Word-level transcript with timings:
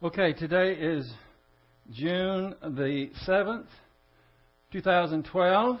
Okay, 0.00 0.32
today 0.32 0.74
is 0.74 1.12
June 1.90 2.54
the 2.62 3.10
7th, 3.26 3.66
2012, 4.70 5.80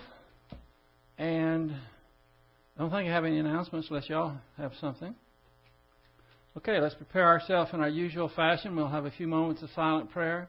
and 1.18 1.70
I 1.70 2.80
don't 2.80 2.90
think 2.90 3.08
I 3.08 3.12
have 3.12 3.24
any 3.24 3.38
announcements 3.38 3.86
unless 3.90 4.08
y'all 4.08 4.34
have 4.56 4.72
something. 4.80 5.14
Okay, 6.56 6.80
let's 6.80 6.96
prepare 6.96 7.28
ourselves 7.28 7.70
in 7.72 7.80
our 7.80 7.88
usual 7.88 8.28
fashion. 8.34 8.74
We'll 8.74 8.88
have 8.88 9.04
a 9.04 9.12
few 9.12 9.28
moments 9.28 9.62
of 9.62 9.70
silent 9.76 10.10
prayer, 10.10 10.48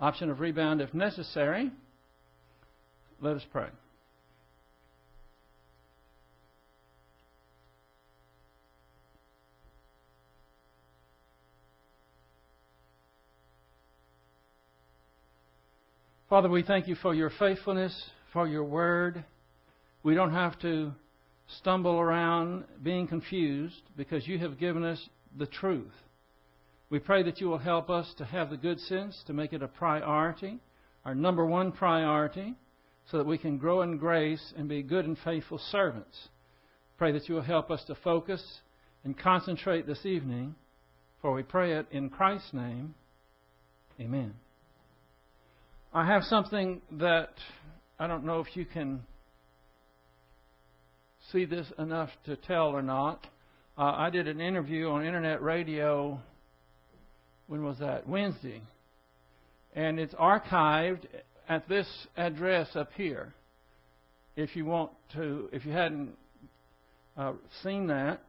option 0.00 0.28
of 0.28 0.40
rebound 0.40 0.80
if 0.80 0.92
necessary. 0.92 1.70
Let 3.20 3.36
us 3.36 3.44
pray. 3.52 3.68
Father, 16.34 16.48
we 16.48 16.64
thank 16.64 16.88
you 16.88 16.96
for 16.96 17.14
your 17.14 17.30
faithfulness, 17.38 18.10
for 18.32 18.48
your 18.48 18.64
word. 18.64 19.24
We 20.02 20.16
don't 20.16 20.32
have 20.32 20.58
to 20.62 20.90
stumble 21.60 22.00
around 22.00 22.64
being 22.82 23.06
confused 23.06 23.80
because 23.96 24.26
you 24.26 24.40
have 24.40 24.58
given 24.58 24.82
us 24.82 25.08
the 25.38 25.46
truth. 25.46 25.92
We 26.90 26.98
pray 26.98 27.22
that 27.22 27.40
you 27.40 27.46
will 27.46 27.58
help 27.58 27.88
us 27.88 28.12
to 28.18 28.24
have 28.24 28.50
the 28.50 28.56
good 28.56 28.80
sense 28.80 29.22
to 29.28 29.32
make 29.32 29.52
it 29.52 29.62
a 29.62 29.68
priority, 29.68 30.58
our 31.04 31.14
number 31.14 31.46
one 31.46 31.70
priority, 31.70 32.54
so 33.12 33.18
that 33.18 33.28
we 33.28 33.38
can 33.38 33.56
grow 33.56 33.82
in 33.82 33.96
grace 33.96 34.52
and 34.56 34.68
be 34.68 34.82
good 34.82 35.04
and 35.04 35.16
faithful 35.24 35.60
servants. 35.70 36.30
Pray 36.98 37.12
that 37.12 37.28
you 37.28 37.36
will 37.36 37.42
help 37.42 37.70
us 37.70 37.84
to 37.84 37.94
focus 37.94 38.42
and 39.04 39.16
concentrate 39.16 39.86
this 39.86 40.04
evening, 40.04 40.56
for 41.22 41.32
we 41.32 41.44
pray 41.44 41.74
it 41.74 41.86
in 41.92 42.10
Christ's 42.10 42.52
name. 42.52 42.96
Amen. 44.00 44.34
I 45.96 46.04
have 46.06 46.24
something 46.24 46.82
that 46.98 47.30
I 48.00 48.08
don't 48.08 48.24
know 48.24 48.40
if 48.40 48.56
you 48.56 48.64
can 48.64 49.02
see 51.30 51.44
this 51.44 51.68
enough 51.78 52.10
to 52.26 52.34
tell 52.34 52.70
or 52.70 52.82
not. 52.82 53.24
Uh, 53.78 53.92
I 53.96 54.10
did 54.10 54.26
an 54.26 54.40
interview 54.40 54.88
on 54.88 55.06
internet 55.06 55.40
radio. 55.40 56.18
When 57.46 57.62
was 57.62 57.78
that? 57.78 58.08
Wednesday. 58.08 58.60
And 59.76 60.00
it's 60.00 60.14
archived 60.14 61.04
at 61.48 61.68
this 61.68 61.86
address 62.16 62.74
up 62.74 62.90
here. 62.96 63.32
If 64.34 64.56
you 64.56 64.64
want 64.64 64.90
to, 65.12 65.48
if 65.52 65.64
you 65.64 65.70
hadn't 65.70 66.16
uh, 67.16 67.34
seen 67.62 67.86
that, 67.86 68.20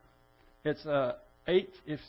it's 0.63 0.85
uh, 0.85 1.13
eight. 1.47 1.73
If 1.87 1.99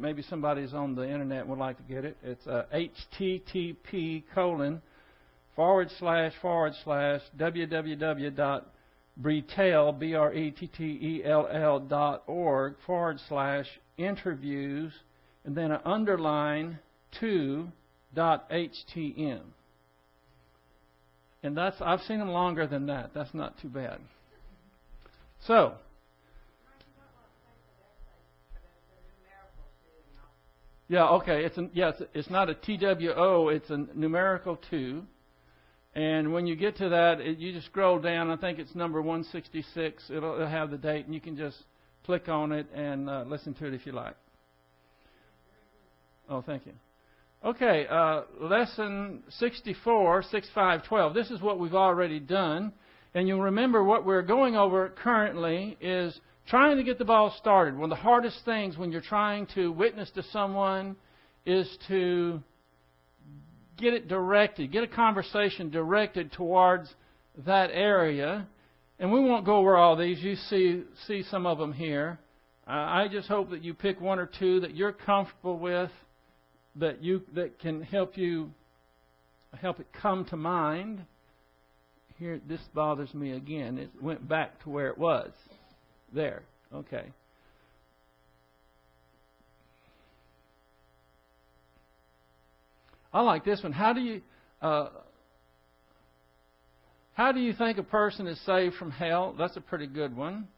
maybe 0.00 0.22
somebody's 0.22 0.72
on 0.74 0.94
the 0.94 1.02
internet 1.02 1.46
would 1.46 1.58
like 1.58 1.76
to 1.76 1.82
get 1.82 2.04
it. 2.04 2.16
It's 2.22 2.46
uh, 2.46 2.64
http 2.74 4.24
colon 4.34 4.82
forward 5.54 5.90
slash 5.98 6.32
forward 6.40 6.74
slash 6.84 7.20
www.brettell, 7.38 8.62
B-R-E-T-T-E-L-L 9.98 11.80
dot 11.80 12.22
org 12.26 12.74
forward 12.86 13.18
slash 13.28 13.66
interviews 13.96 14.92
and 15.44 15.56
then 15.56 15.70
an 15.70 15.80
underline 15.84 16.78
two 17.18 17.68
dot 18.14 18.50
htm. 18.50 19.40
And 21.42 21.56
that's 21.56 21.76
I've 21.80 22.00
seen 22.02 22.18
them 22.18 22.30
longer 22.30 22.66
than 22.66 22.86
that. 22.86 23.12
That's 23.14 23.32
not 23.32 23.58
too 23.60 23.68
bad. 23.68 24.00
So, 25.46 25.74
Yeah, 30.88 31.06
okay. 31.08 31.44
It's 31.44 31.56
an, 31.56 31.70
yeah, 31.72 31.90
it's, 31.90 32.02
it's 32.14 32.30
not 32.30 32.48
a 32.48 32.54
TWO. 32.54 33.48
It's 33.48 33.70
a 33.70 33.86
numerical 33.94 34.58
two. 34.70 35.02
And 35.94 36.32
when 36.32 36.46
you 36.46 36.56
get 36.56 36.76
to 36.76 36.90
that, 36.90 37.20
it, 37.20 37.38
you 37.38 37.52
just 37.52 37.66
scroll 37.66 37.98
down. 37.98 38.30
I 38.30 38.36
think 38.36 38.58
it's 38.58 38.74
number 38.74 39.00
166. 39.00 40.04
It'll, 40.10 40.34
it'll 40.34 40.46
have 40.46 40.70
the 40.70 40.78
date, 40.78 41.06
and 41.06 41.14
you 41.14 41.20
can 41.20 41.36
just 41.36 41.56
click 42.04 42.28
on 42.28 42.52
it 42.52 42.66
and 42.74 43.08
uh, 43.08 43.24
listen 43.26 43.54
to 43.54 43.66
it 43.66 43.74
if 43.74 43.86
you 43.86 43.92
like. 43.92 44.14
Oh, 46.28 46.42
thank 46.42 46.66
you. 46.66 46.72
Okay, 47.44 47.86
uh, 47.88 48.22
lesson 48.40 49.22
64, 49.28 50.22
6512. 50.22 51.14
This 51.14 51.30
is 51.30 51.40
what 51.40 51.58
we've 51.58 51.74
already 51.74 52.20
done. 52.20 52.72
And 53.14 53.26
you'll 53.26 53.42
remember 53.42 53.82
what 53.82 54.04
we're 54.04 54.22
going 54.22 54.56
over 54.56 54.90
currently 54.90 55.76
is 55.80 56.18
trying 56.48 56.76
to 56.76 56.82
get 56.82 56.98
the 56.98 57.04
ball 57.04 57.34
started. 57.38 57.74
One 57.74 57.90
of 57.90 57.98
the 57.98 58.02
hardest 58.02 58.44
things 58.44 58.76
when 58.76 58.92
you're 58.92 59.00
trying 59.00 59.46
to 59.54 59.72
witness 59.72 60.10
to 60.12 60.22
someone 60.24 60.96
is 61.44 61.68
to 61.88 62.40
get 63.76 63.94
it 63.94 64.08
directed, 64.08 64.72
get 64.72 64.84
a 64.84 64.88
conversation 64.88 65.70
directed 65.70 66.32
towards 66.32 66.88
that 67.44 67.70
area. 67.72 68.46
And 68.98 69.12
we 69.12 69.20
won't 69.20 69.44
go 69.44 69.56
over 69.56 69.76
all 69.76 69.96
these. 69.96 70.20
You 70.20 70.36
see, 70.36 70.84
see 71.06 71.22
some 71.24 71.46
of 71.46 71.58
them 71.58 71.72
here. 71.72 72.18
Uh, 72.66 72.70
I 72.70 73.08
just 73.10 73.28
hope 73.28 73.50
that 73.50 73.62
you 73.62 73.74
pick 73.74 74.00
one 74.00 74.18
or 74.18 74.26
two 74.26 74.60
that 74.60 74.74
you're 74.74 74.92
comfortable 74.92 75.58
with, 75.58 75.90
that 76.76 77.02
you 77.02 77.22
that 77.34 77.58
can 77.58 77.82
help 77.82 78.16
you 78.16 78.50
help 79.60 79.80
it 79.80 79.86
come 80.00 80.24
to 80.26 80.36
mind. 80.36 81.04
Here, 82.18 82.40
this 82.48 82.60
bothers 82.74 83.12
me 83.12 83.32
again. 83.32 83.78
It 83.78 83.90
went 84.00 84.26
back 84.26 84.62
to 84.62 84.70
where 84.70 84.88
it 84.88 84.96
was. 84.96 85.30
There. 86.12 86.42
Okay. 86.72 87.06
I 93.12 93.20
like 93.22 93.44
this 93.44 93.62
one. 93.62 93.72
How 93.72 93.92
do 93.92 94.00
you 94.00 94.20
uh, 94.60 94.88
how 97.14 97.32
do 97.32 97.40
you 97.40 97.54
think 97.54 97.78
a 97.78 97.82
person 97.82 98.26
is 98.26 98.38
saved 98.44 98.74
from 98.74 98.90
hell? 98.90 99.34
That's 99.38 99.56
a 99.56 99.60
pretty 99.60 99.86
good 99.86 100.14
one. 100.14 100.48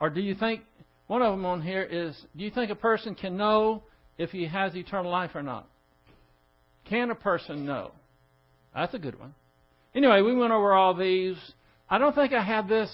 Or 0.00 0.10
do 0.10 0.20
you 0.20 0.34
think 0.34 0.62
one 1.06 1.22
of 1.22 1.32
them 1.32 1.46
on 1.46 1.62
here 1.62 1.82
is 1.82 2.20
do 2.36 2.42
you 2.42 2.50
think 2.50 2.70
a 2.70 2.76
person 2.76 3.14
can 3.14 3.36
know 3.36 3.84
if 4.18 4.30
he 4.30 4.46
has 4.46 4.74
eternal 4.74 5.10
life 5.10 5.30
or 5.34 5.42
not? 5.42 5.68
Can 6.88 7.10
a 7.10 7.14
person 7.14 7.64
know? 7.64 7.92
That's 8.74 8.94
a 8.94 8.98
good 8.98 9.18
one. 9.20 9.34
Anyway, 9.94 10.20
we 10.22 10.34
went 10.34 10.52
over 10.52 10.72
all 10.72 10.94
these. 10.94 11.36
I 11.88 11.98
don't 11.98 12.14
think 12.14 12.32
I 12.32 12.42
had 12.42 12.68
this 12.68 12.90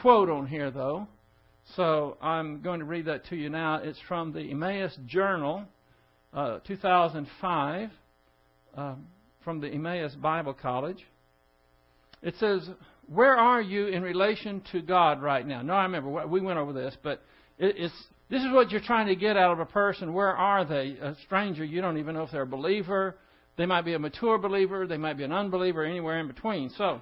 quote 0.00 0.28
on 0.28 0.46
here, 0.46 0.70
though. 0.70 1.06
So 1.74 2.16
I'm 2.22 2.60
going 2.62 2.80
to 2.80 2.84
read 2.84 3.06
that 3.06 3.26
to 3.26 3.36
you 3.36 3.48
now. 3.48 3.76
It's 3.82 3.98
from 4.06 4.32
the 4.32 4.40
Emmaus 4.40 4.96
Journal, 5.06 5.64
uh, 6.32 6.60
2005, 6.66 7.90
um, 8.76 9.06
from 9.42 9.60
the 9.60 9.68
Emmaus 9.68 10.14
Bible 10.14 10.54
College. 10.54 11.04
It 12.22 12.34
says, 12.38 12.68
Where 13.08 13.36
are 13.36 13.60
you 13.60 13.86
in 13.88 14.02
relation 14.02 14.62
to 14.72 14.82
God 14.82 15.22
right 15.22 15.46
now? 15.46 15.62
No, 15.62 15.72
I 15.72 15.84
remember, 15.84 16.26
we 16.26 16.40
went 16.40 16.58
over 16.58 16.72
this, 16.72 16.96
but 17.02 17.22
it's, 17.58 17.94
this 18.30 18.42
is 18.42 18.52
what 18.52 18.70
you're 18.70 18.80
trying 18.80 19.06
to 19.08 19.16
get 19.16 19.36
out 19.36 19.52
of 19.52 19.60
a 19.60 19.66
person. 19.66 20.12
Where 20.12 20.36
are 20.36 20.64
they? 20.64 20.96
A 21.00 21.16
stranger, 21.24 21.64
you 21.64 21.80
don't 21.80 21.98
even 21.98 22.14
know 22.14 22.22
if 22.22 22.30
they're 22.30 22.42
a 22.42 22.46
believer. 22.46 23.16
They 23.56 23.66
might 23.66 23.82
be 23.82 23.94
a 23.94 23.98
mature 23.98 24.38
believer, 24.38 24.86
they 24.86 24.98
might 24.98 25.16
be 25.16 25.24
an 25.24 25.32
unbeliever, 25.32 25.82
anywhere 25.84 26.20
in 26.20 26.26
between. 26.26 26.70
So, 26.76 27.00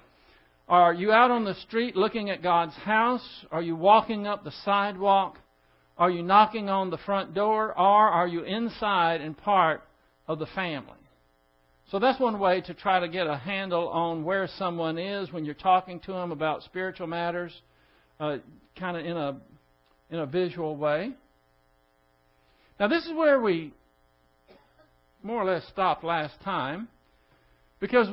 are 0.67 0.93
you 0.93 1.11
out 1.11 1.29
on 1.29 1.45
the 1.45 1.53
street 1.55 1.95
looking 1.95 2.29
at 2.29 2.41
God's 2.41 2.73
house? 2.73 3.27
Are 3.51 3.61
you 3.61 3.75
walking 3.75 4.25
up 4.25 4.43
the 4.43 4.53
sidewalk? 4.63 5.37
Are 5.97 6.09
you 6.09 6.23
knocking 6.23 6.69
on 6.69 6.89
the 6.89 6.97
front 6.97 7.33
door? 7.33 7.69
Or 7.69 8.09
are 8.09 8.27
you 8.27 8.43
inside 8.43 9.21
and 9.21 9.37
part 9.37 9.81
of 10.27 10.39
the 10.39 10.47
family? 10.47 10.93
So 11.91 11.99
that's 11.99 12.19
one 12.19 12.39
way 12.39 12.61
to 12.61 12.73
try 12.73 12.99
to 12.99 13.07
get 13.07 13.27
a 13.27 13.37
handle 13.37 13.89
on 13.89 14.23
where 14.23 14.47
someone 14.57 14.97
is 14.97 15.31
when 15.31 15.45
you're 15.45 15.53
talking 15.53 15.99
to 16.01 16.13
them 16.13 16.31
about 16.31 16.63
spiritual 16.63 17.05
matters, 17.05 17.51
uh, 18.19 18.37
kind 18.77 18.97
of 18.97 19.05
in 19.05 19.15
a 19.15 19.37
in 20.09 20.19
a 20.19 20.25
visual 20.25 20.75
way. 20.75 21.11
Now 22.79 22.87
this 22.87 23.05
is 23.05 23.13
where 23.13 23.39
we 23.39 23.71
more 25.21 25.41
or 25.41 25.45
less 25.45 25.67
stopped 25.67 26.03
last 26.03 26.33
time, 26.43 26.87
because 27.79 28.07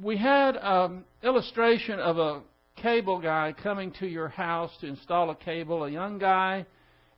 we 0.00 0.16
had 0.16 0.56
an 0.56 1.04
illustration 1.22 1.98
of 2.00 2.18
a 2.18 2.42
cable 2.76 3.20
guy 3.20 3.54
coming 3.62 3.92
to 3.92 4.06
your 4.06 4.28
house 4.28 4.72
to 4.80 4.86
install 4.86 5.30
a 5.30 5.36
cable, 5.36 5.84
a 5.84 5.90
young 5.90 6.18
guy, 6.18 6.66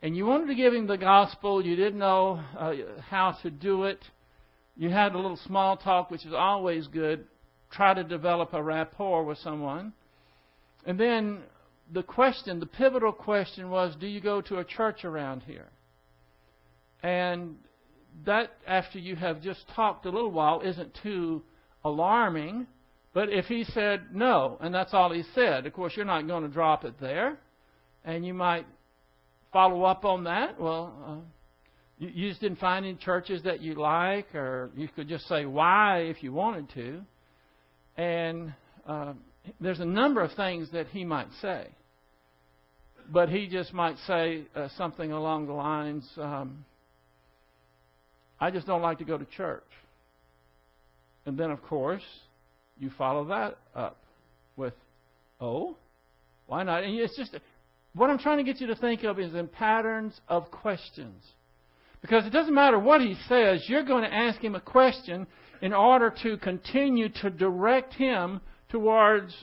and 0.02 0.16
you 0.16 0.26
wanted 0.26 0.46
to 0.48 0.54
give 0.54 0.74
him 0.74 0.86
the 0.86 0.98
gospel. 0.98 1.64
You 1.64 1.74
didn't 1.74 1.98
know 1.98 2.40
uh, 2.58 2.74
how 3.08 3.32
to 3.42 3.50
do 3.50 3.84
it. 3.84 4.00
You 4.76 4.90
had 4.90 5.14
a 5.14 5.16
little 5.16 5.38
small 5.46 5.76
talk, 5.78 6.10
which 6.10 6.26
is 6.26 6.34
always 6.34 6.86
good. 6.86 7.24
Try 7.70 7.94
to 7.94 8.04
develop 8.04 8.52
a 8.52 8.62
rapport 8.62 9.24
with 9.24 9.38
someone. 9.38 9.94
And 10.84 11.00
then 11.00 11.40
the 11.92 12.02
question, 12.02 12.60
the 12.60 12.66
pivotal 12.66 13.12
question 13.12 13.70
was, 13.70 13.96
do 13.98 14.06
you 14.06 14.20
go 14.20 14.42
to 14.42 14.58
a 14.58 14.64
church 14.64 15.04
around 15.04 15.42
here? 15.44 15.68
And 17.02 17.56
that, 18.26 18.50
after 18.66 18.98
you 18.98 19.16
have 19.16 19.40
just 19.40 19.60
talked 19.74 20.04
a 20.04 20.10
little 20.10 20.30
while, 20.30 20.60
isn't 20.60 20.98
too 21.02 21.42
alarming. 21.86 22.66
But 23.14 23.30
if 23.30 23.46
he 23.46 23.64
said 23.64 23.98
no, 24.12 24.58
and 24.60 24.74
that's 24.74 24.92
all 24.92 25.10
he 25.12 25.24
said, 25.34 25.66
of 25.66 25.72
course, 25.72 25.92
you're 25.96 26.04
not 26.04 26.26
going 26.26 26.42
to 26.42 26.48
drop 26.48 26.84
it 26.84 26.94
there. 27.00 27.38
And 28.04 28.26
you 28.26 28.34
might 28.34 28.66
follow 29.52 29.84
up 29.84 30.04
on 30.04 30.24
that. 30.24 30.60
Well, 30.60 30.92
uh, 31.06 31.16
You, 31.98 32.28
just 32.28 32.42
didn't 32.42 32.58
find 32.58 32.84
any 32.84 32.96
churches 32.96 33.42
that 33.44 33.58
you 33.62 33.74
like, 33.74 34.34
or 34.34 34.70
you 34.76 34.88
could 34.94 35.08
just 35.08 35.26
say 35.28 35.46
why 35.46 36.00
if 36.12 36.22
you 36.22 36.30
wanted 36.32 36.68
to. 36.74 37.00
And 37.96 38.52
uh, 38.86 39.14
there's 39.60 39.80
a 39.80 39.86
number 39.86 40.20
of 40.20 40.32
things 40.34 40.70
that 40.72 40.86
he 40.88 41.04
might 41.04 41.32
say. 41.40 41.68
But 43.10 43.30
he 43.30 43.46
just 43.48 43.72
might 43.72 43.96
say 44.06 44.44
uh, 44.54 44.68
something 44.76 45.10
along 45.12 45.46
the 45.46 45.54
lines 45.54 46.04
um, 46.18 46.66
I 48.38 48.50
just 48.50 48.66
don't 48.66 48.82
like 48.82 48.98
to 48.98 49.04
go 49.04 49.16
to 49.16 49.24
church. 49.24 49.70
And 51.26 51.36
then, 51.36 51.50
of 51.50 51.62
course, 51.62 52.02
you 52.78 52.90
follow 52.96 53.24
that 53.26 53.58
up 53.74 53.98
with, 54.56 54.74
oh, 55.40 55.76
why 56.46 56.62
not? 56.62 56.84
And 56.84 56.94
it's 56.98 57.16
just 57.16 57.36
what 57.94 58.10
I'm 58.10 58.18
trying 58.18 58.38
to 58.38 58.44
get 58.44 58.60
you 58.60 58.68
to 58.68 58.76
think 58.76 59.02
of 59.02 59.18
is 59.18 59.34
in 59.34 59.48
patterns 59.48 60.18
of 60.28 60.50
questions. 60.50 61.22
Because 62.00 62.24
it 62.26 62.30
doesn't 62.30 62.54
matter 62.54 62.78
what 62.78 63.00
he 63.00 63.16
says, 63.28 63.64
you're 63.66 63.84
going 63.84 64.04
to 64.04 64.14
ask 64.14 64.40
him 64.40 64.54
a 64.54 64.60
question 64.60 65.26
in 65.60 65.72
order 65.72 66.14
to 66.22 66.36
continue 66.36 67.08
to 67.08 67.30
direct 67.30 67.94
him 67.94 68.40
towards 68.68 69.34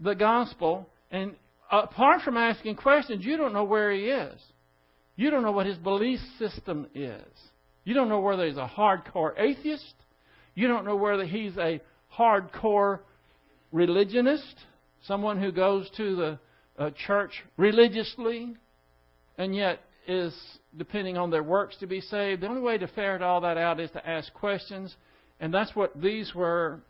the 0.00 0.14
gospel. 0.14 0.88
And 1.10 1.36
apart 1.70 2.22
from 2.22 2.36
asking 2.36 2.76
questions, 2.76 3.24
you 3.24 3.36
don't 3.36 3.52
know 3.52 3.64
where 3.64 3.92
he 3.92 4.06
is. 4.06 4.40
You 5.14 5.30
don't 5.30 5.42
know 5.42 5.52
what 5.52 5.66
his 5.66 5.76
belief 5.76 6.18
system 6.38 6.86
is. 6.94 7.22
You 7.84 7.94
don't 7.94 8.08
know 8.08 8.20
whether 8.20 8.46
he's 8.46 8.56
a 8.56 8.70
hardcore 8.74 9.38
atheist. 9.38 9.94
You 10.54 10.68
don't 10.68 10.84
know 10.84 10.96
whether 10.96 11.24
he's 11.24 11.56
a 11.56 11.80
hardcore 12.16 13.00
religionist, 13.72 14.54
someone 15.04 15.40
who 15.40 15.50
goes 15.50 15.90
to 15.96 16.16
the 16.16 16.38
uh, 16.78 16.90
church 17.06 17.42
religiously 17.56 18.56
and 19.38 19.54
yet 19.54 19.80
is 20.06 20.34
depending 20.76 21.16
on 21.16 21.30
their 21.30 21.42
works 21.42 21.76
to 21.78 21.86
be 21.86 22.00
saved. 22.00 22.42
The 22.42 22.48
only 22.48 22.60
way 22.60 22.78
to 22.78 22.86
ferret 22.88 23.22
all 23.22 23.40
that 23.42 23.56
out 23.56 23.80
is 23.80 23.90
to 23.92 24.06
ask 24.06 24.32
questions. 24.34 24.94
And 25.40 25.52
that's 25.52 25.74
what 25.74 26.00
these 26.00 26.34
were 26.34 26.80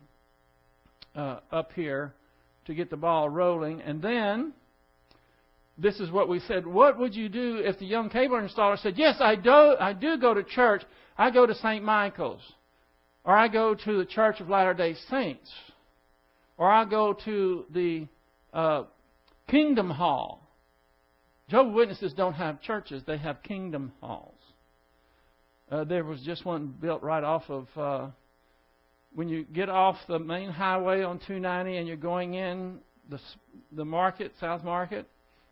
uh, 1.15 1.41
up 1.51 1.73
here 1.73 2.15
to 2.67 2.75
get 2.75 2.91
the 2.91 2.97
ball 2.97 3.29
rolling. 3.29 3.81
And 3.81 4.01
then, 4.01 4.53
this 5.79 6.01
is 6.01 6.11
what 6.11 6.29
we 6.29 6.41
said. 6.41 6.67
What 6.67 6.99
would 6.99 7.15
you 7.15 7.29
do 7.29 7.57
if 7.65 7.79
the 7.79 7.87
young 7.87 8.11
cable 8.11 8.37
installer 8.37 8.79
said, 8.81 8.95
Yes, 8.97 9.17
I 9.21 9.37
do, 9.37 9.77
I 9.79 9.93
do 9.93 10.19
go 10.19 10.35
to 10.35 10.43
church. 10.43 10.83
I 11.17 11.31
go 11.31 11.47
to 11.47 11.55
St. 11.55 11.85
Michael's. 11.85 12.41
Or 13.25 13.37
I 13.37 13.49
go 13.49 13.75
to 13.75 13.99
the 13.99 14.05
Church 14.05 14.41
of 14.41 14.49
Latter 14.49 14.75
day 14.75 14.95
Saints. 15.11 15.51
Or 16.57 16.71
I 16.71 16.85
go 16.85 17.17
to 17.25 17.65
the 17.73 18.07
uh, 18.53 18.85
Kingdom 19.49 19.91
Hall. 19.91 20.43
Jehovah's 21.49 21.75
Witnesses 21.75 22.13
don't 22.15 22.35
have 22.35 22.61
churches, 22.63 23.03
they 23.07 23.19
have 23.19 23.43
kingdom 23.43 23.93
halls. 24.01 24.39
Uh, 25.71 25.85
there 25.85 26.05
was 26.05 26.21
just 26.21 26.45
one 26.45 26.75
built 26.81 27.03
right 27.03 27.25
off 27.25 27.43
of 27.49 27.67
uh, 27.77 28.07
when 29.15 29.29
you 29.29 29.45
get 29.45 29.69
off 29.69 29.97
the 30.09 30.19
main 30.19 30.51
highway 30.51 31.03
on 31.03 31.19
290 31.19 31.77
and 31.77 31.87
you're 31.87 31.97
going 31.97 32.35
in 32.35 32.79
the 33.09 33.19
the 33.73 33.85
market, 33.85 34.33
South 34.41 34.65
Market. 34.65 35.07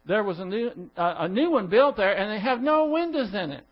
There 0.07 0.25
was 0.25 0.39
a 0.39 0.45
new 0.45 0.71
uh, 0.97 1.15
a 1.19 1.29
new 1.29 1.51
one 1.51 1.69
built 1.69 1.97
there, 1.97 2.17
and 2.17 2.31
they 2.31 2.41
have 2.41 2.61
no 2.61 2.87
windows 2.87 3.35
in 3.35 3.51
it. 3.51 3.65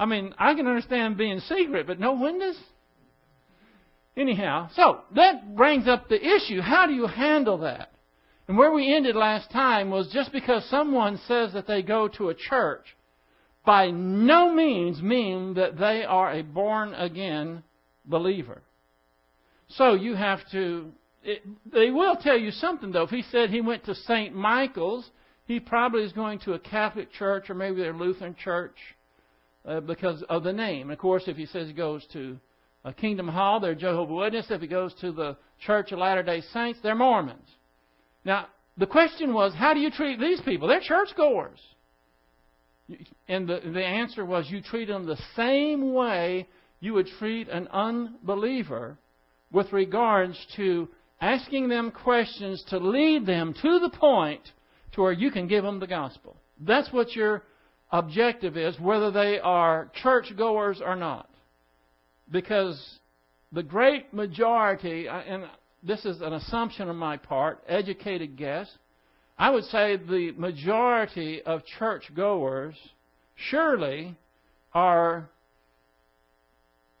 I 0.00 0.06
mean, 0.06 0.34
I 0.38 0.54
can 0.54 0.66
understand 0.66 1.18
being 1.18 1.40
secret, 1.40 1.86
but 1.86 2.00
no 2.00 2.14
windows. 2.14 2.58
Anyhow, 4.16 4.70
so 4.74 5.02
that 5.14 5.54
brings 5.54 5.86
up 5.86 6.08
the 6.08 6.18
issue: 6.36 6.62
how 6.62 6.86
do 6.86 6.94
you 6.94 7.06
handle 7.06 7.58
that? 7.58 7.92
And 8.48 8.56
where 8.56 8.72
we 8.72 8.92
ended 8.92 9.14
last 9.14 9.50
time 9.50 9.90
was 9.90 10.10
just 10.10 10.32
because 10.32 10.64
someone 10.70 11.20
says 11.28 11.52
that 11.52 11.66
they 11.66 11.82
go 11.82 12.08
to 12.08 12.30
a 12.30 12.34
church, 12.34 12.84
by 13.66 13.90
no 13.90 14.50
means 14.50 15.02
mean 15.02 15.54
that 15.54 15.78
they 15.78 16.02
are 16.02 16.32
a 16.32 16.42
born 16.42 16.94
again 16.94 17.62
believer. 18.06 18.62
So 19.68 19.92
you 19.92 20.14
have 20.14 20.40
to. 20.52 20.92
It, 21.22 21.42
they 21.70 21.90
will 21.90 22.16
tell 22.16 22.38
you 22.38 22.52
something 22.52 22.90
though. 22.90 23.02
If 23.02 23.10
he 23.10 23.22
said 23.30 23.50
he 23.50 23.60
went 23.60 23.84
to 23.84 23.94
St. 23.94 24.34
Michael's, 24.34 25.10
he 25.44 25.60
probably 25.60 26.04
is 26.04 26.12
going 26.14 26.38
to 26.40 26.54
a 26.54 26.58
Catholic 26.58 27.12
church 27.12 27.50
or 27.50 27.54
maybe 27.54 27.82
their 27.82 27.92
Lutheran 27.92 28.34
church 28.42 28.76
uh, 29.64 29.80
because 29.80 30.22
of 30.28 30.42
the 30.42 30.52
name. 30.52 30.82
And 30.82 30.92
Of 30.92 30.98
course, 30.98 31.24
if 31.26 31.36
he 31.36 31.46
says 31.46 31.68
he 31.68 31.72
goes 31.72 32.06
to 32.12 32.38
a 32.84 32.92
Kingdom 32.92 33.28
Hall, 33.28 33.60
they're 33.60 33.74
Jehovah's 33.74 34.16
Witnesses. 34.16 34.50
If 34.50 34.60
he 34.60 34.66
goes 34.66 34.94
to 35.00 35.12
the 35.12 35.36
Church 35.60 35.92
of 35.92 35.98
Latter 35.98 36.22
Day 36.22 36.40
Saints, 36.52 36.78
they're 36.82 36.94
Mormons. 36.94 37.48
Now, 38.24 38.46
the 38.76 38.86
question 38.86 39.34
was, 39.34 39.52
how 39.54 39.74
do 39.74 39.80
you 39.80 39.90
treat 39.90 40.18
these 40.18 40.40
people? 40.40 40.68
They're 40.68 40.80
churchgoers. 40.80 41.60
And 43.28 43.48
the, 43.48 43.60
the 43.72 43.84
answer 43.84 44.24
was, 44.24 44.50
you 44.50 44.62
treat 44.62 44.88
them 44.88 45.06
the 45.06 45.20
same 45.36 45.92
way 45.92 46.48
you 46.80 46.94
would 46.94 47.06
treat 47.18 47.48
an 47.48 47.68
unbeliever 47.68 48.96
with 49.52 49.72
regards 49.72 50.36
to 50.56 50.88
asking 51.20 51.68
them 51.68 51.90
questions 51.90 52.64
to 52.70 52.78
lead 52.78 53.26
them 53.26 53.54
to 53.60 53.78
the 53.78 53.90
point 53.90 54.40
to 54.92 55.02
where 55.02 55.12
you 55.12 55.30
can 55.30 55.46
give 55.46 55.62
them 55.62 55.78
the 55.78 55.86
gospel. 55.86 56.36
That's 56.58 56.92
what 56.92 57.14
your 57.14 57.42
objective 57.92 58.56
is, 58.56 58.78
whether 58.78 59.10
they 59.10 59.38
are 59.40 59.90
churchgoers 60.02 60.80
or 60.84 60.96
not. 60.96 61.28
Because 62.30 62.98
the 63.52 63.62
great 63.62 64.12
majority, 64.14 65.08
and 65.08 65.44
this 65.82 66.04
is 66.04 66.20
an 66.20 66.32
assumption 66.32 66.88
on 66.88 66.96
my 66.96 67.16
part, 67.16 67.62
educated 67.68 68.36
guess. 68.36 68.70
I 69.38 69.50
would 69.50 69.64
say 69.64 69.96
the 69.96 70.32
majority 70.36 71.42
of 71.42 71.62
churchgoers 71.78 72.76
surely 73.34 74.16
are, 74.74 75.28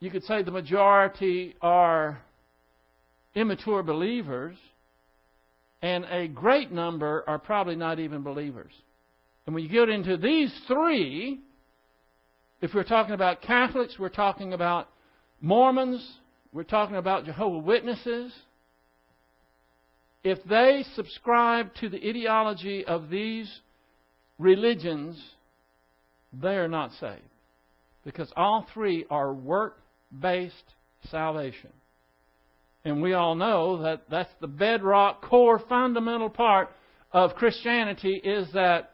you 0.00 0.10
could 0.10 0.24
say 0.24 0.42
the 0.42 0.50
majority 0.50 1.54
are 1.60 2.20
immature 3.34 3.82
believers, 3.82 4.56
and 5.82 6.04
a 6.06 6.26
great 6.28 6.72
number 6.72 7.24
are 7.26 7.38
probably 7.38 7.76
not 7.76 8.00
even 8.00 8.22
believers. 8.22 8.72
And 9.50 9.54
when 9.56 9.64
you 9.64 9.68
get 9.68 9.88
into 9.88 10.16
these 10.16 10.54
three, 10.68 11.40
if 12.60 12.72
we're 12.72 12.84
talking 12.84 13.14
about 13.14 13.42
Catholics, 13.42 13.96
we're 13.98 14.08
talking 14.08 14.52
about 14.52 14.86
Mormons, 15.40 16.08
we're 16.52 16.62
talking 16.62 16.94
about 16.94 17.24
Jehovah's 17.24 17.66
Witnesses, 17.66 18.32
if 20.22 20.38
they 20.44 20.84
subscribe 20.94 21.74
to 21.80 21.88
the 21.88 21.96
ideology 21.96 22.84
of 22.84 23.10
these 23.10 23.52
religions, 24.38 25.20
they 26.32 26.54
are 26.54 26.68
not 26.68 26.92
saved. 27.00 27.20
Because 28.04 28.32
all 28.36 28.68
three 28.72 29.04
are 29.10 29.34
work 29.34 29.78
based 30.16 30.54
salvation. 31.10 31.70
And 32.84 33.02
we 33.02 33.14
all 33.14 33.34
know 33.34 33.82
that 33.82 34.02
that's 34.08 34.30
the 34.40 34.46
bedrock, 34.46 35.22
core, 35.22 35.60
fundamental 35.68 36.30
part 36.30 36.68
of 37.10 37.34
Christianity 37.34 38.14
is 38.14 38.46
that 38.52 38.92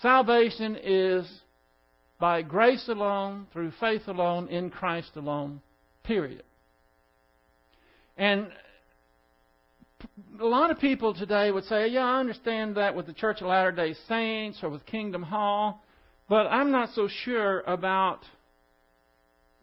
salvation 0.00 0.76
is 0.82 1.26
by 2.18 2.42
grace 2.42 2.88
alone, 2.88 3.46
through 3.52 3.72
faith 3.80 4.02
alone, 4.06 4.48
in 4.48 4.70
Christ 4.70 5.10
alone, 5.16 5.60
period. 6.04 6.42
And 8.16 8.48
a 10.40 10.44
lot 10.44 10.70
of 10.70 10.78
people 10.78 11.14
today 11.14 11.50
would 11.50 11.64
say, 11.64 11.88
yeah, 11.88 12.04
I 12.04 12.20
understand 12.20 12.76
that 12.76 12.94
with 12.94 13.06
the 13.06 13.12
Church 13.12 13.40
of 13.40 13.48
Latter 13.48 13.72
day 13.72 13.94
Saints 14.08 14.58
or 14.62 14.70
with 14.70 14.86
Kingdom 14.86 15.22
Hall, 15.22 15.82
but 16.28 16.46
I'm 16.46 16.70
not 16.70 16.90
so 16.94 17.08
sure 17.08 17.60
about 17.66 18.20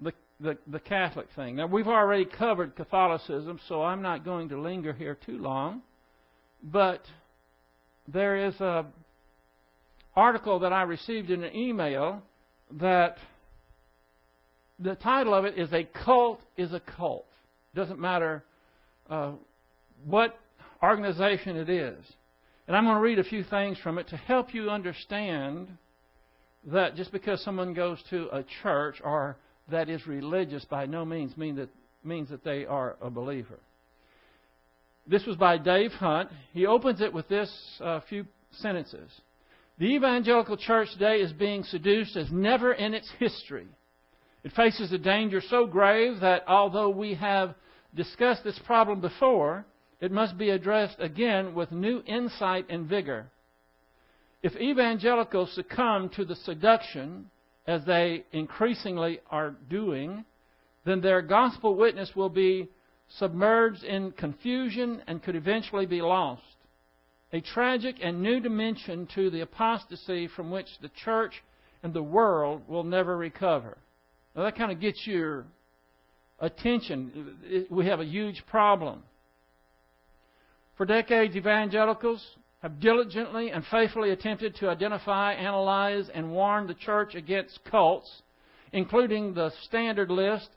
the, 0.01 0.13
the, 0.39 0.57
the 0.67 0.79
Catholic 0.79 1.27
thing. 1.35 1.55
Now, 1.55 1.67
we've 1.67 1.88
already 1.88 2.25
covered 2.25 2.75
Catholicism, 2.75 3.59
so 3.67 3.81
I'm 3.81 4.01
not 4.01 4.25
going 4.25 4.50
to 4.50 4.61
linger 4.61 4.93
here 4.93 5.17
too 5.25 5.38
long. 5.38 5.81
But 6.63 7.01
there 8.07 8.45
is 8.45 8.59
a 8.61 8.85
article 10.15 10.59
that 10.59 10.73
I 10.73 10.83
received 10.83 11.29
in 11.29 11.43
an 11.43 11.55
email 11.55 12.21
that 12.79 13.17
the 14.79 14.95
title 14.95 15.33
of 15.33 15.45
it 15.45 15.57
is 15.57 15.71
A 15.73 15.83
Cult 15.83 16.41
is 16.57 16.73
a 16.73 16.81
Cult. 16.97 17.25
Doesn't 17.75 17.99
matter 17.99 18.43
uh, 19.09 19.33
what 20.05 20.37
organization 20.81 21.55
it 21.55 21.69
is. 21.69 21.97
And 22.67 22.75
I'm 22.75 22.85
going 22.85 22.95
to 22.95 23.01
read 23.01 23.19
a 23.19 23.23
few 23.23 23.43
things 23.43 23.77
from 23.79 23.97
it 23.97 24.07
to 24.09 24.17
help 24.17 24.53
you 24.53 24.69
understand 24.69 25.67
that 26.65 26.95
just 26.95 27.11
because 27.11 27.43
someone 27.43 27.73
goes 27.73 27.99
to 28.09 28.27
a 28.31 28.43
church 28.61 29.01
or 29.03 29.37
that 29.69 29.89
is 29.89 30.05
religious 30.07 30.65
by 30.65 30.85
no 30.85 31.05
means 31.05 31.35
mean 31.37 31.55
that, 31.55 31.69
means 32.03 32.29
that 32.29 32.43
they 32.43 32.65
are 32.65 32.95
a 33.01 33.09
believer. 33.09 33.59
This 35.07 35.25
was 35.25 35.35
by 35.35 35.57
Dave 35.57 35.91
Hunt. 35.91 36.29
He 36.53 36.65
opens 36.65 37.01
it 37.01 37.13
with 37.13 37.27
this 37.27 37.51
uh, 37.81 38.01
few 38.07 38.25
sentences. 38.51 39.09
The 39.81 39.95
evangelical 39.95 40.57
church 40.57 40.91
today 40.91 41.21
is 41.21 41.33
being 41.33 41.63
seduced 41.63 42.15
as 42.15 42.31
never 42.31 42.71
in 42.71 42.93
its 42.93 43.09
history. 43.17 43.65
It 44.43 44.51
faces 44.51 44.91
a 44.91 45.00
danger 45.00 45.41
so 45.41 45.65
grave 45.65 46.19
that 46.19 46.43
although 46.47 46.91
we 46.91 47.15
have 47.15 47.55
discussed 47.95 48.43
this 48.43 48.59
problem 48.59 49.01
before, 49.01 49.65
it 50.00 50.11
must 50.11 50.38
be 50.38 50.51
addressed 50.51 50.97
again 51.00 51.55
with 51.55 51.71
new 51.71 52.03
insight 52.05 52.67
and 52.69 52.85
vigor. 52.85 53.31
If 54.43 54.55
evangelicals 54.55 55.51
succumb 55.55 56.09
to 56.09 56.25
the 56.25 56.35
seduction 56.35 57.31
as 57.65 57.83
they 57.83 58.25
increasingly 58.31 59.19
are 59.31 59.55
doing, 59.67 60.25
then 60.85 61.01
their 61.01 61.23
gospel 61.23 61.73
witness 61.73 62.15
will 62.15 62.29
be 62.29 62.69
submerged 63.17 63.83
in 63.83 64.11
confusion 64.11 65.01
and 65.07 65.23
could 65.23 65.35
eventually 65.35 65.88
be 65.88 66.03
lost. 66.03 66.43
A 67.33 67.41
tragic 67.41 67.95
and 68.01 68.21
new 68.21 68.39
dimension 68.39 69.07
to 69.15 69.29
the 69.29 69.41
apostasy 69.41 70.27
from 70.27 70.51
which 70.51 70.67
the 70.81 70.89
church 71.03 71.33
and 71.83 71.93
the 71.93 72.03
world 72.03 72.67
will 72.67 72.83
never 72.83 73.15
recover. 73.15 73.77
Now 74.35 74.43
that 74.43 74.57
kind 74.57 74.71
of 74.71 74.79
gets 74.79 75.05
your 75.07 75.45
attention. 76.39 77.67
We 77.69 77.85
have 77.85 78.00
a 78.00 78.05
huge 78.05 78.43
problem. 78.47 79.03
For 80.75 80.85
decades, 80.85 81.35
evangelicals 81.35 82.25
have 82.61 82.79
diligently 82.79 83.50
and 83.50 83.63
faithfully 83.71 84.11
attempted 84.11 84.55
to 84.55 84.69
identify, 84.69 85.33
analyze, 85.33 86.09
and 86.13 86.31
warn 86.31 86.67
the 86.67 86.73
church 86.73 87.15
against 87.15 87.59
cults, 87.69 88.21
including 88.71 89.33
the 89.33 89.51
standard 89.63 90.11
list 90.11 90.50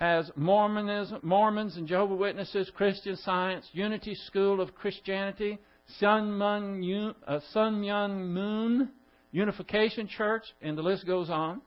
as 0.00 0.30
Mormonism, 0.34 1.20
Mormons 1.22 1.76
and 1.76 1.86
Jehovah 1.86 2.14
Witnesses, 2.14 2.70
Christian 2.74 3.16
Science, 3.16 3.66
Unity 3.72 4.14
School 4.14 4.60
of 4.60 4.74
Christianity, 4.74 5.58
Sun 5.98 6.30
Myung, 6.32 7.14
uh, 7.26 8.08
Moon, 8.10 8.90
Unification 9.32 10.08
Church, 10.08 10.44
and 10.60 10.76
the 10.76 10.82
list 10.82 11.06
goes 11.06 11.30
on. 11.30 11.60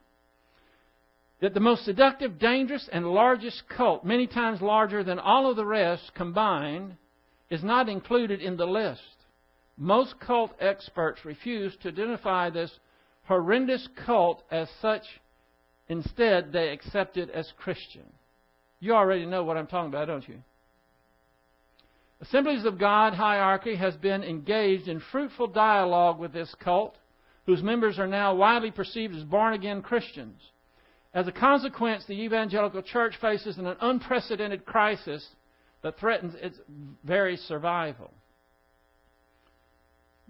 That 1.41 1.53
the 1.53 1.59
most 1.59 1.83
seductive, 1.85 2.39
dangerous, 2.39 2.87
and 2.91 3.05
largest 3.05 3.63
cult, 3.75 4.05
many 4.05 4.27
times 4.27 4.61
larger 4.61 5.03
than 5.03 5.19
all 5.19 5.49
of 5.49 5.55
the 5.55 5.65
rest 5.65 6.11
combined, 6.15 6.95
is 7.49 7.63
not 7.63 7.89
included 7.89 8.41
in 8.41 8.57
the 8.57 8.65
list. 8.65 9.01
Most 9.77 10.19
cult 10.19 10.51
experts 10.59 11.25
refuse 11.25 11.75
to 11.81 11.89
identify 11.89 12.49
this 12.49 12.71
horrendous 13.25 13.87
cult 14.05 14.43
as 14.51 14.69
such. 14.81 15.03
Instead, 15.87 16.51
they 16.51 16.69
accept 16.69 17.17
it 17.17 17.29
as 17.29 17.51
Christian. 17.57 18.05
You 18.79 18.93
already 18.93 19.25
know 19.25 19.43
what 19.43 19.57
I'm 19.57 19.67
talking 19.67 19.89
about, 19.89 20.07
don't 20.07 20.27
you? 20.27 20.37
Assemblies 22.23 22.63
of 22.63 22.79
God 22.79 23.13
hierarchy 23.13 23.75
has 23.75 23.97
been 23.97 24.23
engaged 24.23 24.87
in 24.87 25.01
fruitful 25.11 25.47
dialogue 25.47 26.19
with 26.19 26.31
this 26.31 26.55
cult, 26.55 26.95
whose 27.45 27.61
members 27.61 27.99
are 27.99 28.07
now 28.07 28.33
widely 28.33 28.71
perceived 28.71 29.13
as 29.13 29.25
born 29.25 29.53
again 29.53 29.81
Christians. 29.81 30.39
As 31.13 31.27
a 31.27 31.33
consequence, 31.33 32.05
the 32.05 32.13
evangelical 32.13 32.81
church 32.81 33.15
faces 33.19 33.57
an 33.57 33.67
unprecedented 33.81 34.63
crisis 34.63 35.27
that 35.81 35.99
threatens 35.99 36.33
its 36.35 36.57
very 37.03 37.35
survival. 37.35 38.13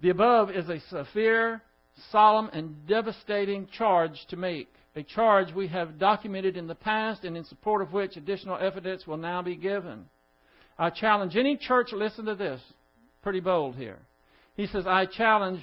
The 0.00 0.10
above 0.10 0.50
is 0.50 0.68
a 0.68 0.80
severe, 0.80 1.62
solemn, 2.10 2.50
and 2.52 2.88
devastating 2.88 3.68
charge 3.68 4.26
to 4.30 4.36
make 4.36 4.68
a 4.96 5.04
charge 5.04 5.54
we 5.54 5.68
have 5.68 6.00
documented 6.00 6.56
in 6.56 6.66
the 6.66 6.74
past 6.74 7.22
and 7.22 7.36
in 7.36 7.44
support 7.44 7.82
of 7.82 7.92
which 7.92 8.16
additional 8.16 8.58
evidence 8.58 9.06
will 9.06 9.16
now 9.16 9.42
be 9.42 9.54
given. 9.54 10.06
I 10.78 10.90
challenge 10.90 11.36
any 11.36 11.56
church, 11.56 11.92
listen 11.92 12.24
to 12.26 12.34
this, 12.34 12.60
pretty 13.22 13.40
bold 13.40 13.76
here. 13.76 13.98
He 14.56 14.66
says, 14.66 14.86
I 14.86 15.06
challenge 15.06 15.60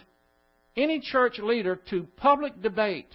any 0.75 0.99
church 0.99 1.39
leader 1.39 1.79
to 1.89 2.07
public 2.17 2.61
debate 2.61 3.13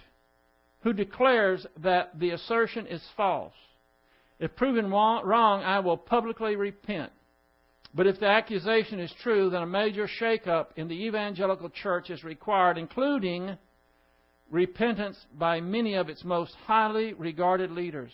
who 0.81 0.93
declares 0.93 1.65
that 1.81 2.19
the 2.19 2.31
assertion 2.31 2.87
is 2.87 3.01
false. 3.15 3.53
If 4.39 4.55
proven 4.55 4.91
wrong, 4.91 5.63
I 5.63 5.79
will 5.79 5.97
publicly 5.97 6.55
repent. 6.55 7.11
But 7.93 8.05
if 8.05 8.19
the 8.19 8.27
accusation 8.27 8.99
is 8.99 9.11
true, 9.23 9.49
then 9.49 9.63
a 9.63 9.67
major 9.67 10.07
shakeup 10.07 10.67
in 10.75 10.87
the 10.87 11.05
evangelical 11.05 11.69
church 11.69 12.11
is 12.11 12.23
required, 12.23 12.77
including 12.77 13.57
repentance 14.51 15.17
by 15.37 15.59
many 15.61 15.95
of 15.95 16.09
its 16.09 16.23
most 16.23 16.53
highly 16.65 17.13
regarded 17.13 17.71
leaders. 17.71 18.11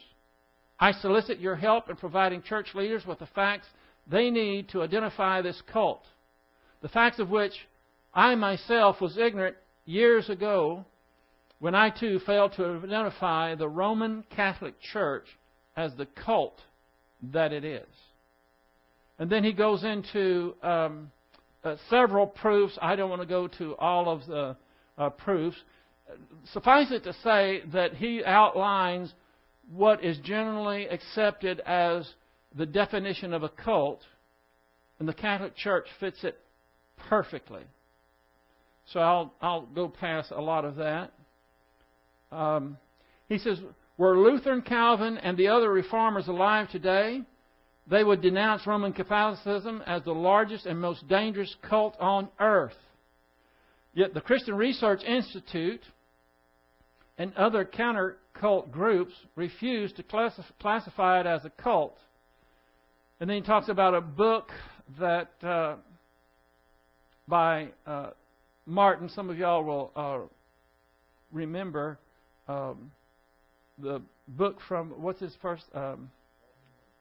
I 0.80 0.92
solicit 0.92 1.40
your 1.40 1.56
help 1.56 1.90
in 1.90 1.96
providing 1.96 2.42
church 2.42 2.76
leaders 2.76 3.06
with 3.06 3.20
the 3.20 3.28
facts 3.28 3.68
they 4.08 4.30
need 4.30 4.70
to 4.70 4.82
identify 4.82 5.42
this 5.42 5.62
cult, 5.72 6.04
the 6.82 6.90
facts 6.90 7.20
of 7.20 7.30
which 7.30 7.54
I 8.14 8.36
myself 8.36 9.00
was 9.00 9.18
ignorant 9.18 9.56
years 9.86 10.30
ago 10.30 10.86
when 11.60 11.76
I 11.76 11.90
too 11.90 12.20
failed 12.26 12.54
to 12.58 12.82
identify 12.84 13.56
the 13.56 13.70
Roman 13.70 14.24
Catholic 14.36 14.80
Church 14.82 15.26
as 15.78 15.96
the 15.96 16.06
cult 16.06 16.60
that 17.32 17.54
it 17.54 17.64
is. 17.64 17.88
And 19.20 19.30
then 19.30 19.44
he 19.44 19.54
goes 19.54 19.84
into 19.86 20.56
um, 20.62 21.12
uh, 21.64 21.78
several 21.90 22.28
proofs. 22.28 22.78
I 22.82 22.98
don't 22.98 23.10
want 23.10 23.22
to 23.22 23.28
go 23.28 23.48
to 23.48 23.76
all 23.78 24.10
of 24.10 24.26
the 24.28 24.58
uh, 24.98 25.10
proofs 25.12 25.58
suffice 26.52 26.92
it 26.92 27.04
to 27.04 27.14
say 27.24 27.64
that 27.72 27.94
he 27.96 28.24
outlines 28.24 29.14
what 29.72 30.04
is 30.04 30.18
generally 30.20 30.88
accepted 30.88 31.60
as 31.62 32.08
the 32.56 32.66
definition 32.66 33.34
of 33.34 33.44
a 33.44 33.50
cult, 33.50 34.02
and 35.00 35.08
the 35.08 35.14
Catholic 35.14 35.56
Church 35.56 35.88
fits 36.00 36.24
it 36.24 36.40
perfectly. 37.10 37.64
So 38.92 39.00
I'll, 39.00 39.34
I'll 39.42 39.66
go 39.66 39.88
past 39.88 40.32
a 40.32 40.42
lot 40.42 40.66
of 40.66 40.76
that. 40.76 41.12
Um, 42.32 42.78
he 43.30 43.38
says, 43.38 43.60
Were 43.98 44.18
Luther 44.18 44.52
and 44.52 44.66
Calvin 44.66 45.18
and 45.18 45.38
the 45.38 45.48
other 45.48 45.72
reformers 45.72 46.28
alive 46.28 46.70
today, 46.70 47.22
they 47.88 48.04
would 48.04 48.22
denounce 48.22 48.66
Roman 48.66 48.94
Catholicism 48.94 49.82
as 49.86 50.04
the 50.04 50.14
largest 50.14 50.66
and 50.66 50.80
most 50.80 51.08
dangerous 51.08 51.54
cult 51.68 51.96
on 52.00 52.30
earth. 52.40 52.76
Yet 53.94 54.14
the 54.14 54.22
Christian 54.22 54.56
Research 54.56 55.04
Institute 55.04 55.82
and 57.18 57.34
other 57.36 57.66
counter 57.66 58.18
cult 58.34 58.72
groups 58.72 59.14
refuse 59.36 59.94
to 59.94 60.04
classify 60.60 61.20
it 61.20 61.26
as 61.26 61.46
a 61.46 61.50
cult. 61.50 61.98
And 63.20 63.30
then 63.30 63.38
he 63.38 63.44
talks 63.44 63.70
about 63.70 63.94
a 63.94 64.02
book 64.02 64.50
that 65.00 65.32
uh, 65.44 65.76
by 67.28 67.70
uh, 67.86 68.10
Martin. 68.66 69.10
Some 69.10 69.30
of 69.30 69.38
y'all 69.38 69.64
will 69.64 69.92
uh, 69.96 70.28
remember 71.32 72.00
um, 72.48 72.92
the 73.78 74.02
book 74.28 74.58
from 74.68 74.90
what's 75.02 75.20
his 75.20 75.34
first 75.42 75.64
um, 75.74 76.12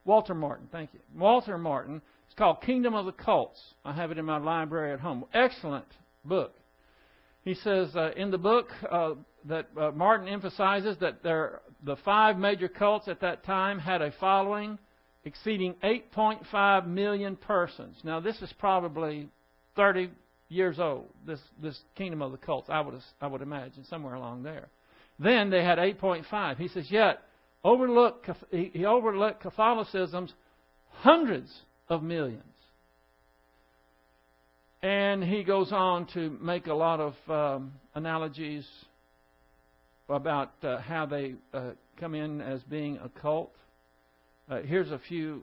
Walter 0.04 0.34
Martin. 0.34 0.68
Thank 0.70 0.90
you, 0.92 1.00
Walter 1.16 1.58
Martin. 1.58 2.02
It's 2.26 2.38
called 2.38 2.62
Kingdom 2.62 2.94
of 2.94 3.06
the 3.06 3.12
Cults. 3.12 3.60
I 3.84 3.92
have 3.92 4.10
it 4.10 4.18
in 4.18 4.24
my 4.24 4.38
library 4.38 4.92
at 4.92 5.00
home. 5.00 5.24
Excellent 5.34 5.86
book. 6.24 6.54
He 7.44 7.54
says 7.54 7.94
uh, 7.96 8.12
in 8.16 8.30
the 8.30 8.38
book 8.38 8.68
uh, 8.90 9.14
that 9.46 9.68
uh, 9.76 9.90
Martin 9.90 10.28
emphasizes 10.28 10.96
that 11.00 11.22
there, 11.22 11.60
the 11.84 11.96
five 11.96 12.38
major 12.38 12.68
cults 12.68 13.08
at 13.08 13.20
that 13.20 13.44
time 13.44 13.78
had 13.78 14.00
a 14.00 14.12
following 14.20 14.78
exceeding 15.24 15.74
8.5 15.82 16.86
million 16.86 17.36
persons. 17.36 17.96
Now, 18.04 18.20
this 18.20 18.40
is 18.42 18.52
probably 18.58 19.28
30 19.76 20.10
years 20.48 20.78
old. 20.78 21.06
This 21.26 21.40
this 21.60 21.78
kingdom 21.96 22.22
of 22.22 22.32
the 22.32 22.38
cults, 22.38 22.68
I 22.70 22.80
would 22.80 23.00
I 23.20 23.26
would 23.26 23.42
imagine 23.42 23.84
somewhere 23.84 24.14
along 24.14 24.42
there. 24.42 24.68
Then 25.18 25.50
they 25.50 25.64
had 25.64 25.78
8.5. 25.78 26.58
He 26.58 26.68
says, 26.68 26.86
yet 26.90 27.22
overlook 27.64 28.26
he 28.50 28.84
overlooked 28.84 29.40
Catholicism's 29.40 30.32
hundreds 30.90 31.50
of 31.88 32.02
millions. 32.02 32.42
And 34.82 35.22
he 35.22 35.44
goes 35.44 35.70
on 35.70 36.06
to 36.14 36.36
make 36.40 36.66
a 36.66 36.74
lot 36.74 36.98
of 36.98 37.14
um, 37.28 37.72
analogies 37.94 38.66
about 40.08 40.52
uh, 40.62 40.78
how 40.78 41.06
they 41.06 41.34
uh, 41.54 41.70
come 41.98 42.14
in 42.14 42.40
as 42.40 42.62
being 42.64 42.98
a 42.98 43.08
cult. 43.08 43.52
Uh, 44.50 44.60
here's 44.62 44.90
a 44.90 44.98
few, 45.08 45.42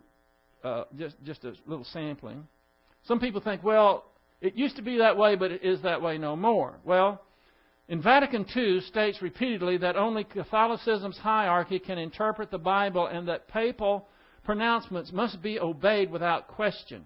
uh, 0.64 0.84
just 0.98 1.16
just 1.24 1.46
a 1.46 1.54
little 1.66 1.86
sampling. 1.86 2.46
Some 3.06 3.22
people 3.22 3.40
think, 3.40 3.64
well, 3.64 4.04
it 4.42 4.56
used 4.56 4.76
to 4.76 4.82
be 4.82 4.98
that 4.98 5.18
way, 5.18 5.36
but 5.36 5.52
it 5.52 5.64
is 5.64 5.82
that 5.84 6.02
way 6.02 6.18
no 6.18 6.36
more. 6.36 6.76
Well, 6.84 7.22
in 7.88 8.02
Vatican 8.02 8.46
II 8.56 8.82
states 8.82 9.22
repeatedly 9.22 9.78
that 9.78 9.96
only 9.96 10.26
Catholicism's 10.26 11.18
hierarchy 11.18 11.80
can 11.80 11.98
interpret 11.98 12.52
the 12.52 12.58
Bible 12.58 13.08
and 13.08 13.28
that 13.30 13.48
papal 13.48 14.08
pronouncements 14.44 15.12
must 15.14 15.42
be 15.42 15.60
obeyed 15.60 16.12
without 16.12 16.50
question. 16.50 17.06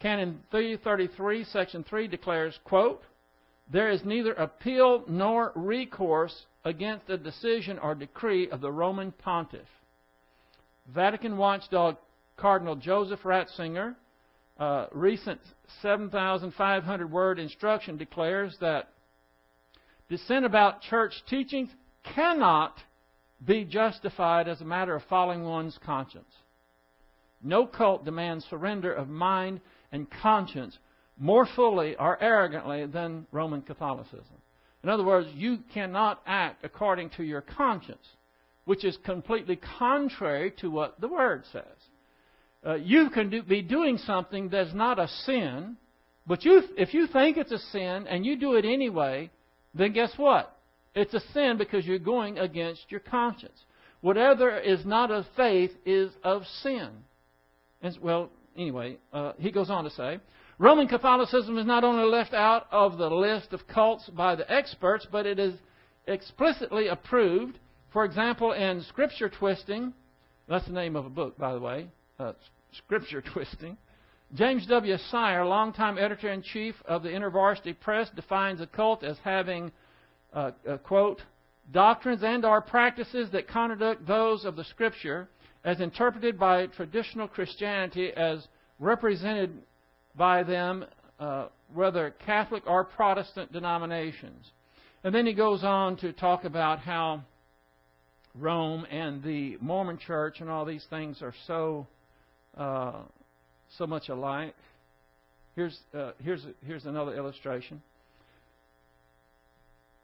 Canon 0.00 0.42
333, 0.50 1.44
Section 1.44 1.84
3 1.84 2.08
declares, 2.08 2.58
quote, 2.64 3.02
There 3.70 3.90
is 3.90 4.04
neither 4.04 4.32
appeal 4.34 5.04
nor 5.08 5.52
recourse 5.54 6.46
against 6.64 7.08
a 7.08 7.16
decision 7.16 7.78
or 7.78 7.94
decree 7.94 8.50
of 8.50 8.60
the 8.60 8.70
Roman 8.70 9.12
pontiff. 9.12 9.68
Vatican 10.94 11.36
watchdog 11.36 11.96
Cardinal 12.36 12.76
Joseph 12.76 13.22
Ratzinger, 13.22 13.94
uh, 14.58 14.86
recent 14.92 15.40
7,500 15.80 17.10
word 17.10 17.38
instruction 17.38 17.96
declares 17.96 18.56
that 18.60 18.88
dissent 20.08 20.44
about 20.44 20.82
church 20.82 21.14
teachings 21.28 21.70
cannot 22.14 22.74
be 23.44 23.64
justified 23.64 24.48
as 24.48 24.60
a 24.60 24.64
matter 24.64 24.94
of 24.94 25.02
following 25.04 25.44
one's 25.44 25.78
conscience. 25.84 26.30
No 27.42 27.66
cult 27.66 28.04
demands 28.04 28.44
surrender 28.48 28.92
of 28.92 29.08
mind 29.08 29.60
and 29.92 30.06
conscience 30.22 30.78
more 31.18 31.46
fully 31.56 31.96
or 31.96 32.22
arrogantly 32.22 32.86
than 32.86 33.26
Roman 33.32 33.62
Catholicism. 33.62 34.36
In 34.82 34.90
other 34.90 35.04
words, 35.04 35.28
you 35.34 35.58
cannot 35.72 36.20
act 36.26 36.64
according 36.64 37.10
to 37.16 37.24
your 37.24 37.40
conscience, 37.40 38.06
which 38.64 38.84
is 38.84 38.96
completely 39.04 39.58
contrary 39.78 40.52
to 40.60 40.70
what 40.70 41.00
the 41.00 41.08
Word 41.08 41.44
says. 41.52 41.64
Uh, 42.64 42.74
you 42.74 43.10
can 43.10 43.30
do, 43.30 43.42
be 43.42 43.62
doing 43.62 43.98
something 43.98 44.48
that's 44.48 44.74
not 44.74 44.98
a 44.98 45.08
sin, 45.24 45.76
but 46.26 46.44
you, 46.44 46.62
if 46.76 46.92
you 46.92 47.06
think 47.06 47.36
it's 47.36 47.52
a 47.52 47.58
sin 47.58 48.06
and 48.08 48.26
you 48.26 48.36
do 48.36 48.54
it 48.54 48.64
anyway, 48.64 49.30
then 49.74 49.92
guess 49.92 50.12
what? 50.16 50.56
It's 50.94 51.14
a 51.14 51.20
sin 51.32 51.56
because 51.58 51.86
you're 51.86 51.98
going 51.98 52.38
against 52.38 52.84
your 52.88 53.00
conscience. 53.00 53.58
Whatever 54.00 54.58
is 54.58 54.84
not 54.84 55.10
of 55.10 55.24
faith 55.36 55.70
is 55.84 56.10
of 56.22 56.42
sin. 56.62 56.88
And, 57.82 57.96
well, 58.02 58.30
anyway, 58.56 58.98
uh, 59.12 59.32
he 59.38 59.50
goes 59.50 59.70
on 59.70 59.84
to 59.84 59.90
say 59.90 60.18
Roman 60.58 60.88
Catholicism 60.88 61.58
is 61.58 61.66
not 61.66 61.84
only 61.84 62.04
left 62.04 62.32
out 62.32 62.66
of 62.70 62.96
the 62.96 63.10
list 63.10 63.52
of 63.52 63.66
cults 63.66 64.08
by 64.08 64.34
the 64.34 64.50
experts, 64.50 65.06
but 65.10 65.26
it 65.26 65.38
is 65.38 65.54
explicitly 66.06 66.88
approved. 66.88 67.58
For 67.92 68.04
example, 68.04 68.52
in 68.52 68.82
Scripture 68.88 69.28
Twisting, 69.28 69.92
that's 70.48 70.66
the 70.66 70.72
name 70.72 70.96
of 70.96 71.04
a 71.04 71.10
book, 71.10 71.36
by 71.36 71.52
the 71.52 71.60
way, 71.60 71.88
uh, 72.18 72.32
Scripture 72.72 73.22
Twisting. 73.32 73.76
James 74.34 74.66
W. 74.66 74.96
Sire, 75.10 75.44
longtime 75.44 75.98
editor 75.98 76.32
in 76.32 76.42
chief 76.42 76.74
of 76.86 77.02
the 77.02 77.10
InterVarsity 77.10 77.78
Press, 77.78 78.08
defines 78.16 78.60
a 78.60 78.66
cult 78.66 79.04
as 79.04 79.16
having, 79.22 79.70
uh, 80.32 80.50
uh, 80.68 80.78
quote, 80.78 81.22
doctrines 81.72 82.22
and 82.22 82.44
or 82.44 82.60
practices 82.60 83.30
that 83.32 83.46
contradict 83.46 84.06
those 84.06 84.44
of 84.44 84.56
the 84.56 84.64
Scripture 84.64 85.28
as 85.66 85.80
interpreted 85.80 86.38
by 86.38 86.66
traditional 86.68 87.26
Christianity 87.26 88.12
as 88.16 88.46
represented 88.78 89.50
by 90.14 90.44
them, 90.44 90.84
uh, 91.18 91.48
whether 91.74 92.14
Catholic 92.24 92.62
or 92.66 92.84
Protestant 92.84 93.52
denominations. 93.52 94.46
And 95.02 95.12
then 95.12 95.26
he 95.26 95.34
goes 95.34 95.64
on 95.64 95.96
to 95.98 96.12
talk 96.12 96.44
about 96.44 96.78
how 96.78 97.24
Rome 98.36 98.86
and 98.90 99.22
the 99.24 99.56
Mormon 99.60 99.98
Church 99.98 100.40
and 100.40 100.48
all 100.48 100.64
these 100.64 100.86
things 100.88 101.20
are 101.20 101.34
so 101.48 101.88
uh, 102.56 103.00
so 103.76 103.86
much 103.88 104.08
alike. 104.08 104.54
Here's 105.56 105.76
uh, 105.92 106.12
here's 106.22 106.46
here's 106.64 106.84
another 106.84 107.16
illustration. 107.16 107.82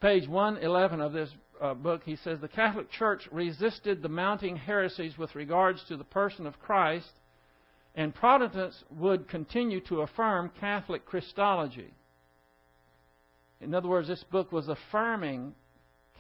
Page 0.01 0.27
111 0.27 1.01
of 1.01 1.13
this 1.13 1.29
uh, 1.63 1.75
book, 1.75 2.03
he 2.05 2.17
says 2.17 2.41
the 2.41 2.49
Catholic 2.49 2.91
Church 2.91 3.29
resisted 3.31 4.03
the 4.03 4.09
mounting 4.09 4.57
heresies 4.57 5.17
with 5.17 5.35
regards 5.35 5.83
to 5.85 5.97
the 5.97 6.05
person 6.05 6.47
of 6.47 6.59
Christ 6.59 7.11
and 7.95 8.15
Protestants 8.15 8.83
would 8.91 9.29
continue 9.29 9.81
to 9.83 10.01
affirm 10.01 10.51
Catholic 10.61 11.05
Christology. 11.05 11.93
In 13.61 13.75
other 13.75 13.89
words, 13.89 14.09
this 14.09 14.25
book 14.25 14.51
was 14.51 14.69
affirming 14.69 15.55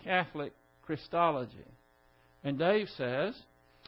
Catholic 0.04 0.52
Christology. 0.82 1.66
And 2.44 2.58
Dave 2.58 2.88
says, 2.96 3.34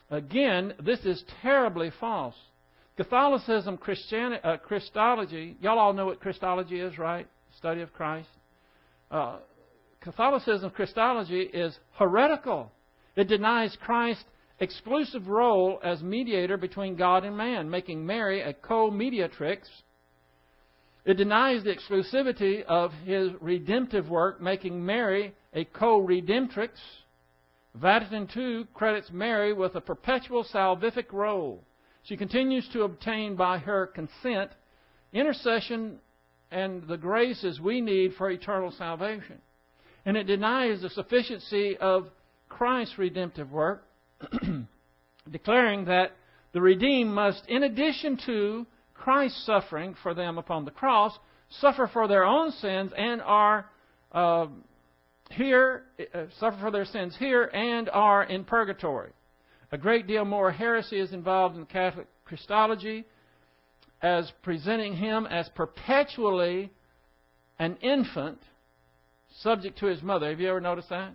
again, 0.09 0.73
this 0.83 0.99
is 1.05 1.23
terribly 1.41 1.91
false. 1.99 2.35
Catholicism, 2.97 3.77
Christian, 3.77 4.37
uh, 4.43 4.57
Christology, 4.57 5.57
y'all 5.61 5.77
all 5.77 5.93
know 5.93 6.05
what 6.05 6.21
Christology 6.21 6.79
is, 6.79 6.97
right? 6.97 7.27
Study 7.57 7.81
of 7.81 7.93
Christ. 7.93 8.29
Uh, 9.11 9.37
Catholicism, 10.05 10.69
Christology 10.69 11.41
is 11.41 11.75
heretical. 11.95 12.71
It 13.15 13.27
denies 13.27 13.75
Christ's 13.83 14.23
exclusive 14.59 15.27
role 15.27 15.79
as 15.83 16.03
mediator 16.03 16.57
between 16.57 16.95
God 16.95 17.23
and 17.25 17.35
man, 17.35 17.71
making 17.71 18.05
Mary 18.05 18.41
a 18.41 18.53
co 18.53 18.91
mediatrix. 18.91 19.67
It 21.05 21.15
denies 21.15 21.63
the 21.63 21.75
exclusivity 21.75 22.63
of 22.65 22.91
his 23.03 23.31
redemptive 23.41 24.07
work, 24.07 24.39
making 24.39 24.85
Mary 24.85 25.33
a 25.55 25.65
co 25.65 25.99
redemptrix. 25.99 26.69
Vatican 27.73 28.29
II 28.37 28.67
credits 28.75 29.09
Mary 29.11 29.53
with 29.53 29.73
a 29.73 29.81
perpetual 29.81 30.45
salvific 30.53 31.11
role. 31.13 31.63
She 32.03 32.15
continues 32.15 32.69
to 32.73 32.83
obtain 32.83 33.35
by 33.35 33.57
her 33.57 33.87
consent 33.87 34.51
intercession 35.13 35.97
and 36.51 36.87
the 36.87 36.97
graces 36.97 37.59
we 37.59 37.81
need 37.81 38.13
for 38.13 38.29
eternal 38.29 38.71
salvation. 38.71 39.41
And 40.05 40.15
it 40.15 40.25
denies 40.25 40.81
the 40.81 40.89
sufficiency 40.89 41.77
of 41.77 42.07
Christ's 42.47 42.97
redemptive 42.97 43.51
work, 43.51 43.83
declaring 45.31 45.85
that 45.85 46.11
the 46.53 46.61
redeemed 46.61 47.11
must, 47.11 47.43
in 47.47 47.63
addition 47.63 48.17
to 48.25 48.65
Christ's 48.93 49.45
suffering 49.45 49.95
for 50.01 50.13
them 50.13 50.37
upon 50.37 50.63
the 50.65 50.71
cross, 50.71 51.17
suffer 51.49 51.89
for 51.91 52.07
their 52.07 52.23
own 52.23 52.51
sins 52.51 52.91
and 52.95 53.21
are 53.21 53.65
uh, 54.11 54.47
here, 55.31 55.83
uh, 56.13 56.25
suffer 56.39 56.57
for 56.61 56.71
their 56.71 56.85
sins 56.85 57.15
here 57.17 57.43
and 57.43 57.89
are 57.89 58.23
in 58.23 58.43
purgatory. 58.43 59.11
A 59.71 59.77
great 59.77 60.07
deal 60.07 60.23
more 60.23 60.51
heresy 60.51 60.99
is 60.99 61.11
involved 61.11 61.57
in 61.57 61.65
Catholic 61.65 62.07
Christology 62.25 63.05
as 64.01 64.31
presenting 64.43 64.95
him 64.95 65.25
as 65.25 65.49
perpetually 65.55 66.71
an 67.59 67.77
infant 67.81 68.39
subject 69.41 69.79
to 69.79 69.87
his 69.87 70.01
mother. 70.01 70.29
Have 70.29 70.39
you 70.39 70.49
ever 70.49 70.61
noticed 70.61 70.89
that? 70.89 71.13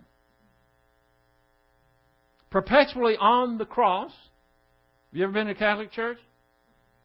perpetually 2.51 3.17
on 3.17 3.59
the 3.59 3.65
cross. 3.65 4.11
Have 4.11 5.19
you 5.19 5.25
ever 5.25 5.33
been 5.33 5.47
to 5.47 5.53
a 5.53 5.57
Catholic 5.57 5.93
church? 5.93 6.19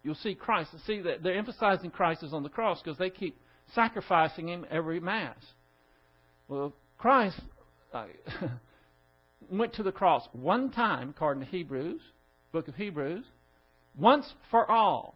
You'll 0.04 0.16
see 0.16 0.36
Christ. 0.36 0.72
And 0.74 0.82
see 0.82 1.02
that 1.02 1.24
they're 1.24 1.38
emphasizing 1.38 1.92
Christ 1.92 2.24
is 2.24 2.34
on 2.34 2.44
the 2.44 2.50
cross 2.50 2.82
because 2.82 2.98
they 2.98 3.10
keep 3.10 3.40
sacrificing 3.74 4.50
him 4.50 4.66
every 4.70 5.00
Mass. 5.00 5.38
Well, 6.48 6.74
Christ 6.98 7.40
uh, 7.94 8.06
went 9.52 9.74
to 9.74 9.84
the 9.84 9.92
cross 9.92 10.28
one 10.34 10.72
time, 10.72 11.10
according 11.10 11.44
to 11.44 11.50
Hebrews, 11.50 12.02
book 12.52 12.68
of 12.68 12.76
Hebrews, 12.76 13.26
once 13.98 14.32
for 14.52 14.70
all. 14.70 15.16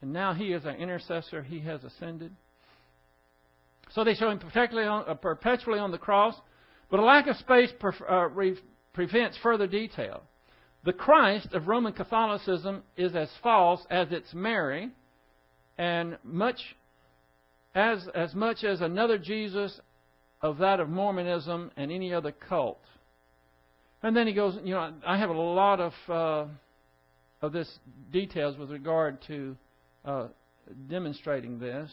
And 0.00 0.12
now 0.12 0.32
he 0.32 0.52
is 0.52 0.64
our 0.66 0.74
intercessor. 0.74 1.42
He 1.44 1.60
has 1.60 1.84
ascended. 1.84 2.32
So 3.94 4.04
they 4.04 4.14
show 4.14 4.30
him 4.30 4.38
perpetually 4.38 4.84
on, 4.84 5.04
uh, 5.08 5.14
perpetually 5.14 5.78
on 5.78 5.90
the 5.90 5.98
cross. 5.98 6.34
But 6.90 7.00
a 7.00 7.04
lack 7.04 7.26
of 7.26 7.36
space 7.36 7.70
uh, 8.08 8.28
prevents 8.92 9.38
further 9.42 9.66
detail. 9.66 10.22
The 10.84 10.92
Christ 10.92 11.48
of 11.52 11.68
Roman 11.68 11.92
Catholicism 11.92 12.82
is 12.96 13.14
as 13.14 13.30
false 13.42 13.86
as 13.88 14.10
its 14.10 14.34
Mary, 14.34 14.90
and 15.78 16.18
much 16.24 16.60
as 17.74 18.08
as 18.14 18.34
much 18.34 18.64
as 18.64 18.80
another 18.80 19.16
Jesus 19.16 19.80
of 20.42 20.58
that 20.58 20.80
of 20.80 20.88
Mormonism 20.88 21.70
and 21.76 21.92
any 21.92 22.12
other 22.12 22.32
cult. 22.32 22.82
And 24.02 24.16
then 24.16 24.26
he 24.26 24.32
goes, 24.32 24.58
you 24.64 24.74
know, 24.74 24.92
I 25.06 25.16
have 25.16 25.30
a 25.30 25.32
lot 25.32 25.80
of 25.80 25.92
uh, 26.08 26.46
of 27.40 27.52
this 27.52 27.78
details 28.10 28.58
with 28.58 28.70
regard 28.70 29.22
to 29.28 29.56
uh, 30.04 30.26
demonstrating 30.88 31.58
this. 31.58 31.90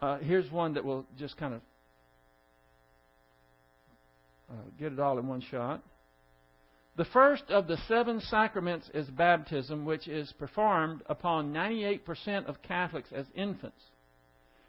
Uh, 0.00 0.18
here's 0.18 0.50
one 0.50 0.74
that 0.74 0.84
will 0.84 1.04
just 1.18 1.36
kind 1.36 1.54
of 1.54 1.60
uh, 4.50 4.54
get 4.78 4.92
it 4.92 4.98
all 4.98 5.18
in 5.18 5.26
one 5.26 5.42
shot. 5.50 5.82
The 6.96 7.04
first 7.06 7.44
of 7.50 7.66
the 7.66 7.76
seven 7.88 8.20
sacraments 8.20 8.90
is 8.92 9.06
baptism, 9.08 9.84
which 9.84 10.08
is 10.08 10.32
performed 10.38 11.02
upon 11.06 11.52
98% 11.52 12.46
of 12.46 12.62
Catholics 12.62 13.08
as 13.14 13.26
infants. 13.34 13.80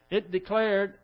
It 0.10 0.32
declared 0.32 0.96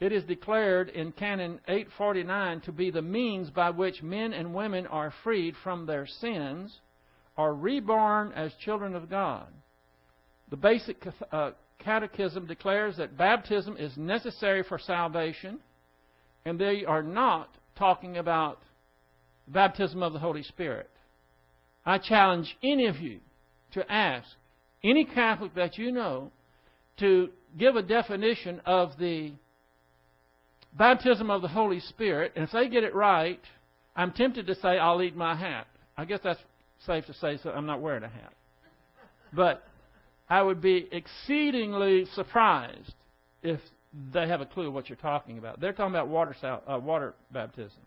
it 0.00 0.12
is 0.12 0.24
declared 0.24 0.88
in 0.88 1.12
Canon 1.12 1.60
849 1.68 2.62
to 2.62 2.72
be 2.72 2.90
the 2.90 3.00
means 3.00 3.50
by 3.50 3.70
which 3.70 4.02
men 4.02 4.32
and 4.32 4.52
women 4.52 4.86
are 4.88 5.14
freed 5.22 5.54
from 5.62 5.86
their 5.86 6.06
sins, 6.06 6.80
are 7.36 7.54
reborn 7.54 8.32
as 8.32 8.52
children 8.54 8.94
of 8.94 9.08
God. 9.08 9.46
The 10.50 10.56
basic 10.56 11.06
uh, 11.32 11.52
catechism 11.84 12.46
declares 12.46 12.96
that 12.96 13.16
baptism 13.16 13.76
is 13.76 13.96
necessary 13.96 14.62
for 14.62 14.78
salvation, 14.78 15.58
and 16.44 16.58
they 16.58 16.84
are 16.84 17.02
not 17.02 17.48
talking 17.76 18.16
about 18.16 18.60
baptism 19.48 20.02
of 20.02 20.12
the 20.12 20.18
Holy 20.18 20.42
Spirit. 20.42 20.90
I 21.84 21.98
challenge 21.98 22.56
any 22.62 22.86
of 22.86 22.96
you 22.96 23.20
to 23.72 23.90
ask 23.92 24.26
any 24.82 25.04
Catholic 25.04 25.54
that 25.54 25.76
you 25.76 25.92
know 25.92 26.30
to 26.98 27.30
give 27.58 27.76
a 27.76 27.82
definition 27.82 28.60
of 28.64 28.92
the 28.98 29.32
baptism 30.76 31.30
of 31.30 31.42
the 31.42 31.48
Holy 31.48 31.80
Spirit, 31.80 32.32
and 32.36 32.44
if 32.44 32.52
they 32.52 32.68
get 32.68 32.84
it 32.84 32.94
right, 32.94 33.40
I'm 33.96 34.12
tempted 34.12 34.46
to 34.46 34.54
say 34.54 34.78
I'll 34.78 35.02
eat 35.02 35.16
my 35.16 35.34
hat. 35.34 35.66
I 35.96 36.04
guess 36.04 36.20
that's 36.24 36.40
safe 36.86 37.06
to 37.06 37.14
say, 37.14 37.38
so 37.42 37.50
I'm 37.50 37.66
not 37.66 37.80
wearing 37.80 38.02
a 38.02 38.08
hat. 38.08 38.32
But 39.32 39.62
I 40.28 40.42
would 40.42 40.60
be 40.60 40.88
exceedingly 40.90 42.06
surprised 42.14 42.94
if 43.42 43.60
they 44.12 44.26
have 44.26 44.40
a 44.40 44.46
clue 44.46 44.70
what 44.70 44.88
you're 44.88 44.96
talking 44.96 45.38
about. 45.38 45.60
They're 45.60 45.72
talking 45.72 45.94
about 45.94 46.08
water, 46.08 46.34
uh, 46.42 46.78
water 46.78 47.14
baptism. 47.30 47.80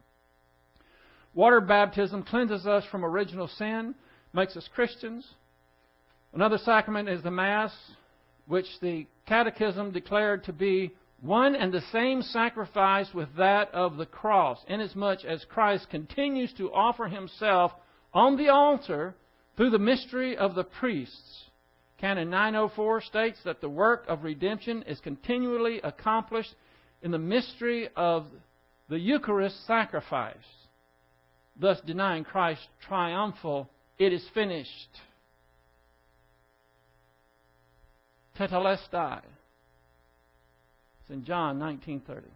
Water 1.33 1.61
baptism 1.61 2.23
cleanses 2.23 2.65
us 2.65 2.85
from 2.85 3.03
original 3.03 3.47
sin, 3.47 3.95
makes 4.33 4.55
us 4.55 4.67
Christians. 4.73 5.27
Another 6.33 6.57
sacrament 6.57 7.09
is 7.09 7.23
the 7.23 7.31
Mass, 7.31 7.73
which 8.47 8.67
the 8.81 9.07
Catechism 9.27 9.91
declared 9.91 10.43
to 10.45 10.53
be 10.53 10.93
one 11.21 11.55
and 11.55 11.73
the 11.73 11.81
same 11.91 12.21
sacrifice 12.21 13.13
with 13.13 13.29
that 13.37 13.73
of 13.73 13.97
the 13.97 14.05
cross, 14.05 14.59
inasmuch 14.67 15.25
as 15.25 15.43
Christ 15.45 15.89
continues 15.89 16.53
to 16.53 16.71
offer 16.71 17.07
himself 17.07 17.71
on 18.13 18.37
the 18.37 18.49
altar 18.49 19.15
through 19.55 19.71
the 19.71 19.79
mystery 19.79 20.37
of 20.37 20.55
the 20.55 20.63
priests. 20.63 21.45
Canon 21.99 22.29
904 22.29 23.01
states 23.01 23.39
that 23.43 23.59
the 23.59 23.69
work 23.69 24.05
of 24.07 24.23
redemption 24.23 24.83
is 24.83 24.99
continually 24.99 25.81
accomplished 25.83 26.53
in 27.01 27.11
the 27.11 27.17
mystery 27.17 27.89
of 27.95 28.25
the 28.89 28.99
Eucharist 28.99 29.65
sacrifice, 29.65 30.35
thus 31.59 31.79
denying 31.85 32.23
Christ's 32.23 32.67
triumphal, 32.87 33.69
it 33.97 34.13
is 34.13 34.23
finished. 34.33 34.89
Tetelestai. 38.37 39.21
It's 41.01 41.09
in 41.09 41.25
John 41.25 41.57
19:30. 41.57 42.29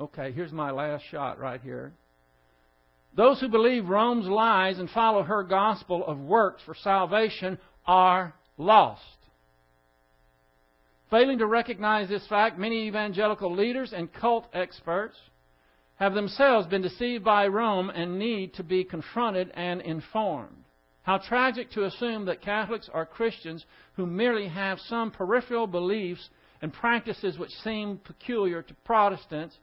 Okay, 0.00 0.32
here's 0.32 0.52
my 0.52 0.70
last 0.70 1.04
shot 1.10 1.38
right 1.38 1.60
here. 1.60 1.92
Those 3.18 3.40
who 3.40 3.48
believe 3.48 3.88
Rome's 3.88 4.28
lies 4.28 4.78
and 4.78 4.88
follow 4.88 5.24
her 5.24 5.42
gospel 5.42 6.06
of 6.06 6.20
works 6.20 6.62
for 6.64 6.76
salvation 6.76 7.58
are 7.84 8.32
lost. 8.56 9.02
Failing 11.10 11.38
to 11.38 11.46
recognize 11.46 12.08
this 12.08 12.24
fact, 12.28 12.60
many 12.60 12.86
evangelical 12.86 13.52
leaders 13.52 13.92
and 13.92 14.12
cult 14.12 14.46
experts 14.52 15.16
have 15.96 16.14
themselves 16.14 16.68
been 16.68 16.80
deceived 16.80 17.24
by 17.24 17.48
Rome 17.48 17.90
and 17.90 18.20
need 18.20 18.54
to 18.54 18.62
be 18.62 18.84
confronted 18.84 19.50
and 19.54 19.80
informed. 19.80 20.62
How 21.02 21.18
tragic 21.18 21.72
to 21.72 21.86
assume 21.86 22.26
that 22.26 22.40
Catholics 22.40 22.88
are 22.94 23.04
Christians 23.04 23.66
who 23.96 24.06
merely 24.06 24.46
have 24.46 24.78
some 24.78 25.10
peripheral 25.10 25.66
beliefs 25.66 26.30
and 26.62 26.72
practices 26.72 27.36
which 27.36 27.50
seem 27.50 27.98
peculiar 27.98 28.62
to 28.62 28.74
Protestants, 28.84 29.58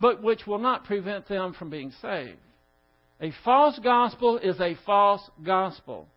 but 0.00 0.24
which 0.24 0.44
will 0.44 0.58
not 0.58 0.86
prevent 0.86 1.28
them 1.28 1.52
from 1.52 1.70
being 1.70 1.92
saved. 2.02 2.40
A 3.20 3.32
false 3.44 3.78
gospel 3.78 4.38
is 4.38 4.58
a 4.60 4.76
false 4.86 5.28
gospel, 5.42 6.08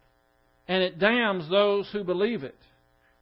and 0.67 0.81
it 0.81 0.99
damns 0.99 1.49
those 1.49 1.89
who 1.91 2.03
believe 2.03 2.43
it, 2.43 2.57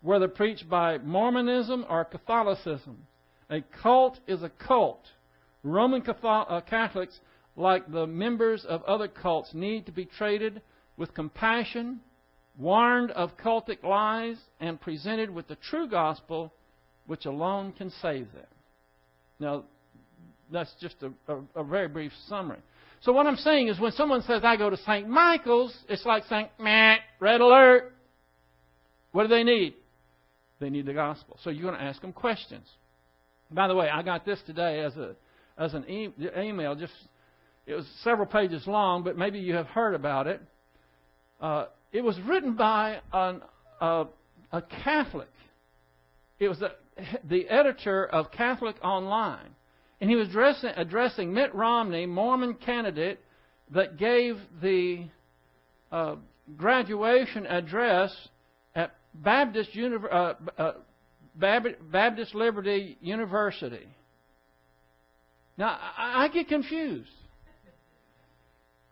whether 0.02 0.28
preached 0.28 0.70
by 0.70 1.00
Mormonism 1.00 1.86
or 1.90 2.06
Catholicism. 2.06 3.08
A 3.50 3.62
cult 3.82 4.20
is 4.28 4.44
a 4.44 4.50
cult. 4.50 5.04
Roman 5.64 6.04
uh, 6.08 6.62
Catholics, 6.62 7.20
like 7.56 7.92
the 7.92 8.06
members 8.06 8.66
of 8.66 8.84
other 8.84 9.08
cults, 9.08 9.50
need 9.54 9.88
to 9.88 9.92
be 9.92 10.06
treated 10.06 10.62
with 10.96 11.16
compassion, 11.16 12.02
warned 12.60 13.10
of 13.12 13.36
cultic 13.38 13.84
lies, 13.84 14.38
and 14.60 14.80
presented 14.80 15.32
with 15.32 15.48
the 15.48 15.56
true 15.56 15.90
gospel 15.90 16.54
which 17.08 17.26
alone 17.26 17.74
can 17.74 17.90
save 18.02 18.32
them. 18.34 18.46
Now, 19.40 19.64
that's 20.52 20.74
just 20.80 20.96
a, 21.02 21.12
a, 21.34 21.62
a 21.62 21.64
very 21.64 21.88
brief 21.88 22.12
summary. 22.28 22.60
So 23.02 23.12
what 23.12 23.26
I'm 23.26 23.38
saying 23.38 23.68
is 23.68 23.80
when 23.80 23.92
someone 23.94 24.22
says, 24.24 24.44
I 24.44 24.58
go 24.58 24.70
to 24.70 24.78
St. 24.78 25.08
Michael's, 25.08 25.76
it's 25.90 26.06
like 26.06 26.24
saying, 26.30 26.50
meh, 26.60 26.98
red 27.20 27.42
alert. 27.42 27.94
What 29.12 29.24
do 29.24 29.30
they 29.30 29.44
need? 29.44 29.74
They 30.60 30.70
need 30.70 30.86
the 30.86 30.94
gospel. 30.94 31.38
So 31.44 31.50
you're 31.50 31.64
going 31.64 31.80
to 31.80 31.84
ask 31.84 32.00
them 32.02 32.14
questions. 32.14 32.68
By 33.50 33.68
the 33.68 33.76
way, 33.76 33.90
I 33.90 34.04
got 34.04 34.26
this 34.26 34.40
today 34.46 34.82
as 34.82 34.96
a 34.96 35.16
as 35.58 35.74
an 35.74 35.90
e- 35.90 36.14
email. 36.38 36.76
Just 36.76 36.94
it 37.66 37.74
was 37.74 37.86
several 38.04 38.26
pages 38.26 38.66
long, 38.66 39.04
but 39.04 39.18
maybe 39.18 39.40
you 39.40 39.56
have 39.56 39.68
heard 39.68 39.94
about 39.94 40.28
it. 40.28 40.42
Uh, 41.42 41.66
it 41.92 42.02
was 42.02 42.18
written 42.22 42.56
by 42.56 43.00
an, 43.12 43.42
a 43.82 44.62
Catholic. 44.84 45.28
It 46.40 46.48
was 46.48 46.60
the 47.30 47.50
editor 47.50 48.06
of 48.06 48.32
Catholic 48.32 48.76
Online. 48.84 49.50
And 50.02 50.10
he 50.10 50.16
was 50.16 50.30
addressing, 50.30 50.72
addressing 50.76 51.34
Mitt 51.34 51.54
Romney, 51.54 52.08
Mormon 52.08 52.56
candidate, 52.56 53.20
that 53.70 53.98
gave 53.98 54.38
the 54.62 55.06
uh, 55.92 56.16
graduation 56.58 57.46
address 57.46 58.12
at 58.76 58.96
Baptist, 59.14 59.70
uh, 59.78 60.34
uh, 60.58 60.72
Baptist 61.36 62.34
Liberty 62.34 62.98
University. 63.00 63.88
Now, 65.58 65.78
I, 65.98 66.24
I 66.24 66.28
get 66.30 66.48
confused. 66.48 67.10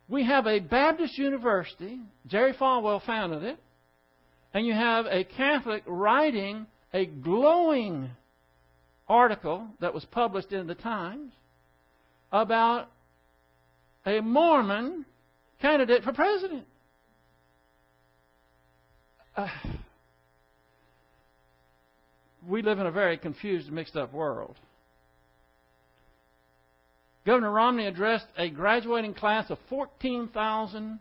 We 0.07 0.23
have 0.25 0.45
a 0.45 0.59
Baptist 0.59 1.17
university, 1.17 1.99
Jerry 2.27 2.53
Falwell 2.53 3.03
founded 3.05 3.43
it, 3.43 3.57
and 4.53 4.65
you 4.65 4.73
have 4.73 5.05
a 5.07 5.23
Catholic 5.23 5.83
writing 5.85 6.67
a 6.93 7.05
glowing 7.05 8.09
article 9.09 9.67
that 9.81 9.93
was 9.93 10.05
published 10.05 10.53
in 10.53 10.67
the 10.67 10.75
Times 10.75 11.31
about 12.31 12.87
a 14.05 14.21
Mormon 14.21 15.05
candidate 15.61 16.03
for 16.03 16.13
president. 16.13 16.65
Uh, 19.35 19.47
we 22.47 22.61
live 22.61 22.79
in 22.79 22.85
a 22.85 22.91
very 22.91 23.17
confused, 23.17 23.71
mixed 23.71 23.95
up 23.95 24.13
world. 24.13 24.55
Governor 27.25 27.51
Romney 27.51 27.85
addressed 27.85 28.27
a 28.37 28.49
graduating 28.49 29.13
class 29.13 29.49
of 29.49 29.57
14,000 29.69 30.99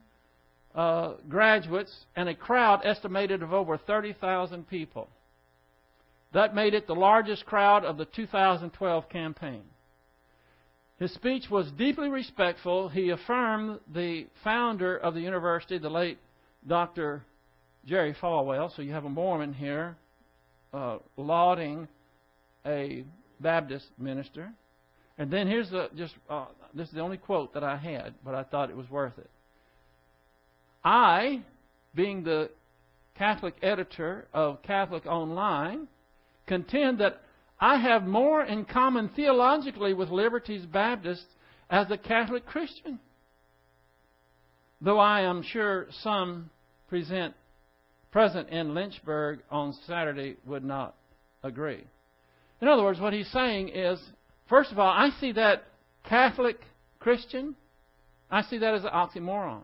uh, 0.75 1.12
graduates 1.29 1.94
and 2.16 2.29
a 2.29 2.35
crowd 2.35 2.83
estimated 2.85 3.42
of 3.42 3.53
over 3.53 3.79
30,000 3.79 4.68
people. 4.68 5.09
That 6.32 6.54
made 6.54 6.74
it 6.74 6.86
the 6.86 6.94
largest 6.94 7.46
crowd 7.46 7.84
of 7.84 7.96
the 7.96 8.04
2012 8.04 9.08
campaign. 9.08 9.62
His 10.98 11.12
speech 11.14 11.48
was 11.48 11.70
deeply 11.72 12.08
respectful. 12.08 12.88
He 12.88 13.10
affirmed 13.10 13.78
the 13.92 14.26
founder 14.42 14.96
of 14.96 15.14
the 15.14 15.20
university, 15.20 15.78
the 15.78 15.88
late 15.88 16.18
Dr. 16.66 17.22
Jerry 17.86 18.14
Falwell. 18.20 18.74
So 18.74 18.82
you 18.82 18.92
have 18.92 19.04
a 19.04 19.08
Mormon 19.08 19.54
here 19.54 19.96
uh, 20.72 20.98
lauding 21.16 21.88
a 22.66 23.04
Baptist 23.40 23.86
minister. 23.98 24.52
And 25.16 25.30
then 25.30 25.46
here's 25.46 25.70
the 25.70 25.88
just 25.96 26.14
uh, 26.28 26.46
this 26.74 26.88
is 26.88 26.94
the 26.94 27.00
only 27.00 27.16
quote 27.16 27.54
that 27.54 27.64
I 27.64 27.76
had, 27.76 28.14
but 28.24 28.34
I 28.34 28.42
thought 28.42 28.70
it 28.70 28.76
was 28.76 28.88
worth 28.90 29.16
it. 29.18 29.30
I, 30.84 31.42
being 31.94 32.22
the 32.22 32.50
Catholic 33.16 33.54
editor 33.62 34.26
of 34.32 34.62
Catholic 34.62 35.06
Online, 35.06 35.88
contend 36.48 36.98
that 36.98 37.20
I 37.61 37.76
have 37.76 38.04
more 38.04 38.42
in 38.42 38.64
common 38.64 39.11
theologically 39.11 39.94
with 39.94 40.08
Liberty's 40.11 40.66
Baptists 40.66 41.26
as 41.70 41.90
a 41.90 41.98
Catholic 41.98 42.46
Christian. 42.46 42.98
Though 44.80 44.98
I 44.98 45.22
am 45.22 45.42
sure 45.42 45.87
some 46.02 46.50
present, 46.88 47.34
present 48.11 48.48
in 48.48 48.74
Lynchburg 48.74 49.40
on 49.50 49.74
Saturday 49.87 50.37
would 50.46 50.64
not 50.64 50.94
agree. 51.42 51.84
In 52.61 52.68
other 52.68 52.82
words, 52.82 53.00
what 53.00 53.12
he's 53.12 53.30
saying 53.30 53.70
is, 53.70 54.00
first 54.48 54.72
of 54.72 54.78
all, 54.78 54.90
I 54.90 55.11
see 55.20 55.32
that 55.32 55.64
Catholic 56.04 56.58
Christian, 57.00 57.54
I 58.30 58.42
see 58.42 58.58
that 58.58 58.74
as 58.74 58.84
an 58.84 58.90
oxymoron. 58.90 59.62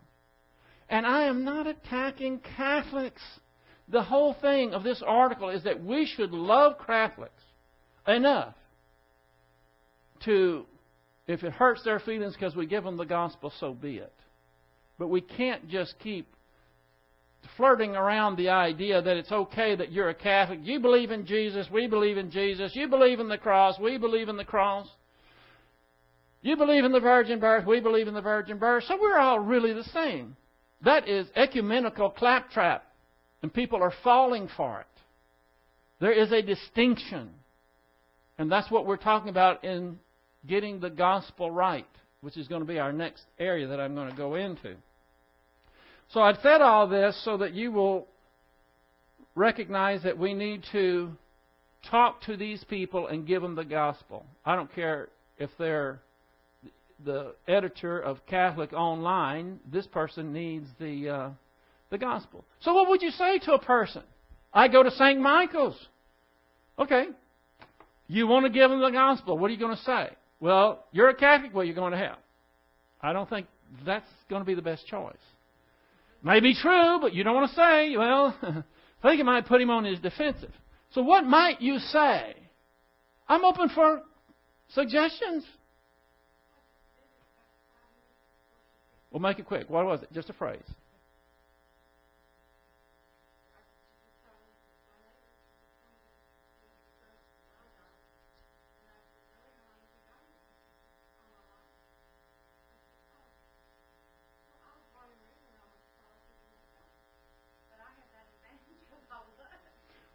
And 0.88 1.07
I 1.07 1.25
am 1.25 1.44
not 1.44 1.66
attacking 1.66 2.40
Catholics. 2.57 3.23
The 3.88 4.03
whole 4.03 4.35
thing 4.40 4.73
of 4.73 4.83
this 4.83 5.03
article 5.07 5.51
is 5.51 5.64
that 5.64 5.85
we 5.85 6.07
should 6.07 6.33
love 6.33 6.77
Catholics 6.87 7.42
enough 8.07 8.55
to, 10.25 10.64
if 11.27 11.42
it 11.42 11.53
hurts 11.53 11.83
their 11.85 12.01
feelings 12.01 12.35
because 12.35 12.57
we 12.57 12.66
give 12.66 12.85
them 12.85 12.97
the 12.97 13.05
gospel, 13.05 13.53
so 13.61 13.75
be 13.75 13.97
it. 13.97 14.12
But 14.99 15.09
we 15.09 15.20
can't 15.20 15.68
just 15.68 15.94
keep 15.99 16.27
flirting 17.57 17.94
around 17.94 18.37
the 18.37 18.49
idea 18.49 19.03
that 19.03 19.16
it's 19.16 19.31
okay 19.31 19.77
that 19.77 19.92
you're 19.92 20.09
a 20.09 20.14
Catholic. 20.14 20.61
You 20.62 20.81
believe 20.81 21.11
in 21.11 21.27
Jesus, 21.27 21.66
we 21.70 21.87
believe 21.87 22.16
in 22.16 22.31
Jesus. 22.31 22.75
You 22.75 22.88
believe 22.88 23.20
in 23.20 23.29
the 23.29 23.38
cross, 23.38 23.79
we 23.79 23.99
believe 23.99 24.29
in 24.29 24.37
the 24.37 24.44
cross. 24.44 24.88
You 26.40 26.57
believe 26.57 26.85
in 26.85 26.92
the 26.92 27.01
virgin 27.01 27.40
birth, 27.40 27.66
we 27.66 27.81
believe 27.81 28.09
in 28.09 28.14
the 28.14 28.20
virgin 28.23 28.59
birth. 28.59 28.85
So 28.85 28.99
we're 29.01 29.18
all 29.18 29.40
really 29.40 29.73
the 29.73 29.85
same. 29.85 30.37
That 30.85 31.09
is 31.09 31.27
ecumenical 31.35 32.11
claptrap 32.11 32.84
and 33.45 33.53
people 33.53 33.83
are 33.83 33.93
falling 34.03 34.49
for 34.57 34.81
it. 34.81 34.87
There 36.01 36.13
is 36.13 36.33
a 36.33 36.41
distinction. 36.41 37.29
And 38.39 38.51
that's 38.51 38.71
what 38.71 38.87
we're 38.87 38.97
talking 38.97 39.29
about 39.29 39.65
in 39.65 39.99
getting 40.47 40.81
the 40.81 40.89
gospel 40.89 41.51
right, 41.51 41.87
which 42.23 42.39
is 42.39 42.49
going 42.49 42.63
to 42.63 42.67
be 42.67 42.79
our 42.79 42.91
next 42.91 43.23
area 43.39 43.67
that 43.67 43.79
I'm 43.79 43.95
going 43.95 44.09
to 44.09 44.17
go 44.17 44.37
into. 44.37 44.77
So 46.09 46.23
I've 46.23 46.39
said 46.43 46.63
all 46.63 46.89
this 46.89 47.23
so 47.23 47.37
that 47.37 47.53
you 47.53 47.71
will 47.71 48.07
recognize 49.35 50.03
that 50.05 50.17
we 50.17 50.33
need 50.33 50.65
to 50.73 51.11
talk 51.91 52.23
to 52.23 52.39
these 52.39 52.65
people 52.65 53.09
and 53.09 53.27
give 53.27 53.43
them 53.43 53.57
the 53.57 53.65
gospel. 53.67 54.25
I 54.47 54.57
don't 54.57 54.75
care 54.75 55.11
if 55.37 55.51
they're 55.59 56.01
the 57.05 57.35
editor 57.47 58.01
of 58.01 58.25
Catholic 58.25 58.73
Online. 58.73 59.61
This 59.71 59.87
person 59.87 60.33
needs 60.33 60.67
the 60.81 61.09
uh, 61.11 61.31
the 61.90 61.99
gospel. 61.99 62.44
So, 62.61 62.75
what 62.75 62.88
would 62.88 63.03
you 63.03 63.11
say 63.11 63.38
to 63.40 63.53
a 63.53 63.59
person? 63.59 64.03
I 64.53 64.68
go 64.68 64.83
to 64.83 64.90
St. 64.90 65.20
Michael's. 65.20 65.77
Okay. 66.79 67.07
You 68.07 68.27
want 68.27 68.47
to 68.47 68.51
give 68.51 68.70
them 68.70 68.81
the 68.81 68.90
gospel. 68.90 69.38
What 69.38 69.49
are 69.51 69.55
you 69.55 69.61
going 69.61 69.77
to 69.77 69.83
say? 69.83 70.09
Well, 70.40 70.85
you're 70.92 71.09
a 71.09 71.14
Catholic. 71.14 71.55
Well, 71.55 71.64
you're 71.64 71.75
going 71.75 71.92
to 71.92 71.99
have? 71.99 72.16
I 73.01 73.12
don't 73.12 73.29
think 73.29 73.47
that's 73.85 74.09
going 74.29 74.42
to 74.42 74.47
be 74.47 74.55
the 74.55 74.62
best 74.62 74.87
choice. 74.87 75.16
May 76.23 76.40
be 76.40 76.55
true, 76.55 76.99
but 77.01 77.12
you 77.12 77.23
don't 77.23 77.35
want 77.35 77.51
to 77.51 77.57
say, 77.57 77.97
well, 77.97 78.37
I 78.42 79.09
think 79.09 79.20
it 79.20 79.25
might 79.25 79.47
put 79.47 79.61
him 79.61 79.70
on 79.70 79.85
his 79.85 79.99
defensive. 80.01 80.53
So 80.92 81.03
what 81.03 81.25
might 81.25 81.61
you 81.61 81.79
say? 81.79 82.35
I'm 83.29 83.44
open 83.44 83.68
for 83.68 84.03
suggestions. 84.68 85.44
We'll 89.11 89.20
make 89.20 89.38
it 89.38 89.47
quick. 89.47 89.68
What 89.68 89.85
was 89.85 90.03
it? 90.03 90.12
Just 90.12 90.31
a 90.31 90.33
phrase. 90.33 90.64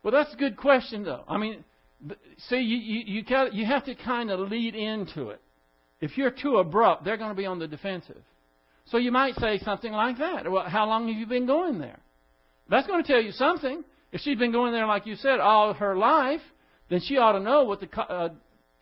Well, 0.09 0.23
that's 0.23 0.33
a 0.33 0.37
good 0.37 0.57
question, 0.57 1.03
though. 1.03 1.23
I 1.27 1.37
mean, 1.37 1.63
see, 2.49 2.57
you 2.57 2.77
you 2.77 3.03
you, 3.05 3.23
got, 3.23 3.53
you 3.53 3.63
have 3.63 3.85
to 3.85 3.93
kind 3.93 4.31
of 4.31 4.39
lead 4.39 4.73
into 4.73 5.29
it. 5.29 5.39
If 6.01 6.17
you're 6.17 6.31
too 6.31 6.57
abrupt, 6.57 7.03
they're 7.03 7.15
going 7.17 7.29
to 7.29 7.35
be 7.35 7.45
on 7.45 7.59
the 7.59 7.67
defensive. 7.67 8.23
So 8.85 8.97
you 8.97 9.11
might 9.11 9.35
say 9.35 9.59
something 9.59 9.91
like 9.91 10.17
that. 10.17 10.49
Well, 10.49 10.67
how 10.67 10.87
long 10.87 11.09
have 11.09 11.15
you 11.15 11.27
been 11.27 11.45
going 11.45 11.77
there? 11.77 11.99
That's 12.69 12.87
going 12.87 13.03
to 13.03 13.07
tell 13.07 13.21
you 13.21 13.31
something. 13.33 13.83
If 14.11 14.21
she's 14.21 14.39
been 14.39 14.51
going 14.51 14.73
there, 14.73 14.87
like 14.87 15.05
you 15.05 15.15
said, 15.15 15.39
all 15.39 15.73
her 15.75 15.95
life, 15.95 16.41
then 16.89 17.01
she 17.01 17.17
ought 17.17 17.33
to 17.33 17.39
know 17.39 17.65
what 17.65 17.79
the 17.79 18.01
uh, 18.01 18.29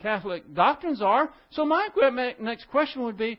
Catholic 0.02 0.54
doctrines 0.54 1.02
are. 1.02 1.30
So 1.50 1.66
my 1.66 1.90
next 2.40 2.70
question 2.70 3.04
would 3.04 3.18
be, 3.18 3.38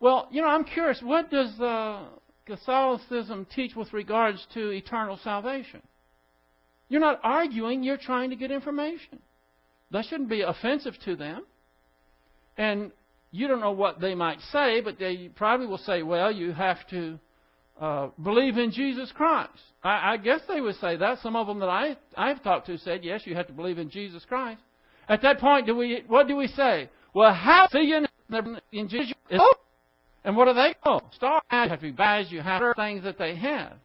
well, 0.00 0.28
you 0.30 0.42
know, 0.42 0.48
I'm 0.48 0.64
curious. 0.64 1.00
What 1.02 1.30
does 1.30 1.58
uh, 1.58 2.08
Catholicism 2.44 3.46
teach 3.54 3.74
with 3.74 3.90
regards 3.94 4.46
to 4.52 4.68
eternal 4.68 5.18
salvation? 5.24 5.80
You're 6.92 7.00
not 7.00 7.20
arguing, 7.22 7.82
you're 7.82 7.96
trying 7.96 8.28
to 8.28 8.36
get 8.36 8.50
information. 8.50 9.18
That 9.92 10.04
shouldn't 10.04 10.28
be 10.28 10.42
offensive 10.42 10.92
to 11.06 11.16
them. 11.16 11.46
And 12.58 12.92
you 13.30 13.48
don't 13.48 13.60
know 13.60 13.72
what 13.72 13.98
they 13.98 14.14
might 14.14 14.38
say, 14.52 14.82
but 14.82 14.98
they 14.98 15.30
probably 15.34 15.66
will 15.66 15.78
say, 15.78 16.02
well, 16.02 16.30
you 16.30 16.52
have 16.52 16.86
to 16.90 17.18
uh, 17.80 18.08
believe 18.22 18.58
in 18.58 18.72
Jesus 18.72 19.10
Christ. 19.10 19.58
I, 19.82 20.12
I 20.12 20.16
guess 20.18 20.40
they 20.46 20.60
would 20.60 20.74
say 20.82 20.96
that. 20.98 21.20
Some 21.22 21.34
of 21.34 21.46
them 21.46 21.60
that 21.60 21.70
I, 21.70 21.96
I've 22.14 22.42
talked 22.42 22.66
to 22.66 22.76
said, 22.76 23.02
yes, 23.02 23.22
you 23.24 23.34
have 23.36 23.46
to 23.46 23.54
believe 23.54 23.78
in 23.78 23.88
Jesus 23.88 24.26
Christ. 24.26 24.60
At 25.08 25.22
that 25.22 25.38
point, 25.38 25.64
do 25.64 25.74
we, 25.74 26.04
what 26.08 26.28
do 26.28 26.36
we 26.36 26.48
say? 26.48 26.90
Well, 27.14 27.32
how 27.32 27.68
see 27.72 27.84
you 27.84 28.04
in, 28.70 28.88
Jesus? 28.90 29.14
And 30.24 30.36
what 30.36 30.44
do 30.44 30.52
they 30.52 30.74
go? 30.84 31.00
Star, 31.16 31.40
you 31.50 31.58
have 31.70 31.70
to 31.70 31.86
be 31.86 31.90
baptized, 31.90 32.32
you 32.32 32.42
have 32.42 32.62
things 32.76 33.02
that 33.04 33.16
they 33.16 33.34
have. 33.34 33.78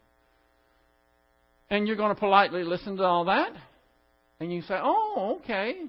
And 1.70 1.88
you're 1.88 1.98
going 1.98 2.14
to 2.14 2.20
politely 2.20 2.64
listen 2.64 2.98
to 2.98 3.04
all 3.04 3.26
that. 3.26 3.52
And 4.40 4.52
you 4.54 4.62
say, 4.62 4.80
oh, 4.82 5.40
okay. 5.42 5.82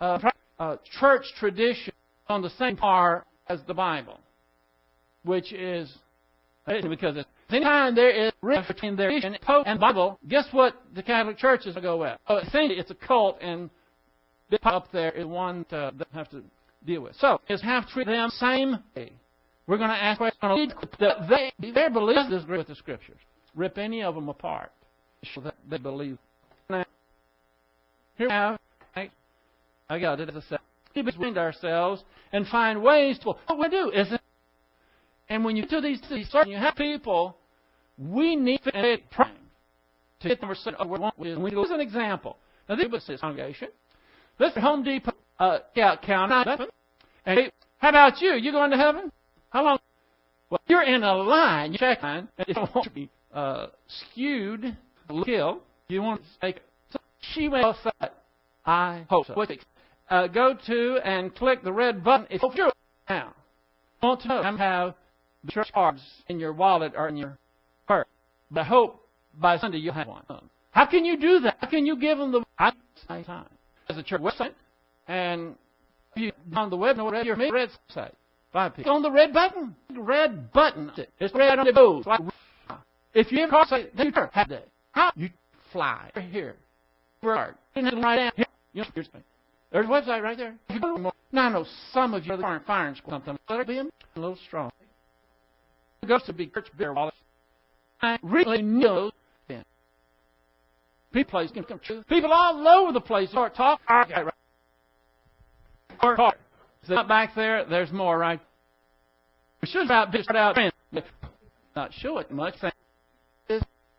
Uh, 0.00 0.18
uh, 0.58 0.76
church 0.98 1.24
tradition 1.38 1.92
on 2.28 2.42
the 2.42 2.50
same 2.50 2.76
par 2.76 3.24
as 3.48 3.60
the 3.66 3.74
Bible, 3.74 4.18
which 5.24 5.52
is 5.52 5.92
because 6.66 7.24
anytime 7.50 7.94
there 7.94 8.10
is 8.10 8.32
rift 8.42 8.68
between 8.68 8.96
their 8.96 9.10
tradition 9.10 9.36
and 9.66 9.78
Bible, 9.78 10.18
guess 10.28 10.46
what 10.50 10.74
the 10.94 11.02
Catholic 11.02 11.38
Church 11.38 11.60
is 11.60 11.74
going 11.74 11.76
to 11.76 11.80
go 11.82 11.96
with? 11.98 12.18
Oh, 12.28 12.40
it's 12.42 12.90
a 12.90 12.94
cult, 12.94 13.38
and 13.40 13.70
up 14.62 14.90
there 14.92 15.12
is 15.12 15.26
one 15.26 15.64
to, 15.70 15.92
that 15.96 16.08
have 16.12 16.28
to 16.30 16.42
deal 16.84 17.02
with. 17.02 17.14
So, 17.16 17.40
is 17.48 17.62
have 17.62 17.88
treat 17.88 18.06
them 18.06 18.30
same 18.30 18.78
way. 18.96 19.12
We're 19.66 19.78
going 19.78 19.90
to 19.90 19.96
ask 19.96 20.18
questions 20.18 20.72
that 21.00 21.28
they 21.28 21.72
their 21.72 21.90
beliefs 21.90 22.30
disagree 22.30 22.58
with 22.58 22.68
the 22.68 22.76
Scriptures. 22.76 23.18
Rip 23.54 23.78
any 23.78 24.02
of 24.02 24.14
them 24.14 24.28
apart 24.28 24.72
that 25.42 25.54
they 25.68 25.78
believe. 25.78 26.18
Now, 26.68 26.84
here 28.16 28.28
we 28.28 28.32
have, 28.32 28.58
I 29.88 29.98
got 29.98 30.20
it 30.20 30.28
as 30.28 30.36
a 30.36 30.42
set. 30.42 30.60
We 30.94 31.02
between 31.02 31.36
ourselves 31.36 32.02
and 32.32 32.46
find 32.46 32.82
ways 32.82 33.18
to 33.20 33.34
what 33.46 33.58
we 33.58 33.68
do, 33.68 33.92
isn't? 33.94 34.20
And 35.28 35.44
when 35.44 35.56
you 35.56 35.66
do 35.66 35.80
these 35.80 36.00
things, 36.08 36.32
you 36.46 36.56
have 36.56 36.74
people, 36.74 37.36
we 37.98 38.36
need 38.36 38.62
to 38.64 38.70
time 39.14 39.36
to 40.20 40.28
get 40.28 40.40
them 40.40 40.48
what 40.48 40.90
we 40.90 40.98
want. 40.98 41.14
And 41.18 41.42
we 41.42 41.50
as 41.50 41.70
an 41.70 41.80
example. 41.80 42.36
Now, 42.68 42.76
this 42.76 43.08
is 43.08 43.20
congregation. 43.20 43.68
This 44.38 44.52
is 44.52 44.62
Home 44.62 44.82
Depot, 44.82 45.12
uh, 45.38 45.58
yeah. 45.74 45.96
And 47.26 47.52
how 47.78 47.88
about 47.88 48.20
you? 48.20 48.32
You 48.32 48.52
going 48.52 48.70
to 48.70 48.76
heaven? 48.76 49.12
How 49.50 49.64
long? 49.64 49.78
Well, 50.50 50.60
you're 50.66 50.82
in 50.82 51.02
a 51.02 51.14
line, 51.14 51.72
you 51.72 51.78
check 51.78 52.02
line, 52.02 52.28
and 52.38 52.48
you 52.48 52.54
don't 52.54 52.74
want 52.74 52.84
to 52.84 52.90
be 52.92 53.10
uh, 53.34 53.66
skewed 53.86 54.76
kill. 55.24 55.60
You 55.88 56.02
want 56.02 56.22
to 56.22 56.28
take 56.40 56.62
so 56.90 56.98
she 57.34 57.48
may 57.48 57.62
say, 57.82 58.08
I 58.64 59.06
hope 59.08 59.26
so. 59.26 59.46
Uh, 60.08 60.26
go 60.28 60.56
to 60.66 60.98
and 61.04 61.34
click 61.34 61.62
the 61.64 61.72
red 61.72 62.04
button 62.04 62.26
if 62.30 62.42
you're 62.54 62.72
now. 63.08 63.34
Want 64.02 64.20
to 64.22 64.28
know 64.28 64.42
have 64.56 64.94
the 65.44 65.52
church 65.52 65.72
cards 65.72 66.02
in 66.28 66.38
your 66.38 66.52
wallet 66.52 66.92
or 66.96 67.08
in 67.08 67.16
your 67.16 67.38
purse. 67.88 68.06
But 68.50 68.60
I 68.60 68.64
hope 68.64 69.08
by 69.40 69.58
Sunday 69.58 69.78
you'll 69.78 69.94
have 69.94 70.06
one. 70.06 70.24
How 70.70 70.86
can 70.86 71.04
you 71.04 71.18
do 71.18 71.40
that? 71.40 71.56
How 71.60 71.68
can 71.68 71.86
you 71.86 71.98
give 71.98 72.18
them 72.18 72.32
the 72.32 72.44
same 73.08 73.24
time? 73.24 73.46
As 73.88 73.96
a 73.96 74.02
church 74.02 74.20
website, 74.20 74.52
and 75.08 75.54
you 76.16 76.32
on 76.54 76.70
the 76.70 76.76
web, 76.76 76.98
whatever 76.98 77.24
your 77.24 77.36
red 77.36 77.70
site. 77.88 78.14
Five 78.52 78.74
people. 78.74 78.92
On 78.92 79.02
the 79.02 79.10
red 79.10 79.32
button. 79.32 79.74
Red 79.96 80.52
button. 80.52 80.90
It's 81.18 81.34
red 81.34 81.58
on 81.58 81.66
the 81.66 81.72
boat. 81.72 82.06
If 83.14 83.32
you 83.32 83.40
have 83.40 83.52
ever 83.52 83.64
say, 83.68 83.86
then 83.96 84.06
you 84.06 84.12
have 84.32 84.48
that. 84.48 84.68
How 84.96 85.12
you 85.14 85.28
fly 85.72 86.10
right 86.16 86.30
here? 86.30 86.56
Right 87.22 87.52
down 87.74 88.32
here. 88.34 88.46
You 88.72 88.80
know, 88.80 88.88
here's 88.94 89.08
There's 89.70 89.84
a 89.84 89.88
website 89.88 90.22
right 90.22 90.38
there. 90.38 90.54
Now 91.32 91.48
I 91.48 91.48
know 91.50 91.66
some 91.92 92.14
of 92.14 92.24
you 92.24 92.32
aren't 92.32 92.66
firing 92.66 92.96
something. 93.06 93.38
Let 93.50 93.60
it 93.60 93.66
be 93.66 93.78
a 93.78 93.84
little 94.14 94.38
strong. 94.46 94.72
It 96.02 96.06
goes 96.06 96.22
to 96.24 96.32
be 96.32 96.46
church 96.46 96.68
beer 96.78 96.94
wallet. 96.94 97.12
I 98.00 98.18
really 98.22 98.62
know 98.62 99.10
then. 99.48 99.64
People 101.12 101.46
can 101.52 101.64
come 101.64 101.80
true. 101.84 102.02
People 102.08 102.32
all 102.32 102.66
over 102.66 102.92
the 102.92 103.00
place 103.00 103.28
start 103.30 103.54
talking. 103.54 103.84
Okay, 103.90 104.22
right. 104.22 104.34
Or 106.02 106.16
talk. 106.16 106.36
So 106.86 106.94
not 106.94 107.06
back 107.06 107.34
there. 107.34 107.66
There's 107.66 107.92
more, 107.92 108.16
right? 108.16 108.40
We 109.60 109.68
should 109.68 109.84
about 109.84 110.08
start 110.22 110.36
out. 110.36 110.56
Not 111.74 111.92
show 111.92 112.16
it 112.16 112.30
much. 112.30 112.54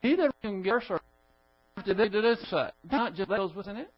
He 0.08 0.16
that 0.16 0.32
get 0.64 0.74
or 0.90 1.02
they 1.86 2.10
do 2.10 2.22
this 2.22 2.40
say? 2.50 2.70
Not 2.90 3.14
just 3.14 3.30
those 3.30 3.54
within 3.54 3.78
it. 3.78 3.92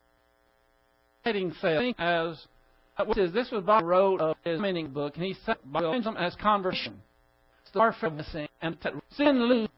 Heading 1.23 1.53
says 1.61 1.93
as 1.97 2.47
uh, 2.97 3.05
which 3.05 3.17
is 3.17 3.31
this 3.31 3.51
was 3.51 3.63
Bob 3.63 3.83
wrote 3.83 4.19
of 4.19 4.35
his 4.43 4.59
meaning 4.59 4.89
book, 4.89 5.15
and 5.15 5.23
he 5.23 5.35
said 5.45 5.57
them 5.71 6.17
as 6.17 6.35
conversion. 6.35 7.01
Start 7.65 7.95
from 7.99 8.21
sin 8.31 8.47
and 8.61 8.77
sin 9.11 9.43
lose. 9.43 9.69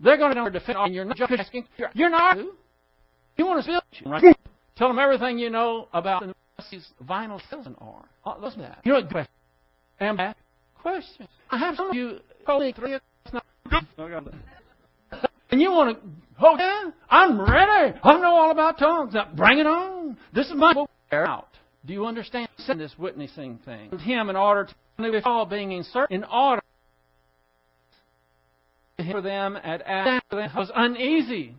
They're 0.00 0.16
going 0.16 0.34
to 0.34 0.50
defend 0.50 0.78
and 0.78 0.94
you're 0.94 1.04
not 1.04 1.16
just 1.16 1.32
asking. 1.32 1.66
You're 1.94 2.10
not. 2.10 2.38
You 3.36 3.46
want 3.46 3.64
to 3.64 3.80
speak, 3.92 4.06
right? 4.06 4.36
Tell 4.76 4.88
them 4.88 4.98
everything 4.98 5.38
you 5.38 5.50
know 5.50 5.88
about 5.92 6.24
these 6.70 6.86
vinyl 7.04 7.40
citizen 7.50 7.74
are. 7.78 8.04
Oh, 8.24 8.36
listen 8.40 8.60
to 8.60 8.66
that. 8.66 8.78
You 8.84 8.92
know 8.92 9.00
what 9.00 9.10
question? 9.10 9.32
Am 10.00 10.20
I 10.20 10.34
question? 10.80 11.28
I 11.50 11.58
have 11.58 11.76
some 11.76 11.90
of 11.90 11.96
you 11.96 12.18
colleagues 12.46 12.78
three. 12.78 12.98
And 15.52 15.60
you 15.60 15.70
want 15.70 15.96
to, 15.96 16.08
oh 16.40 16.56
yeah, 16.58 16.90
I'm 17.10 17.38
ready. 17.38 17.94
I 18.02 18.18
know 18.18 18.34
all 18.34 18.50
about 18.50 18.78
tongues. 18.78 19.12
Now, 19.12 19.28
bring 19.36 19.58
it 19.58 19.66
on. 19.66 20.16
This 20.34 20.46
is 20.46 20.54
my. 20.56 20.72
Out. 21.12 21.48
Do 21.84 21.92
you 21.92 22.06
understand 22.06 22.48
this 22.78 22.94
witnessing 22.98 23.58
thing? 23.66 23.90
Him 23.98 24.30
in 24.30 24.36
order 24.36 24.70
to 24.98 25.22
all 25.26 25.44
being 25.44 25.72
inserted 25.72 26.14
in 26.14 26.24
order 26.24 26.62
for 29.10 29.20
them 29.20 29.58
at 29.62 29.82
It 29.86 30.50
was 30.54 30.70
uneasy. 30.74 31.54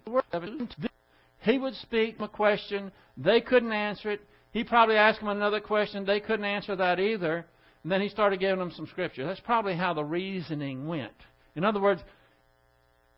He 1.42 1.58
would 1.60 1.76
speak 1.76 2.16
a 2.20 2.28
question, 2.28 2.92
they 3.16 3.42
couldn't 3.42 3.74
answer 3.74 4.12
it. 4.12 4.22
He 4.52 4.64
probably 4.64 4.96
asked 4.96 5.20
them 5.20 5.30
another 5.30 5.60
question, 5.60 6.06
they 6.06 6.20
couldn't 6.20 6.46
answer 6.46 6.76
that 6.76 7.00
either. 7.00 7.46
And 7.84 7.92
then 7.92 8.02
he 8.02 8.10
started 8.10 8.40
giving 8.40 8.60
them 8.60 8.72
some 8.76 8.88
scripture. 8.88 9.26
That's 9.28 9.42
probably 9.42 9.76
how 9.76 9.94
the 9.94 10.06
reasoning 10.06 10.88
went. 10.88 11.14
In 11.56 11.64
other 11.64 11.82
words, 11.82 12.02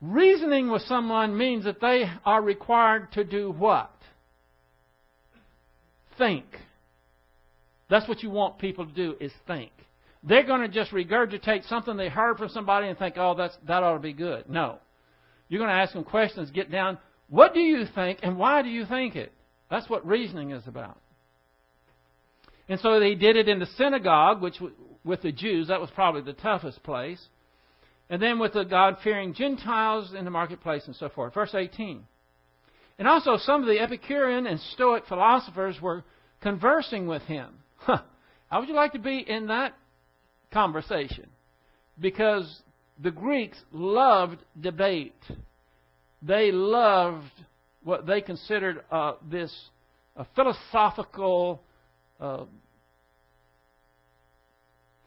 Reasoning 0.06 0.70
with 0.70 0.84
someone 0.84 1.36
means 1.36 1.63
that 1.63 1.82
they 1.82 2.06
are 2.26 2.41
required 2.41 3.12
to 3.13 3.24
do 3.24 3.52
what? 3.52 3.91
Think. 6.18 6.46
That's 7.89 8.08
what 8.08 8.22
you 8.22 8.30
want 8.30 8.60
people 8.60 8.86
to 8.86 8.91
do 8.91 9.15
is 9.20 9.32
think. 9.48 9.72
They're 10.22 10.46
going 10.46 10.62
to 10.62 10.68
just 10.68 10.91
regurgitate 10.91 11.68
something 11.68 11.98
they 11.98 12.10
heard 12.10 12.38
from 12.38 12.50
somebody 12.50 12.88
and 12.88 12.98
think, 12.98 13.15
oh, 13.18 13.34
that's, 13.36 13.58
that 13.68 13.82
ought 13.82 13.94
to 13.94 14.00
be 14.00 14.13
good. 14.13 14.48
No. 14.48 14.78
You're 15.50 15.60
going 15.60 15.70
to 15.70 15.76
ask 15.76 15.94
them 15.94 16.04
questions, 16.04 16.52
get 16.52 16.72
down. 16.72 17.00
What 17.30 17.56
do 17.56 17.60
you 17.60 17.86
think 17.96 18.20
and 18.22 18.38
why 18.38 18.62
do 18.62 18.70
you 18.70 18.86
think 18.86 19.15
it? 19.15 19.32
That's 19.72 19.89
what 19.89 20.06
reasoning 20.06 20.52
is 20.52 20.68
about. 20.68 21.00
And 22.70 22.80
so 22.80 23.00
they 23.00 23.15
did 23.15 23.38
it 23.38 23.50
in 23.50 23.60
the 23.60 23.68
synagogue, 23.78 24.41
which 24.41 24.56
with 25.04 25.22
the 25.24 25.32
Jews, 25.32 25.70
that 25.70 25.82
was 25.82 25.89
probably 25.91 26.22
the 26.22 26.34
toughest 26.34 26.84
place. 26.84 27.24
And 28.10 28.22
then 28.22 28.39
with 28.39 28.54
the 28.54 28.63
God 28.63 28.98
fearing 29.04 29.34
Gentiles 29.34 30.13
in 30.13 30.26
the 30.26 30.32
marketplace 30.32 30.84
and 30.86 30.96
so 30.96 31.10
forth. 31.10 31.34
Verse 31.34 31.56
18. 31.56 32.04
And 32.98 33.08
also, 33.08 33.38
some 33.38 33.62
of 33.62 33.68
the 33.68 33.80
Epicurean 33.80 34.48
and 34.48 34.60
Stoic 34.74 35.06
philosophers 35.08 35.82
were 35.82 36.04
conversing 36.41 37.08
with 37.08 37.24
him. 37.24 37.50
How 37.80 38.60
would 38.60 38.70
you 38.70 38.76
like 38.76 38.94
to 38.94 39.00
be 39.00 39.18
in 39.18 39.48
that 39.48 39.74
conversation? 40.54 41.28
Because 42.00 42.62
the 43.02 43.12
Greeks 43.12 43.58
loved 43.72 44.38
debate. 44.60 45.15
They 46.22 46.52
loved 46.52 47.32
what 47.84 48.06
they 48.06 48.22
considered 48.22 48.84
uh, 48.91 49.13
this 49.30 49.54
uh, 50.15 50.24
philosophical, 50.36 51.62
uh, 52.20 52.46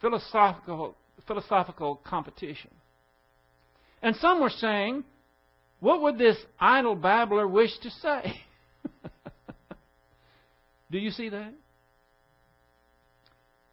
philosophical, 0.01 0.95
philosophical 1.27 1.97
competition. 2.05 2.71
And 4.03 4.17
some 4.17 4.41
were 4.41 4.51
saying, 4.51 5.05
what 5.81 6.03
would 6.03 6.19
this 6.19 6.37
idle 6.59 6.95
babbler 6.95 7.47
wish 7.47 7.77
to 7.83 7.91
say? 7.91 8.41
Do 10.91 10.99
you 10.99 11.11
see 11.11 11.29
that? 11.29 11.53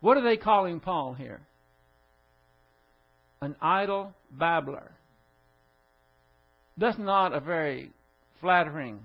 What 0.01 0.17
are 0.17 0.23
they 0.23 0.37
calling 0.37 0.79
Paul 0.79 1.13
here? 1.13 1.41
An 3.41 3.55
idle 3.61 4.13
babbler. 4.31 4.91
That's 6.77 6.97
not 6.97 7.33
a 7.33 7.39
very 7.39 7.91
flattering, 8.41 8.99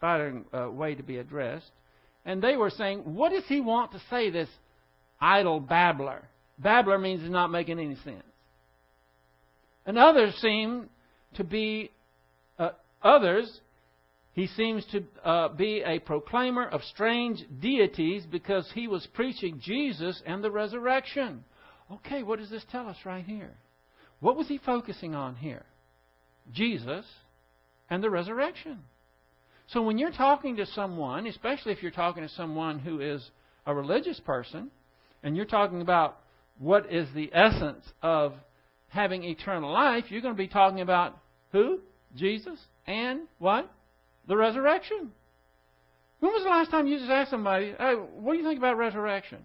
flattering 0.00 0.44
uh, 0.52 0.70
way 0.70 0.94
to 0.94 1.02
be 1.02 1.18
addressed. 1.18 1.70
And 2.24 2.42
they 2.42 2.56
were 2.56 2.70
saying, 2.70 2.98
what 3.00 3.30
does 3.32 3.44
he 3.46 3.60
want 3.60 3.92
to 3.92 4.02
say, 4.10 4.30
this 4.30 4.48
idle 5.20 5.60
babbler? 5.60 6.22
Babbler 6.58 6.98
means 6.98 7.22
he's 7.22 7.30
not 7.30 7.50
making 7.50 7.78
any 7.78 7.96
sense. 8.04 8.22
And 9.86 9.98
others 9.98 10.34
seem 10.36 10.88
to 11.34 11.44
be, 11.44 11.90
uh, 12.58 12.70
others, 13.02 13.60
he 14.32 14.46
seems 14.46 14.84
to 14.86 15.04
uh, 15.24 15.48
be 15.48 15.82
a 15.84 15.98
proclaimer 15.98 16.66
of 16.66 16.82
strange 16.84 17.44
deities 17.60 18.24
because 18.30 18.70
he 18.74 18.88
was 18.88 19.06
preaching 19.14 19.60
Jesus 19.60 20.22
and 20.24 20.42
the 20.42 20.50
resurrection. 20.50 21.44
Okay, 21.90 22.22
what 22.22 22.38
does 22.38 22.50
this 22.50 22.64
tell 22.70 22.88
us 22.88 22.96
right 23.04 23.24
here? 23.24 23.52
What 24.20 24.36
was 24.36 24.48
he 24.48 24.58
focusing 24.58 25.14
on 25.14 25.34
here? 25.36 25.64
Jesus 26.52 27.04
and 27.90 28.02
the 28.02 28.10
resurrection. 28.10 28.78
So 29.68 29.82
when 29.82 29.98
you're 29.98 30.10
talking 30.12 30.56
to 30.56 30.66
someone, 30.66 31.26
especially 31.26 31.72
if 31.72 31.82
you're 31.82 31.90
talking 31.90 32.22
to 32.22 32.28
someone 32.30 32.78
who 32.78 33.00
is 33.00 33.30
a 33.66 33.74
religious 33.74 34.20
person, 34.20 34.70
and 35.22 35.36
you're 35.36 35.44
talking 35.44 35.80
about 35.82 36.18
what 36.58 36.92
is 36.92 37.08
the 37.14 37.30
essence 37.32 37.84
of 38.02 38.34
having 38.92 39.24
eternal 39.24 39.72
life, 39.72 40.04
you're 40.08 40.20
going 40.20 40.34
to 40.34 40.38
be 40.38 40.48
talking 40.48 40.80
about 40.82 41.16
who? 41.50 41.80
Jesus 42.14 42.58
and 42.86 43.20
what? 43.38 43.70
The 44.28 44.36
resurrection. 44.36 45.10
When 46.20 46.30
was 46.30 46.44
the 46.44 46.50
last 46.50 46.70
time 46.70 46.86
you 46.86 46.98
just 46.98 47.10
asked 47.10 47.30
somebody, 47.30 47.74
hey, 47.78 47.94
what 47.94 48.32
do 48.32 48.38
you 48.38 48.44
think 48.44 48.58
about 48.58 48.76
resurrection? 48.76 49.38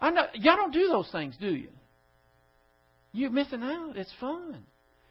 I 0.00 0.10
know 0.10 0.26
y'all 0.34 0.56
don't 0.56 0.72
do 0.72 0.86
those 0.88 1.10
things, 1.10 1.34
do 1.38 1.52
you? 1.52 1.68
You're 3.12 3.30
missing 3.30 3.62
out. 3.62 3.96
It's 3.96 4.12
fun. 4.20 4.62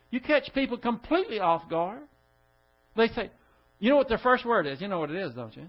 You 0.09 0.21
catch 0.21 0.53
people 0.53 0.77
completely 0.77 1.39
off 1.39 1.69
guard. 1.69 2.01
They 2.95 3.07
say, 3.09 3.29
you 3.79 3.89
know 3.89 3.97
what 3.97 4.07
their 4.07 4.17
first 4.19 4.45
word 4.45 4.67
is? 4.67 4.79
You 4.79 4.87
know 4.87 4.99
what 4.99 5.11
it 5.11 5.17
is, 5.17 5.33
don't 5.33 5.55
you? 5.55 5.67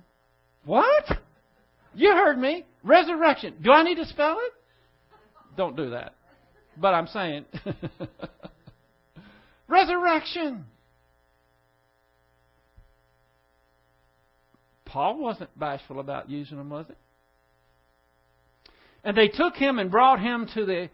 What? 0.64 1.04
You 1.92 2.12
heard 2.12 2.38
me. 2.38 2.64
Resurrection. 2.84 3.54
Do 3.62 3.72
I 3.72 3.82
need 3.82 3.96
to 3.96 4.06
spell 4.06 4.38
it? 4.38 4.52
Don't 5.56 5.76
do 5.76 5.90
that. 5.90 6.14
But 6.76 6.94
I'm 6.94 7.06
saying 7.06 7.44
resurrection. 9.68 10.64
Paul 14.84 15.18
wasn't 15.18 15.58
bashful 15.58 15.98
about 15.98 16.30
using 16.30 16.56
them, 16.56 16.70
was 16.70 16.86
it? 16.88 16.96
And 19.02 19.16
they 19.16 19.28
took 19.28 19.56
him 19.56 19.78
and 19.78 19.90
brought 19.90 20.20
him 20.20 20.48
to 20.54 20.64
the 20.64 20.88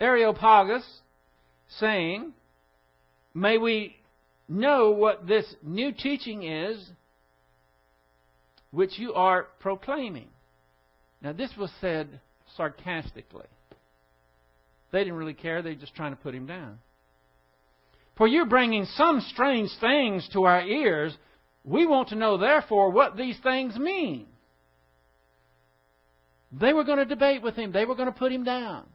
Areopagus, 0.00 0.84
saying, 1.78 2.32
May 3.34 3.58
we 3.58 3.96
know 4.48 4.90
what 4.90 5.26
this 5.26 5.44
new 5.62 5.92
teaching 5.92 6.44
is 6.44 6.90
which 8.70 8.98
you 8.98 9.14
are 9.14 9.48
proclaiming. 9.60 10.28
Now, 11.22 11.32
this 11.32 11.50
was 11.56 11.70
said 11.80 12.20
sarcastically. 12.56 13.46
They 14.90 15.00
didn't 15.00 15.14
really 15.14 15.34
care, 15.34 15.62
they 15.62 15.70
were 15.70 15.76
just 15.76 15.94
trying 15.94 16.12
to 16.12 16.22
put 16.22 16.34
him 16.34 16.46
down. 16.46 16.78
For 18.16 18.26
you're 18.26 18.46
bringing 18.46 18.84
some 18.84 19.20
strange 19.20 19.70
things 19.80 20.28
to 20.32 20.44
our 20.44 20.62
ears. 20.62 21.16
We 21.64 21.86
want 21.86 22.08
to 22.08 22.16
know, 22.16 22.36
therefore, 22.36 22.90
what 22.90 23.16
these 23.16 23.38
things 23.42 23.76
mean. 23.76 24.26
They 26.50 26.72
were 26.72 26.84
going 26.84 26.98
to 26.98 27.04
debate 27.04 27.42
with 27.42 27.54
him. 27.54 27.72
They 27.72 27.84
were 27.84 27.94
going 27.94 28.12
to 28.12 28.18
put 28.18 28.32
him 28.32 28.44
down. 28.44 28.86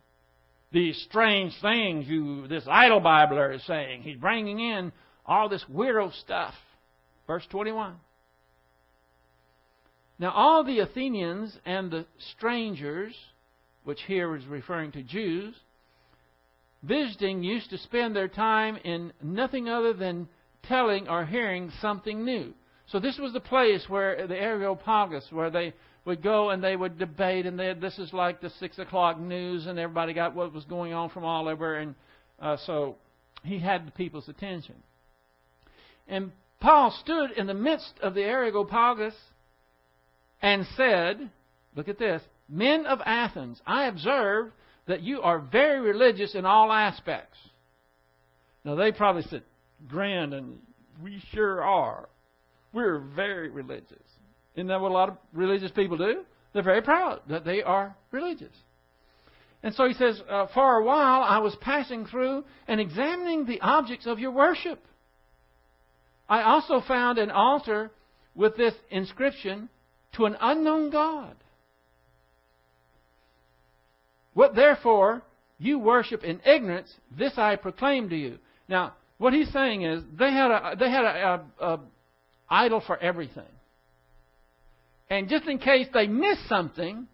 These 0.71 0.99
strange 1.07 1.53
things 1.61 2.07
you, 2.07 2.47
this 2.47 2.63
idle 2.67 2.99
Bibler 2.99 3.53
is 3.55 3.65
saying. 3.65 4.01
He's 4.01 4.17
bringing 4.17 4.59
in 4.59 4.91
all 5.25 5.47
this 5.47 5.63
weirdo 5.71 6.11
stuff. 6.21 6.55
Verse 7.27 7.45
21. 7.49 7.95
Now, 10.19 10.31
all 10.31 10.63
the 10.63 10.79
Athenians 10.79 11.55
and 11.65 11.91
the 11.91 12.05
strangers, 12.35 13.15
which 13.83 14.01
here 14.07 14.35
is 14.35 14.45
referring 14.45 14.91
to 14.93 15.03
Jews, 15.03 15.53
visiting 16.83 17.43
used 17.43 17.69
to 17.69 17.77
spend 17.77 18.15
their 18.15 18.27
time 18.27 18.77
in 18.83 19.13
nothing 19.21 19.69
other 19.69 19.93
than 19.93 20.27
telling 20.63 21.07
or 21.07 21.25
hearing 21.25 21.71
something 21.81 22.23
new. 22.23 22.53
So 22.87 22.99
this 22.99 23.17
was 23.17 23.33
the 23.33 23.39
place 23.39 23.85
where 23.87 24.27
the 24.27 24.35
Areopagus, 24.35 25.25
where 25.31 25.49
they 25.49 25.73
would 26.05 26.21
go 26.21 26.49
and 26.49 26.63
they 26.63 26.75
would 26.75 26.99
debate, 26.99 27.45
and 27.45 27.57
they, 27.57 27.73
this 27.73 27.97
is 27.97 28.11
like 28.11 28.41
the 28.41 28.49
six 28.59 28.77
o'clock 28.77 29.19
news, 29.19 29.65
and 29.67 29.79
everybody 29.79 30.13
got 30.13 30.35
what 30.35 30.53
was 30.53 30.65
going 30.65 30.93
on 30.93 31.09
from 31.09 31.23
all 31.23 31.47
over, 31.47 31.77
and 31.77 31.95
uh, 32.41 32.57
so 32.65 32.97
he 33.43 33.59
had 33.59 33.87
the 33.87 33.91
people's 33.91 34.27
attention. 34.27 34.75
And 36.07 36.31
Paul 36.59 36.95
stood 37.03 37.31
in 37.31 37.47
the 37.47 37.53
midst 37.53 37.93
of 38.01 38.13
the 38.13 38.23
Areopagus 38.23 39.15
and 40.41 40.65
said, 40.75 41.29
"Look 41.75 41.87
at 41.87 41.99
this, 41.99 42.21
men 42.49 42.85
of 42.85 42.99
Athens, 43.05 43.61
I 43.65 43.85
observe 43.85 44.51
that 44.85 45.01
you 45.01 45.21
are 45.21 45.39
very 45.39 45.79
religious 45.81 46.35
in 46.35 46.45
all 46.45 46.71
aspects. 46.71 47.37
Now, 48.65 48.75
they 48.75 48.91
probably 48.91 49.23
said, 49.23 49.43
grinned, 49.87 50.33
and 50.33 50.59
we 51.01 51.21
sure 51.33 51.63
are. 51.63 52.09
We're 52.71 52.99
very 52.99 53.49
religious. 53.49 54.03
Isn't 54.55 54.67
that 54.67 54.81
what 54.81 54.91
a 54.91 54.93
lot 54.93 55.09
of 55.09 55.17
religious 55.33 55.71
people 55.71 55.97
do? 55.97 56.23
They're 56.53 56.63
very 56.63 56.81
proud 56.81 57.21
that 57.29 57.45
they 57.45 57.61
are 57.63 57.95
religious. 58.11 58.53
And 59.63 59.73
so 59.73 59.87
he 59.87 59.93
says, 59.93 60.21
uh, 60.29 60.47
For 60.53 60.79
a 60.79 60.83
while 60.83 61.23
I 61.23 61.39
was 61.39 61.55
passing 61.61 62.05
through 62.05 62.43
and 62.67 62.79
examining 62.79 63.45
the 63.45 63.61
objects 63.61 64.05
of 64.05 64.19
your 64.19 64.31
worship. 64.31 64.83
I 66.29 66.43
also 66.43 66.81
found 66.81 67.17
an 67.17 67.31
altar 67.31 67.91
with 68.35 68.57
this 68.57 68.73
inscription 68.89 69.69
to 70.13 70.25
an 70.25 70.35
unknown 70.39 70.89
God. 70.89 71.35
What 74.33 74.55
therefore 74.55 75.23
you 75.59 75.79
worship 75.79 76.23
in 76.23 76.41
ignorance, 76.45 76.93
this 77.17 77.33
I 77.37 77.55
proclaim 77.55 78.09
to 78.09 78.15
you. 78.15 78.37
Now, 78.67 78.93
what 79.17 79.33
he's 79.33 79.51
saying 79.51 79.83
is 79.83 80.03
they 80.17 80.31
had 80.31 80.51
a 80.51 80.75
they 80.77 80.89
had 80.89 81.05
a, 81.05 81.45
a, 81.59 81.65
a 81.65 81.79
idol 82.49 82.81
for 82.85 82.97
everything, 82.97 83.43
and 85.09 85.29
just 85.29 85.45
in 85.45 85.59
case 85.59 85.87
they 85.93 86.07
missed 86.07 86.47
something, 86.49 87.07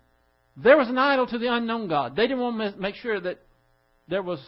there 0.57 0.78
was 0.78 0.89
an 0.89 0.97
idol 0.97 1.28
to 1.28 1.38
the 1.38 1.53
unknown 1.53 1.88
God. 1.88 2.15
They 2.15 2.24
didn't 2.24 2.39
want 2.39 2.76
to 2.76 2.80
make 2.80 2.95
sure 2.95 3.20
that 3.20 3.39
there 4.07 4.24
was 4.24 4.39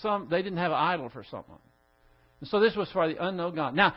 some. 0.00 0.28
They 0.30 0.42
didn't 0.42 0.58
have 0.58 0.70
an 0.70 0.78
idol 0.78 1.10
for 1.10 1.24
someone, 1.30 1.58
and 2.40 2.48
so 2.48 2.60
this 2.60 2.76
was 2.76 2.88
for 2.92 3.08
the 3.08 3.22
unknown 3.22 3.54
God. 3.54 3.74
Now, 3.74 3.94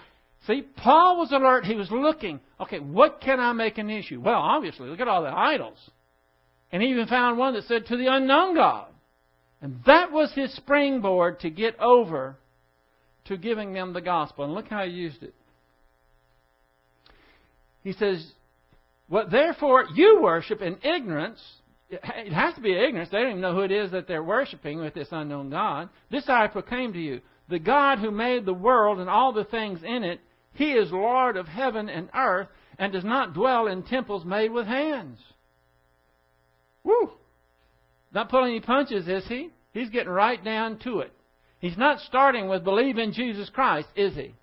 see, 0.47 0.63
Paul 0.77 1.19
was 1.19 1.31
alert. 1.31 1.65
He 1.65 1.75
was 1.75 1.91
looking. 1.91 2.39
Okay, 2.59 2.79
what 2.79 3.21
can 3.21 3.39
I 3.39 3.53
make 3.53 3.77
an 3.77 3.89
issue? 3.89 4.19
Well, 4.19 4.39
obviously, 4.39 4.89
look 4.89 4.99
at 4.99 5.07
all 5.07 5.21
the 5.21 5.29
idols. 5.29 5.77
And 6.71 6.81
he 6.81 6.89
even 6.89 7.07
found 7.07 7.37
one 7.37 7.53
that 7.53 7.63
said, 7.65 7.85
to 7.87 7.97
the 7.97 8.07
unknown 8.07 8.55
God. 8.55 8.87
And 9.61 9.79
that 9.85 10.11
was 10.11 10.31
his 10.33 10.55
springboard 10.55 11.39
to 11.41 11.49
get 11.49 11.79
over 11.79 12.37
to 13.25 13.37
giving 13.37 13.73
them 13.73 13.93
the 13.93 14.01
gospel. 14.01 14.45
And 14.45 14.53
look 14.53 14.67
how 14.67 14.83
he 14.83 14.91
used 14.91 15.23
it. 15.23 15.33
He 17.83 17.93
says, 17.93 18.25
What 19.07 19.31
therefore 19.31 19.85
you 19.95 20.19
worship 20.21 20.61
in 20.61 20.77
ignorance, 20.83 21.41
it 21.89 22.33
has 22.33 22.53
to 22.55 22.61
be 22.61 22.73
ignorance. 22.73 23.09
They 23.09 23.19
don't 23.19 23.29
even 23.29 23.41
know 23.41 23.55
who 23.55 23.61
it 23.61 23.71
is 23.71 23.91
that 23.91 24.07
they're 24.07 24.23
worshiping 24.23 24.79
with 24.79 24.93
this 24.93 25.07
unknown 25.11 25.49
God. 25.49 25.89
This 26.11 26.27
I 26.27 26.47
proclaim 26.47 26.93
to 26.93 26.99
you. 26.99 27.21
The 27.49 27.59
God 27.59 27.99
who 27.99 28.11
made 28.11 28.45
the 28.45 28.53
world 28.53 28.99
and 28.99 29.09
all 29.09 29.31
the 29.31 29.45
things 29.45 29.79
in 29.83 30.03
it, 30.03 30.19
He 30.53 30.73
is 30.73 30.91
Lord 30.91 31.37
of 31.37 31.47
heaven 31.47 31.87
and 31.87 32.09
earth 32.13 32.49
and 32.77 32.91
does 32.91 33.05
not 33.05 33.33
dwell 33.33 33.67
in 33.67 33.83
temples 33.83 34.25
made 34.25 34.51
with 34.51 34.67
hands. 34.67 35.19
Woo! 36.87 37.11
Not 38.13 38.29
pulling 38.29 38.51
any 38.51 38.61
punches, 38.61 39.07
is 39.09 39.27
he? 39.27 39.49
He's 39.73 39.89
getting 39.89 40.09
right 40.09 40.41
down 40.41 40.79
to 40.85 41.01
it. 41.01 41.11
He's 41.59 41.77
not 41.77 41.99
starting 41.99 42.47
with 42.47 42.63
believe 42.63 42.97
in 42.97 43.11
Jesus 43.11 43.49
Christ, 43.49 43.89
is 43.95 44.15
he? 44.15 44.33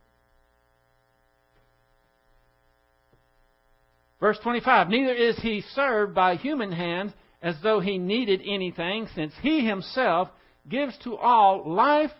Verse 4.20 4.38
25 4.42 4.88
Neither 4.88 5.14
is 5.14 5.38
he 5.38 5.62
served 5.74 6.14
by 6.14 6.36
human 6.36 6.70
hands 6.70 7.12
as 7.42 7.56
though 7.62 7.80
he 7.80 7.98
needed 7.98 8.42
anything, 8.46 9.08
since 9.14 9.32
he 9.40 9.64
himself 9.64 10.28
gives 10.68 10.96
to 11.04 11.16
all 11.16 11.70
life 11.70 12.12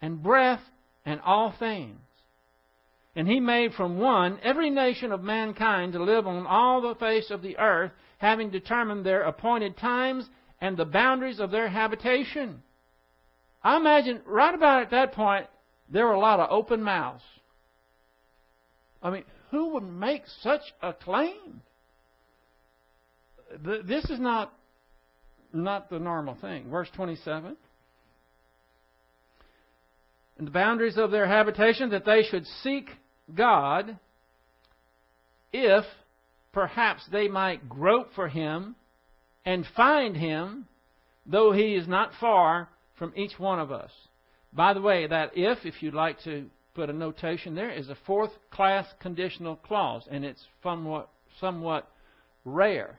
and 0.00 0.22
breath 0.22 0.60
and 1.04 1.20
all 1.20 1.54
things. 1.58 1.98
And 3.16 3.26
he 3.26 3.40
made 3.40 3.74
from 3.74 3.98
one 3.98 4.38
every 4.42 4.70
nation 4.70 5.10
of 5.10 5.22
mankind 5.22 5.92
to 5.94 6.02
live 6.02 6.26
on 6.26 6.46
all 6.46 6.80
the 6.80 6.94
face 6.94 7.30
of 7.30 7.42
the 7.42 7.58
earth, 7.58 7.90
having 8.18 8.50
determined 8.50 9.04
their 9.04 9.22
appointed 9.22 9.76
times 9.76 10.28
and 10.60 10.76
the 10.76 10.84
boundaries 10.84 11.40
of 11.40 11.50
their 11.50 11.68
habitation. 11.68 12.62
I 13.62 13.76
imagine 13.76 14.20
right 14.26 14.54
about 14.54 14.82
at 14.82 14.90
that 14.90 15.12
point, 15.12 15.46
there 15.88 16.06
were 16.06 16.12
a 16.12 16.20
lot 16.20 16.40
of 16.40 16.50
open 16.50 16.82
mouths. 16.82 17.24
I 19.02 19.10
mean, 19.10 19.24
who 19.50 19.70
would 19.74 19.82
make 19.82 20.22
such 20.42 20.62
a 20.80 20.92
claim? 20.92 21.62
This 23.60 24.08
is 24.08 24.20
not, 24.20 24.52
not 25.52 25.90
the 25.90 25.98
normal 25.98 26.36
thing. 26.36 26.70
Verse 26.70 26.88
27 26.94 27.56
and 30.40 30.46
the 30.46 30.52
boundaries 30.52 30.96
of 30.96 31.10
their 31.10 31.26
habitation, 31.26 31.90
that 31.90 32.06
they 32.06 32.22
should 32.22 32.46
seek 32.62 32.88
God, 33.34 33.98
if 35.52 35.84
perhaps 36.50 37.02
they 37.12 37.28
might 37.28 37.68
grope 37.68 38.08
for 38.14 38.26
Him 38.26 38.74
and 39.44 39.66
find 39.76 40.16
Him, 40.16 40.66
though 41.26 41.52
He 41.52 41.74
is 41.74 41.86
not 41.86 42.12
far 42.18 42.70
from 42.98 43.12
each 43.16 43.38
one 43.38 43.58
of 43.58 43.70
us. 43.70 43.90
By 44.50 44.72
the 44.72 44.80
way, 44.80 45.06
that 45.06 45.32
if, 45.34 45.58
if 45.66 45.82
you'd 45.82 45.92
like 45.92 46.18
to 46.24 46.46
put 46.74 46.88
a 46.88 46.94
notation 46.94 47.54
there, 47.54 47.70
is 47.70 47.90
a 47.90 47.98
fourth 48.06 48.32
class 48.50 48.86
conditional 48.98 49.56
clause, 49.56 50.08
and 50.10 50.24
it's 50.24 50.42
somewhat, 50.62 51.10
somewhat 51.38 51.86
rare. 52.46 52.98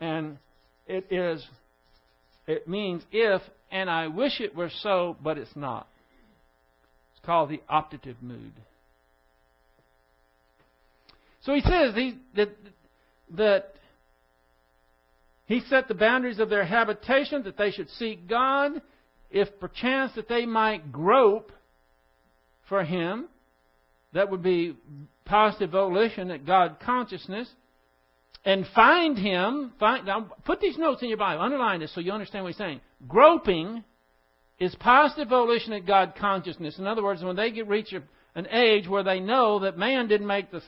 And 0.00 0.38
it 0.86 1.10
is 1.10 1.44
it 2.46 2.68
means 2.68 3.02
if, 3.12 3.42
and 3.70 3.88
I 3.88 4.08
wish 4.08 4.40
it 4.40 4.54
were 4.54 4.70
so, 4.82 5.16
but 5.22 5.38
it's 5.38 5.54
not. 5.54 5.86
It's 7.14 7.24
called 7.24 7.50
the 7.50 7.62
optative 7.70 8.20
mood. 8.20 8.52
So 11.44 11.54
he 11.54 11.60
says 11.60 11.94
he, 11.94 12.18
that, 12.36 12.50
that 13.36 13.74
he 15.46 15.60
set 15.68 15.88
the 15.88 15.94
boundaries 15.94 16.38
of 16.38 16.48
their 16.48 16.64
habitation, 16.64 17.42
that 17.44 17.56
they 17.58 17.70
should 17.70 17.90
seek 17.90 18.28
God, 18.28 18.80
if 19.30 19.48
perchance 19.60 20.12
that 20.16 20.28
they 20.28 20.46
might 20.46 20.92
grope 20.92 21.52
for 22.68 22.84
Him. 22.84 23.26
That 24.12 24.30
would 24.30 24.42
be 24.42 24.76
positive 25.24 25.70
volition, 25.70 26.28
that 26.28 26.46
God 26.46 26.76
consciousness 26.84 27.48
and 28.44 28.66
find 28.74 29.18
him. 29.18 29.72
Find, 29.78 30.06
now, 30.06 30.30
put 30.44 30.60
these 30.60 30.78
notes 30.78 31.02
in 31.02 31.08
your 31.08 31.18
Bible. 31.18 31.42
Underline 31.42 31.80
this 31.80 31.94
so 31.94 32.00
you 32.00 32.12
understand 32.12 32.44
what 32.44 32.50
he's 32.50 32.58
saying. 32.58 32.80
Groping 33.08 33.84
is 34.58 34.74
positive 34.76 35.28
volition 35.28 35.72
at 35.72 35.86
God 35.86 36.14
consciousness. 36.18 36.78
In 36.78 36.86
other 36.86 37.02
words, 37.02 37.22
when 37.22 37.36
they 37.36 37.50
get 37.50 37.68
reach 37.68 37.94
an 38.34 38.46
age 38.50 38.88
where 38.88 39.02
they 39.02 39.20
know 39.20 39.60
that 39.60 39.76
man 39.76 40.08
didn't 40.08 40.26
make 40.26 40.50
the 40.50 40.62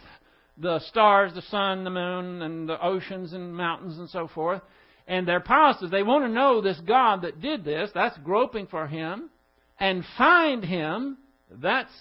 the 0.57 0.79
stars, 0.89 1.33
the 1.35 1.43
sun, 1.43 1.85
the 1.85 1.91
moon, 1.91 2.43
and 2.43 2.69
the 2.69 2.81
oceans 2.85 3.33
and 3.33 3.57
mountains 3.57 3.99
and 3.99 4.09
so 4.09 4.29
forth, 4.29 4.63
and 5.07 5.27
they're 5.27 5.41
positive. 5.41 5.91
They 5.91 6.03
want 6.03 6.25
to 6.25 6.31
know 6.31 6.61
this 6.61 6.81
God 6.87 7.23
that 7.23 7.41
did 7.41 7.65
this. 7.65 7.91
That's 7.93 8.17
groping 8.19 8.67
for 8.69 8.87
Him, 8.87 9.31
and 9.79 10.05
find 10.17 10.65
Him. 10.65 11.19
That's 11.51 11.93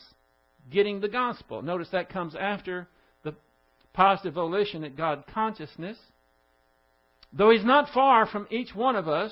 getting 0.72 1.02
the 1.02 1.10
gospel. 1.10 1.62
Notice 1.62 1.90
that 1.92 2.10
comes 2.10 2.36
after 2.36 2.88
positive 3.94 4.34
volition 4.34 4.84
at 4.84 4.98
God 4.98 5.24
consciousness. 5.34 5.98
Though 7.32 7.52
He's 7.52 7.66
not 7.66 7.94
far 7.94 8.26
from 8.26 8.48
each 8.50 8.76
one 8.76 8.96
of 8.96 9.08
us, 9.08 9.32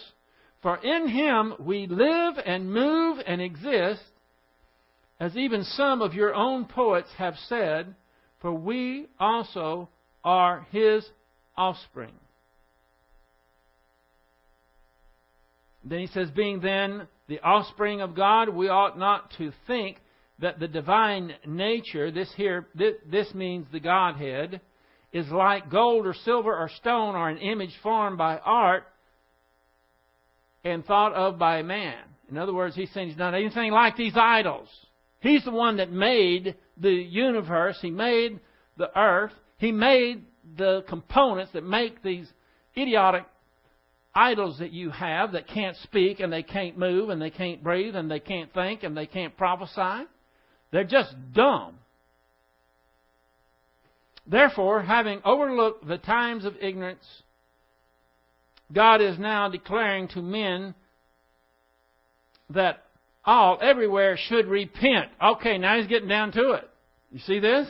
for 0.61 0.77
in 0.77 1.07
Him 1.07 1.53
we 1.59 1.87
live 1.87 2.35
and 2.45 2.71
move 2.71 3.19
and 3.25 3.41
exist, 3.41 4.03
as 5.19 5.35
even 5.35 5.63
some 5.63 6.01
of 6.01 6.13
your 6.13 6.33
own 6.33 6.65
poets 6.65 7.09
have 7.17 7.35
said, 7.47 7.95
for 8.41 8.53
we 8.53 9.07
also 9.19 9.89
are 10.23 10.65
His 10.71 11.05
offspring. 11.55 12.13
Then 15.83 15.99
he 15.99 16.07
says, 16.07 16.29
being 16.29 16.59
then 16.59 17.07
the 17.27 17.39
offspring 17.39 18.01
of 18.01 18.15
God, 18.15 18.49
we 18.49 18.69
ought 18.69 18.97
not 18.97 19.31
to 19.37 19.51
think 19.65 19.97
that 20.41 20.59
the 20.59 20.67
divine 20.67 21.33
nature, 21.45 22.11
this 22.11 22.31
here, 22.35 22.67
this 22.75 23.33
means 23.33 23.67
the 23.71 23.79
Godhead, 23.79 24.59
is 25.13 25.27
like 25.29 25.69
gold 25.69 26.05
or 26.07 26.13
silver 26.13 26.55
or 26.55 26.69
stone 26.69 27.15
or 27.15 27.29
an 27.29 27.37
image 27.37 27.73
formed 27.83 28.17
by 28.17 28.37
art 28.37 28.83
and 30.63 30.85
thought 30.85 31.13
of 31.13 31.37
by 31.37 31.61
man. 31.61 31.97
In 32.29 32.37
other 32.37 32.53
words, 32.53 32.75
he's 32.75 32.91
saying 32.91 33.09
he's 33.09 33.17
not 33.17 33.33
anything 33.33 33.71
like 33.71 33.97
these 33.97 34.15
idols. 34.15 34.69
He's 35.19 35.43
the 35.43 35.51
one 35.51 35.77
that 35.77 35.91
made 35.91 36.55
the 36.77 36.89
universe. 36.89 37.77
He 37.81 37.91
made 37.91 38.39
the 38.77 38.97
earth. 38.97 39.33
He 39.57 39.71
made 39.71 40.23
the 40.57 40.83
components 40.87 41.51
that 41.53 41.63
make 41.63 42.01
these 42.01 42.27
idiotic 42.75 43.25
idols 44.15 44.59
that 44.59 44.71
you 44.71 44.89
have 44.89 45.33
that 45.33 45.47
can't 45.47 45.77
speak 45.83 46.19
and 46.19 46.31
they 46.31 46.43
can't 46.43 46.77
move 46.77 47.09
and 47.09 47.21
they 47.21 47.29
can't 47.29 47.63
breathe 47.63 47.95
and 47.95 48.09
they 48.09 48.19
can't 48.19 48.51
think 48.53 48.83
and 48.83 48.95
they 48.95 49.05
can't 49.05 49.35
prophesy. 49.37 50.07
They're 50.71 50.83
just 50.83 51.13
dumb. 51.33 51.75
Therefore, 54.25 54.81
having 54.81 55.21
overlooked 55.25 55.87
the 55.87 55.97
times 55.97 56.45
of 56.45 56.55
ignorance, 56.61 57.05
God 58.71 59.01
is 59.01 59.19
now 59.19 59.49
declaring 59.49 60.07
to 60.09 60.21
men 60.21 60.73
that 62.49 62.83
all, 63.25 63.59
everywhere, 63.61 64.17
should 64.17 64.47
repent. 64.47 65.09
Okay, 65.21 65.57
now 65.57 65.77
he's 65.77 65.87
getting 65.87 66.07
down 66.07 66.31
to 66.33 66.51
it. 66.51 66.69
You 67.11 67.19
see 67.19 67.39
this? 67.39 67.67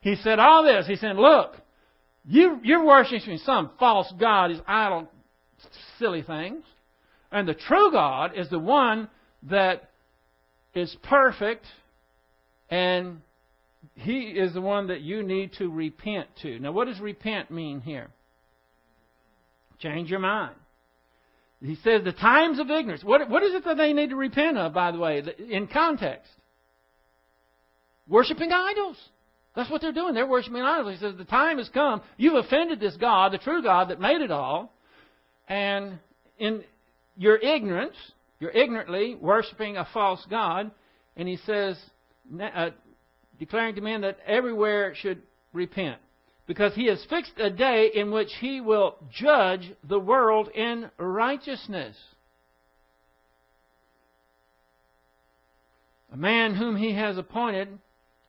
He 0.00 0.16
said 0.16 0.38
all 0.38 0.64
this. 0.64 0.86
He 0.86 0.96
said, 0.96 1.16
look, 1.16 1.56
you, 2.26 2.58
you're 2.62 2.84
worshiping 2.84 3.38
some 3.44 3.70
false 3.78 4.12
God, 4.18 4.50
these 4.50 4.60
idol, 4.66 5.08
silly 5.98 6.22
things. 6.22 6.64
And 7.30 7.46
the 7.46 7.54
true 7.54 7.92
God 7.92 8.32
is 8.36 8.48
the 8.48 8.58
one 8.58 9.08
that 9.44 9.90
is 10.74 10.96
perfect 11.02 11.66
and 12.70 13.20
he 13.94 14.20
is 14.20 14.54
the 14.54 14.60
one 14.60 14.88
that 14.88 15.00
you 15.00 15.22
need 15.22 15.52
to 15.54 15.70
repent 15.70 16.28
to. 16.42 16.58
Now, 16.58 16.72
what 16.72 16.86
does 16.86 17.00
repent 17.00 17.50
mean 17.50 17.80
here? 17.80 18.08
Change 19.80 20.10
your 20.10 20.20
mind. 20.20 20.54
He 21.62 21.74
says 21.76 22.04
the 22.04 22.12
times 22.12 22.58
of 22.58 22.70
ignorance. 22.70 23.04
What, 23.04 23.28
what 23.28 23.42
is 23.42 23.54
it 23.54 23.64
that 23.64 23.76
they 23.76 23.92
need 23.92 24.10
to 24.10 24.16
repent 24.16 24.56
of, 24.56 24.72
by 24.72 24.92
the 24.92 24.98
way, 24.98 25.22
in 25.50 25.66
context? 25.66 26.30
Worshipping 28.08 28.50
idols. 28.50 28.96
That's 29.54 29.70
what 29.70 29.82
they're 29.82 29.92
doing. 29.92 30.14
They're 30.14 30.26
worshiping 30.26 30.62
idols. 30.62 30.94
He 30.94 31.00
says 31.00 31.16
the 31.18 31.24
time 31.24 31.58
has 31.58 31.68
come. 31.68 32.00
You've 32.16 32.44
offended 32.44 32.80
this 32.80 32.96
God, 32.96 33.32
the 33.32 33.38
true 33.38 33.62
God 33.62 33.90
that 33.90 34.00
made 34.00 34.22
it 34.22 34.30
all. 34.30 34.72
And 35.48 35.98
in 36.38 36.64
your 37.16 37.36
ignorance, 37.36 37.96
you're 38.38 38.50
ignorantly 38.50 39.16
worshiping 39.16 39.76
a 39.76 39.86
false 39.92 40.24
God. 40.30 40.70
And 41.16 41.28
he 41.28 41.36
says, 41.44 41.76
uh, 42.38 42.70
declaring 43.38 43.74
to 43.74 43.80
men 43.80 44.02
that 44.02 44.18
everywhere 44.26 44.94
should 44.94 45.22
repent. 45.52 45.98
Because 46.46 46.74
he 46.74 46.86
has 46.86 47.04
fixed 47.08 47.38
a 47.38 47.50
day 47.50 47.90
in 47.94 48.10
which 48.10 48.30
he 48.40 48.60
will 48.60 48.96
judge 49.12 49.72
the 49.88 50.00
world 50.00 50.48
in 50.48 50.90
righteousness. 50.98 51.96
A 56.12 56.16
man 56.16 56.54
whom 56.54 56.76
he 56.76 56.92
has 56.94 57.16
appointed, 57.16 57.68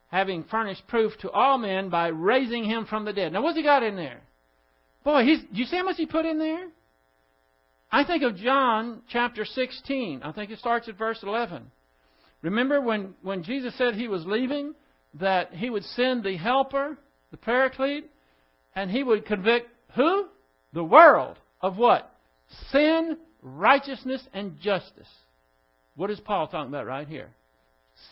having 0.08 0.44
furnished 0.44 0.86
proof 0.86 1.12
to 1.18 1.30
all 1.30 1.58
men 1.58 1.88
by 1.88 2.08
raising 2.08 2.64
him 2.64 2.86
from 2.86 3.04
the 3.04 3.12
dead. 3.12 3.32
Now, 3.32 3.42
what's 3.42 3.56
he 3.56 3.64
got 3.64 3.82
in 3.82 3.96
there? 3.96 4.20
Boy, 5.04 5.24
he's, 5.24 5.40
do 5.40 5.58
you 5.58 5.64
see 5.64 5.76
how 5.76 5.84
much 5.84 5.96
he 5.96 6.06
put 6.06 6.24
in 6.24 6.38
there? 6.38 6.68
I 7.90 8.04
think 8.04 8.22
of 8.22 8.36
John 8.36 9.02
chapter 9.08 9.44
16. 9.44 10.22
I 10.22 10.32
think 10.32 10.50
it 10.50 10.60
starts 10.60 10.88
at 10.88 10.96
verse 10.96 11.18
11. 11.22 11.70
Remember 12.42 12.80
when, 12.80 13.14
when 13.22 13.44
Jesus 13.44 13.76
said 13.78 13.94
he 13.94 14.08
was 14.08 14.26
leaving, 14.26 14.74
that 15.14 15.52
he 15.52 15.70
would 15.70 15.84
send 15.84 16.24
the 16.24 16.36
helper, 16.36 16.98
the 17.30 17.36
paraclete, 17.36 18.10
and 18.74 18.90
he 18.90 19.02
would 19.02 19.26
convict 19.26 19.68
who? 19.94 20.26
The 20.72 20.84
world 20.84 21.38
of 21.60 21.76
what? 21.76 22.10
Sin, 22.70 23.16
righteousness, 23.42 24.22
and 24.32 24.58
justice. 24.60 25.08
What 25.94 26.10
is 26.10 26.20
Paul 26.20 26.48
talking 26.48 26.68
about 26.68 26.86
right 26.86 27.06
here? 27.06 27.28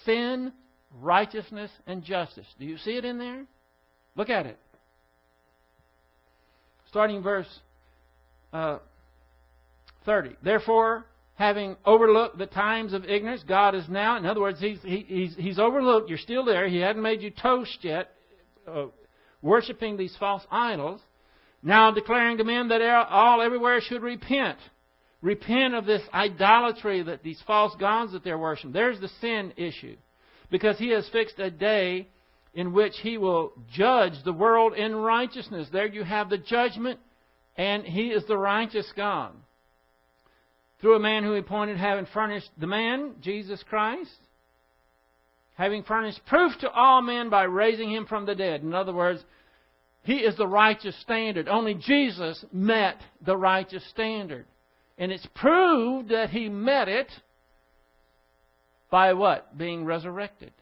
Sin, 0.04 0.52
righteousness, 1.00 1.70
and 1.86 2.04
justice. 2.04 2.46
Do 2.58 2.66
you 2.66 2.76
see 2.78 2.92
it 2.92 3.04
in 3.04 3.18
there? 3.18 3.46
Look 4.14 4.28
at 4.28 4.46
it. 4.46 4.58
Starting 6.88 7.22
verse 7.22 7.48
uh, 8.52 8.78
30. 10.04 10.36
Therefore, 10.42 11.06
having 11.40 11.74
overlooked 11.86 12.36
the 12.36 12.44
times 12.44 12.92
of 12.92 13.06
ignorance, 13.06 13.42
God 13.48 13.74
is 13.74 13.88
now, 13.88 14.18
in 14.18 14.26
other 14.26 14.42
words, 14.42 14.60
he's, 14.60 14.78
he, 14.82 15.06
he's, 15.08 15.34
he's 15.36 15.58
overlooked, 15.58 16.10
you're 16.10 16.18
still 16.18 16.44
there, 16.44 16.68
He 16.68 16.80
hadn't 16.80 17.00
made 17.00 17.22
you 17.22 17.30
toast 17.30 17.78
yet, 17.80 18.10
uh, 18.68 18.88
worshiping 19.40 19.96
these 19.96 20.14
false 20.20 20.42
idols. 20.50 21.00
Now 21.62 21.92
declaring 21.92 22.36
to 22.38 22.44
men 22.44 22.68
that 22.68 22.82
all 22.82 23.40
everywhere 23.40 23.80
should 23.80 24.02
repent. 24.02 24.58
Repent 25.22 25.74
of 25.74 25.86
this 25.86 26.02
idolatry 26.12 27.02
that 27.04 27.22
these 27.22 27.42
false 27.46 27.74
gods 27.80 28.12
that 28.12 28.22
they're 28.22 28.38
worshiping. 28.38 28.72
There's 28.72 29.00
the 29.00 29.10
sin 29.22 29.54
issue. 29.56 29.96
Because 30.50 30.78
he 30.78 30.90
has 30.90 31.08
fixed 31.08 31.38
a 31.38 31.50
day 31.50 32.08
in 32.52 32.74
which 32.74 32.94
he 33.02 33.16
will 33.16 33.52
judge 33.72 34.12
the 34.26 34.32
world 34.32 34.74
in 34.74 34.94
righteousness. 34.94 35.68
There 35.72 35.86
you 35.86 36.04
have 36.04 36.28
the 36.28 36.38
judgment, 36.38 37.00
and 37.56 37.82
he 37.84 38.08
is 38.08 38.26
the 38.26 38.36
righteous 38.36 38.92
God. 38.94 39.32
Through 40.80 40.96
a 40.96 41.00
man 41.00 41.24
who 41.24 41.32
he 41.32 41.40
appointed, 41.40 41.76
having 41.76 42.06
furnished 42.06 42.50
the 42.58 42.66
man, 42.66 43.14
Jesus 43.20 43.62
Christ, 43.68 44.10
having 45.54 45.82
furnished 45.82 46.24
proof 46.26 46.52
to 46.60 46.70
all 46.70 47.02
men 47.02 47.28
by 47.28 47.42
raising 47.42 47.90
him 47.90 48.06
from 48.06 48.24
the 48.24 48.34
dead. 48.34 48.62
In 48.62 48.72
other 48.72 48.94
words, 48.94 49.22
he 50.02 50.16
is 50.16 50.36
the 50.36 50.46
righteous 50.46 50.98
standard. 51.02 51.48
Only 51.48 51.74
Jesus 51.74 52.44
met 52.50 52.96
the 53.24 53.36
righteous 53.36 53.84
standard. 53.90 54.46
And 54.96 55.12
it's 55.12 55.28
proved 55.34 56.08
that 56.10 56.30
he 56.30 56.48
met 56.48 56.88
it 56.88 57.10
by 58.90 59.12
what? 59.12 59.56
Being 59.56 59.84
resurrected. 59.84 60.52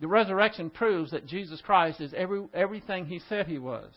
The 0.00 0.08
resurrection 0.08 0.70
proves 0.70 1.10
that 1.10 1.26
Jesus 1.26 1.60
Christ 1.60 2.00
is 2.00 2.14
every, 2.14 2.46
everything 2.54 3.06
he 3.06 3.20
said 3.28 3.46
he 3.46 3.58
was. 3.58 3.90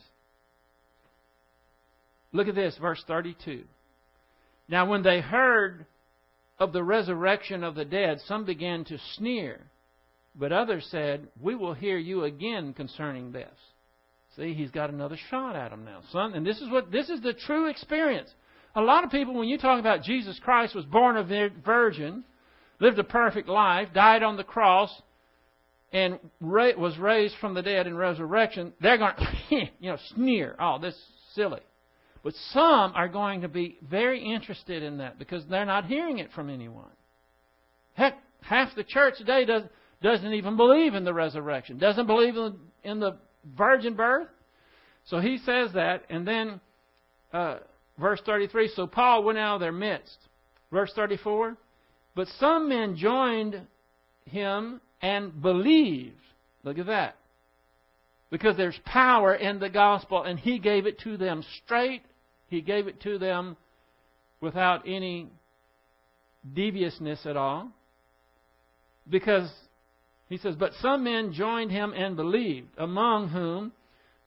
Look 2.32 2.48
at 2.48 2.56
this, 2.56 2.78
verse 2.78 3.04
32. 3.08 3.64
Now, 4.68 4.86
when 4.86 5.04
they 5.04 5.22
heard 5.22 5.86
of 6.60 6.74
the 6.74 6.84
resurrection 6.84 7.64
of 7.64 7.76
the 7.76 7.86
dead, 7.86 8.20
some 8.28 8.46
began 8.46 8.86
to 8.86 8.98
sneer, 9.16 9.60
but 10.36 10.52
others 10.52 10.88
said, 10.90 11.28
We 11.42 11.56
will 11.56 11.74
hear 11.74 11.98
you 11.98 12.24
again 12.24 12.74
concerning 12.74 13.32
this. 13.32 13.52
See, 14.36 14.54
he's 14.54 14.72
got 14.72 14.90
another 14.90 15.18
shot 15.30 15.56
at 15.56 15.72
him 15.72 15.86
now, 15.86 16.02
son. 16.12 16.34
And 16.34 16.46
this 16.46 16.60
is 16.60 16.70
what 16.70 16.92
this 16.92 17.10
is 17.10 17.22
the 17.22 17.34
true 17.34 17.70
experience. 17.70 18.30
A 18.76 18.82
lot 18.82 19.04
of 19.04 19.12
people, 19.12 19.36
when 19.36 19.48
you 19.48 19.60
talk 19.60 19.80
about 19.80 20.02
Jesus 20.02 20.40
Christ 20.44 20.74
was 20.74 20.86
born 20.86 21.18
of 21.18 21.32
a 21.32 21.50
virgin, 21.64 22.24
lived 22.80 22.98
a 22.98 23.04
perfect 23.04 23.48
life, 23.48 23.90
died 23.94 24.24
on 24.24 24.36
the 24.36 24.44
cross, 24.44 24.90
and 25.92 26.20
was 26.42 26.98
raised 26.98 27.36
from 27.40 27.54
the 27.54 27.62
dead 27.62 27.86
in 27.86 27.96
resurrection, 27.96 28.74
they're 28.82 28.98
going 28.98 29.14
to, 29.50 29.56
you 29.80 29.92
know, 29.92 29.98
sneer. 30.16 30.56
Oh, 30.60 30.80
this 30.80 30.96
is 30.96 31.02
silly. 31.36 31.62
But 32.24 32.34
some 32.52 32.94
are 32.96 33.10
going 33.10 33.42
to 33.42 33.50
be 33.50 33.78
very 33.82 34.24
interested 34.24 34.82
in 34.82 35.00
that 35.00 35.20
because 35.20 35.46
they're 35.48 35.66
not 35.66 35.86
hearing 35.86 36.20
it 36.20 36.32
from 36.32 36.50
anyone. 36.50 36.86
Heck, 37.94 38.18
half 38.42 38.74
the 38.76 38.84
church 38.84 39.16
today 39.18 39.46
does, 39.46 39.64
doesn't 40.02 40.34
even 40.34 40.56
believe 40.56 40.94
in 40.96 41.04
the 41.04 41.14
resurrection, 41.14 41.78
doesn't 41.78 42.08
believe 42.08 42.38
in, 42.38 42.56
in 42.84 43.00
the 43.00 43.18
virgin 43.58 43.96
birth. 43.96 44.30
So 45.06 45.20
he 45.20 45.38
says 45.40 45.74
that, 45.74 46.04
and 46.10 46.26
then 46.26 46.62
uh, 47.34 47.58
verse 48.00 48.22
33 48.26 48.72
so 48.74 48.88
Paul 48.88 49.24
went 49.24 49.38
out 49.38 49.56
of 49.56 49.62
their 49.62 49.74
midst. 49.74 50.18
Verse 50.72 50.92
34 50.96 51.58
But 52.16 52.28
some 52.40 52.70
men 52.70 52.96
joined 52.96 53.62
him 54.26 54.80
and 55.02 55.42
believed. 55.42 56.16
Look 56.64 56.78
at 56.78 56.86
that. 56.86 57.18
Because 58.32 58.58
there's 58.58 58.80
power 58.86 59.36
in 59.36 59.60
the 59.60 59.70
gospel, 59.70 60.24
and 60.24 60.40
he 60.40 60.58
gave 60.58 60.88
it 60.88 61.00
to 61.02 61.18
them 61.18 61.44
straight. 61.64 62.02
He 62.54 62.62
gave 62.62 62.88
it 62.88 63.02
to 63.02 63.18
them 63.18 63.58
without 64.40 64.84
any 64.88 65.28
deviousness 66.54 67.26
at 67.26 67.36
all. 67.36 67.72
Because 69.10 69.52
he 70.30 70.38
says, 70.38 70.56
But 70.56 70.74
some 70.80 71.04
men 71.04 71.34
joined 71.34 71.72
him 71.72 71.94
and 71.94 72.16
believed, 72.16 72.68
among 72.78 73.30
whom 73.30 73.72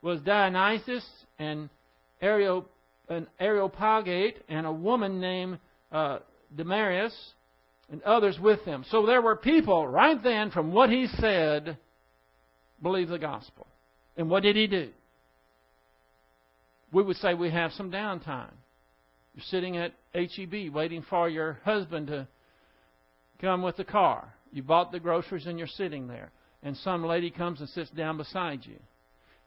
was 0.01 0.19
Dionysius 0.23 1.05
and 1.39 1.69
an 2.21 3.27
Areopagite 3.39 4.43
and 4.49 4.65
a 4.67 4.73
woman 4.73 5.21
named 5.21 5.59
uh, 5.93 6.19
Damaris 6.53 7.15
and 7.89 8.03
others 8.03 8.37
with 8.41 8.65
them. 8.65 8.83
So 8.91 9.05
there 9.05 9.21
were 9.21 9.37
people 9.37 9.87
right 9.87 10.21
then 10.21 10.51
from 10.51 10.73
what 10.73 10.89
he 10.89 11.07
said 11.21 11.77
believe 12.83 13.07
the 13.07 13.19
gospel. 13.19 13.67
And 14.17 14.29
what 14.29 14.43
did 14.43 14.57
he 14.57 14.67
do? 14.67 14.89
We 16.91 17.03
would 17.03 17.17
say 17.17 17.33
we 17.33 17.51
have 17.51 17.71
some 17.73 17.91
downtime. 17.91 18.53
You're 19.35 19.43
sitting 19.49 19.77
at 19.77 19.93
HEB 20.13 20.73
waiting 20.73 21.05
for 21.09 21.29
your 21.29 21.59
husband 21.63 22.07
to 22.07 22.27
come 23.39 23.61
with 23.61 23.77
the 23.77 23.83
car. 23.83 24.33
You 24.51 24.63
bought 24.63 24.91
the 24.91 24.99
groceries 24.99 25.45
and 25.45 25.59
you're 25.59 25.67
sitting 25.67 26.07
there. 26.07 26.31
And 26.63 26.75
some 26.77 27.05
lady 27.05 27.29
comes 27.29 27.59
and 27.59 27.69
sits 27.69 27.89
down 27.91 28.17
beside 28.17 28.65
you. 28.65 28.77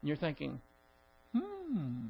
And 0.01 0.09
you're 0.09 0.17
thinking, 0.17 0.61
hmm, 1.33 2.07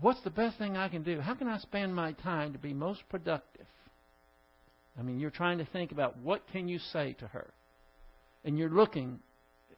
what's 0.00 0.22
the 0.22 0.30
best 0.30 0.58
thing 0.58 0.76
I 0.76 0.88
can 0.88 1.02
do? 1.02 1.20
How 1.20 1.34
can 1.34 1.48
I 1.48 1.58
spend 1.58 1.94
my 1.94 2.12
time 2.12 2.52
to 2.52 2.58
be 2.58 2.72
most 2.72 3.02
productive? 3.08 3.66
I 4.98 5.02
mean, 5.02 5.18
you're 5.18 5.30
trying 5.30 5.58
to 5.58 5.66
think 5.66 5.90
about 5.90 6.16
what 6.18 6.42
can 6.52 6.68
you 6.68 6.78
say 6.78 7.14
to 7.14 7.26
her. 7.28 7.50
And 8.44 8.58
you're 8.58 8.70
looking 8.70 9.18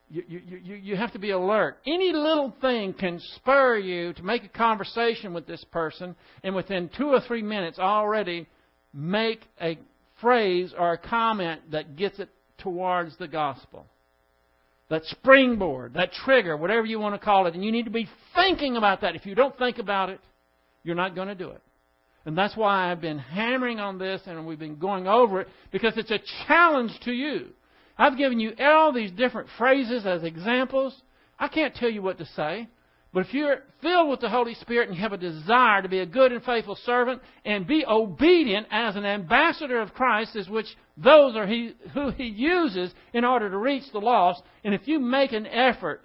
you, 0.09 0.22
you, 0.28 0.40
you, 0.62 0.74
you 0.76 0.96
have 0.96 1.12
to 1.12 1.18
be 1.18 1.30
alert. 1.30 1.78
Any 1.86 2.12
little 2.12 2.54
thing 2.61 2.94
can 2.94 3.20
spur 3.36 3.78
you 3.78 4.12
to 4.14 4.22
make 4.22 4.44
a 4.44 4.48
conversation 4.48 5.34
with 5.34 5.46
this 5.46 5.64
person, 5.72 6.14
and 6.42 6.54
within 6.54 6.90
two 6.96 7.09
or 7.09 7.20
three 7.20 7.42
minutes 7.42 7.78
already 7.78 8.46
make 8.92 9.40
a 9.61 9.78
phrase 10.20 10.72
or 10.78 10.92
a 10.92 10.98
comment 10.98 11.61
that 11.72 11.96
gets 11.96 12.18
it 12.18 12.28
towards 12.59 13.16
the 13.18 13.28
gospel. 13.28 13.86
That 14.88 15.02
springboard, 15.04 15.94
that 15.94 16.12
trigger, 16.12 16.57
whatever 16.57 16.86
you 16.86 17.00
want 17.00 17.20
to 17.20 17.24
call 17.24 17.46
it. 17.46 17.54
And 17.54 17.64
you 17.64 17.72
need 17.72 17.86
to 17.86 17.90
be 17.90 18.09
thinking 18.34 18.76
about 18.76 19.00
that. 19.00 19.16
If 19.16 19.26
you 19.26 19.34
don't 19.34 19.59
think 19.59 19.78
about 19.78 20.11
it, 20.11 20.20
you're 20.84 20.94
not 20.94 21.16
going 21.16 21.28
to 21.28 21.34
do 21.34 21.50
it. 21.50 21.61
And 22.24 22.38
that's 22.38 22.57
why 22.57 22.90
I've 22.90 23.00
been 23.00 23.18
hammering 23.18 23.80
on 23.80 23.98
this 23.98 24.20
and 24.26 24.46
we've 24.46 24.59
been 24.59 24.78
going 24.78 25.07
over 25.07 25.40
it 25.40 25.48
because 25.72 25.94
it's 25.96 26.11
a 26.11 26.20
challenge 26.46 26.92
to 27.04 27.12
you. 27.12 27.48
I've 27.99 28.18
given 28.18 28.40
you 28.40 28.53
all 28.61 28.92
these 28.92 29.11
different 29.11 29.49
phrases 29.57 30.05
as 30.07 30.22
examples. 30.22 30.94
I 31.38 31.49
can't 31.49 31.74
tell 31.74 31.90
you 31.90 32.03
what 32.03 32.18
to 32.18 32.26
say. 32.26 32.68
But 33.12 33.26
if 33.26 33.32
you're 33.32 33.62
filled 33.80 34.11
with 34.11 34.20
the 34.20 34.28
Holy 34.28 34.53
Spirit 34.55 34.88
and 34.88 34.97
you 34.97 35.03
have 35.03 35.14
a 35.14 35.16
desire 35.16 35.80
to 35.80 35.88
be 35.88 36.01
a 36.01 36.07
good 36.07 36.32
and 36.32 36.44
faithful 36.44 36.76
servant 36.84 37.22
and 37.47 37.66
be 37.66 37.82
obedient 37.86 38.66
as 38.70 38.94
an 38.94 39.07
ambassador 39.07 39.80
of 39.80 39.94
Christ, 39.94 40.36
is 40.36 40.51
which 40.51 40.66
those 40.99 41.34
are 41.34 41.47
he, 41.47 41.74
who 41.94 42.11
He 42.11 42.24
uses 42.24 42.92
in 43.14 43.24
order 43.24 43.49
to 43.49 43.57
reach 43.57 43.84
the 43.92 44.01
lost, 44.01 44.42
and 44.64 44.74
if 44.74 44.86
you 44.86 45.01
make 45.01 45.32
an 45.32 45.47
effort 45.47 46.03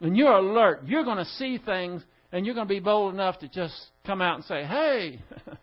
and 0.00 0.16
you're 0.16 0.34
alert, 0.34 0.82
you're 0.86 1.02
going 1.02 1.18
to 1.18 1.24
see 1.24 1.58
things 1.58 2.04
and 2.30 2.46
you're 2.46 2.54
going 2.54 2.68
to 2.68 2.74
be 2.74 2.80
bold 2.80 3.12
enough 3.14 3.40
to 3.40 3.48
just 3.48 3.74
come 4.04 4.22
out 4.22 4.36
and 4.36 4.44
say, 4.44 4.62
hey, 4.64 5.20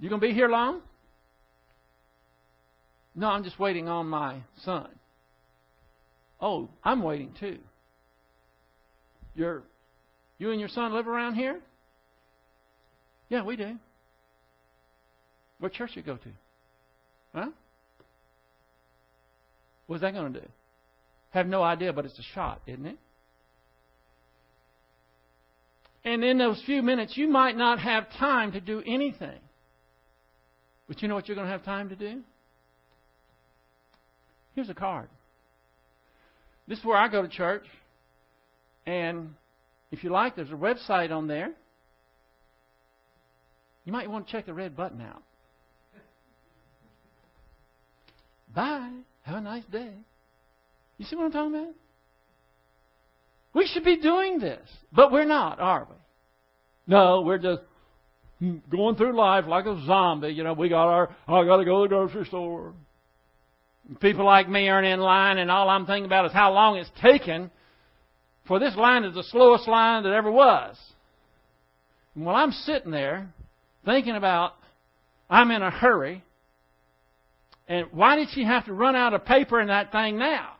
you 0.00 0.08
going 0.08 0.20
to 0.20 0.26
be 0.26 0.32
here 0.32 0.48
long? 0.48 0.82
No, 3.14 3.28
I'm 3.28 3.44
just 3.44 3.58
waiting 3.58 3.88
on 3.88 4.06
my 4.06 4.36
son. 4.64 4.88
Oh, 6.40 6.68
I'm 6.82 7.02
waiting 7.02 7.34
too. 7.38 7.58
Your, 9.34 9.62
you 10.38 10.50
and 10.50 10.60
your 10.60 10.68
son 10.68 10.92
live 10.92 11.06
around 11.06 11.34
here? 11.34 11.60
Yeah, 13.28 13.44
we 13.44 13.56
do. 13.56 13.76
What 15.58 15.72
church 15.72 15.90
you 15.94 16.02
go 16.02 16.16
to? 16.16 16.28
Huh? 17.34 17.50
What's 19.86 20.02
that 20.02 20.14
going 20.14 20.32
to 20.32 20.40
do? 20.40 20.46
Have 21.30 21.46
no 21.46 21.62
idea, 21.62 21.92
but 21.92 22.04
it's 22.04 22.18
a 22.18 22.34
shot, 22.34 22.60
isn't 22.66 22.86
it? 22.86 22.96
And 26.04 26.24
in 26.24 26.38
those 26.38 26.62
few 26.64 26.82
minutes, 26.82 27.16
you 27.16 27.28
might 27.28 27.56
not 27.56 27.78
have 27.78 28.10
time 28.18 28.52
to 28.52 28.60
do 28.60 28.82
anything. 28.86 29.38
But 30.88 31.02
you 31.02 31.08
know 31.08 31.14
what 31.14 31.28
you're 31.28 31.34
going 31.34 31.46
to 31.46 31.52
have 31.52 31.64
time 31.64 31.90
to 31.90 31.96
do? 31.96 32.22
Here's 34.60 34.68
a 34.68 34.74
card. 34.74 35.08
This 36.68 36.78
is 36.78 36.84
where 36.84 36.98
I 36.98 37.08
go 37.08 37.22
to 37.22 37.28
church. 37.28 37.64
And 38.84 39.30
if 39.90 40.04
you 40.04 40.10
like, 40.10 40.36
there's 40.36 40.50
a 40.50 40.52
website 40.52 41.10
on 41.10 41.28
there. 41.28 41.52
You 43.86 43.92
might 43.94 44.10
want 44.10 44.26
to 44.26 44.32
check 44.32 44.44
the 44.44 44.52
red 44.52 44.76
button 44.76 45.00
out. 45.00 45.22
Bye. 48.54 48.90
Have 49.22 49.36
a 49.36 49.40
nice 49.40 49.64
day. 49.72 49.94
You 50.98 51.06
see 51.06 51.16
what 51.16 51.24
I'm 51.24 51.32
talking 51.32 51.54
about? 51.54 51.74
We 53.54 53.66
should 53.66 53.84
be 53.84 53.96
doing 53.96 54.40
this, 54.40 54.68
but 54.92 55.10
we're 55.10 55.24
not, 55.24 55.58
are 55.58 55.88
we? 55.88 55.96
No, 56.86 57.22
we're 57.22 57.38
just 57.38 57.62
going 58.70 58.96
through 58.96 59.16
life 59.16 59.46
like 59.48 59.64
a 59.64 59.82
zombie. 59.86 60.28
You 60.28 60.44
know, 60.44 60.52
we 60.52 60.68
got 60.68 60.86
our, 60.86 61.16
I 61.26 61.46
got 61.46 61.56
to 61.56 61.64
go 61.64 61.82
to 61.82 61.88
the 61.88 61.94
grocery 61.94 62.26
store. 62.26 62.74
People 63.98 64.24
like 64.24 64.48
me 64.48 64.68
aren't 64.68 64.86
in 64.86 65.00
line, 65.00 65.38
and 65.38 65.50
all 65.50 65.68
I'm 65.68 65.86
thinking 65.86 66.04
about 66.04 66.26
is 66.26 66.32
how 66.32 66.52
long 66.52 66.76
it's 66.76 66.90
taken 67.02 67.50
for 68.46 68.58
this 68.58 68.76
line 68.76 69.04
is 69.04 69.14
the 69.14 69.24
slowest 69.24 69.66
line 69.66 70.04
that 70.04 70.12
ever 70.12 70.30
was. 70.30 70.76
And 72.14 72.24
while 72.24 72.36
I'm 72.36 72.52
sitting 72.52 72.90
there 72.92 73.28
thinking 73.84 74.14
about 74.16 74.54
I'm 75.28 75.50
in 75.50 75.62
a 75.62 75.70
hurry, 75.70 76.24
and 77.68 77.86
why 77.92 78.16
did 78.16 78.28
she 78.32 78.44
have 78.44 78.64
to 78.66 78.72
run 78.72 78.96
out 78.96 79.14
of 79.14 79.24
paper 79.24 79.60
in 79.60 79.68
that 79.68 79.92
thing 79.92 80.18
now? 80.18 80.54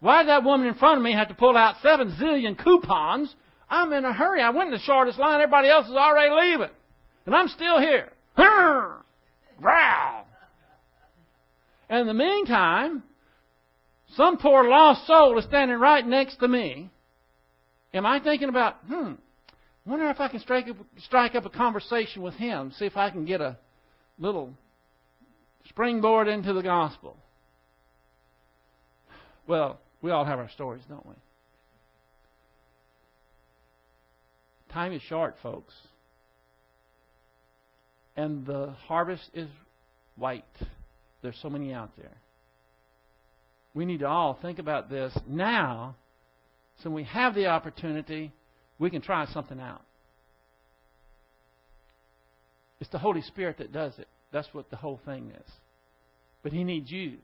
Why 0.00 0.22
did 0.22 0.28
that 0.28 0.44
woman 0.44 0.66
in 0.68 0.74
front 0.74 0.98
of 0.98 1.02
me 1.02 1.14
have 1.14 1.28
to 1.28 1.34
pull 1.34 1.56
out 1.56 1.76
seven 1.82 2.14
zillion 2.20 2.62
coupons? 2.62 3.34
I'm 3.68 3.92
in 3.92 4.04
a 4.04 4.12
hurry. 4.12 4.42
I 4.42 4.50
went 4.50 4.68
in 4.68 4.74
the 4.74 4.80
shortest 4.80 5.18
line. 5.18 5.40
Everybody 5.40 5.68
else 5.68 5.86
is 5.86 5.94
already 5.94 6.34
leaving. 6.34 6.74
And 7.24 7.34
I'm 7.34 7.48
still 7.48 7.80
here. 7.80 8.12
Growl. 9.60 10.25
And 11.88 12.00
in 12.00 12.06
the 12.06 12.14
meantime, 12.14 13.02
some 14.14 14.38
poor 14.38 14.68
lost 14.68 15.06
soul 15.06 15.38
is 15.38 15.44
standing 15.44 15.78
right 15.78 16.06
next 16.06 16.36
to 16.36 16.48
me. 16.48 16.90
Am 17.94 18.04
I 18.04 18.20
thinking 18.20 18.48
about, 18.48 18.76
hmm, 18.86 19.12
wonder 19.84 20.08
if 20.10 20.20
I 20.20 20.28
can 20.28 20.40
strike 20.40 20.68
up, 20.68 20.76
strike 20.98 21.34
up 21.34 21.46
a 21.46 21.50
conversation 21.50 22.22
with 22.22 22.34
him, 22.34 22.72
see 22.78 22.86
if 22.86 22.96
I 22.96 23.10
can 23.10 23.24
get 23.24 23.40
a 23.40 23.56
little 24.18 24.52
springboard 25.68 26.28
into 26.28 26.52
the 26.52 26.62
gospel? 26.62 27.16
Well, 29.46 29.78
we 30.02 30.10
all 30.10 30.24
have 30.24 30.38
our 30.38 30.50
stories, 30.50 30.82
don't 30.88 31.06
we? 31.06 31.14
Time 34.72 34.92
is 34.92 35.02
short, 35.02 35.36
folks. 35.42 35.72
And 38.16 38.44
the 38.44 38.74
harvest 38.86 39.30
is 39.34 39.48
white. 40.16 40.44
There's 41.26 41.42
so 41.42 41.50
many 41.50 41.72
out 41.72 41.90
there. 41.98 42.16
We 43.74 43.84
need 43.84 43.98
to 43.98 44.06
all 44.06 44.38
think 44.40 44.60
about 44.60 44.88
this 44.88 45.12
now 45.26 45.96
so 46.82 46.90
when 46.90 46.94
we 46.94 47.04
have 47.04 47.34
the 47.34 47.46
opportunity, 47.46 48.32
we 48.78 48.90
can 48.90 49.02
try 49.02 49.26
something 49.26 49.58
out. 49.58 49.82
It's 52.80 52.90
the 52.90 52.98
Holy 52.98 53.22
Spirit 53.22 53.58
that 53.58 53.72
does 53.72 53.98
it. 53.98 54.06
That's 54.32 54.46
what 54.52 54.70
the 54.70 54.76
whole 54.76 55.00
thing 55.04 55.32
is. 55.34 55.52
But 56.44 56.52
He 56.52 56.62
needs 56.62 56.90
you. 56.90 57.14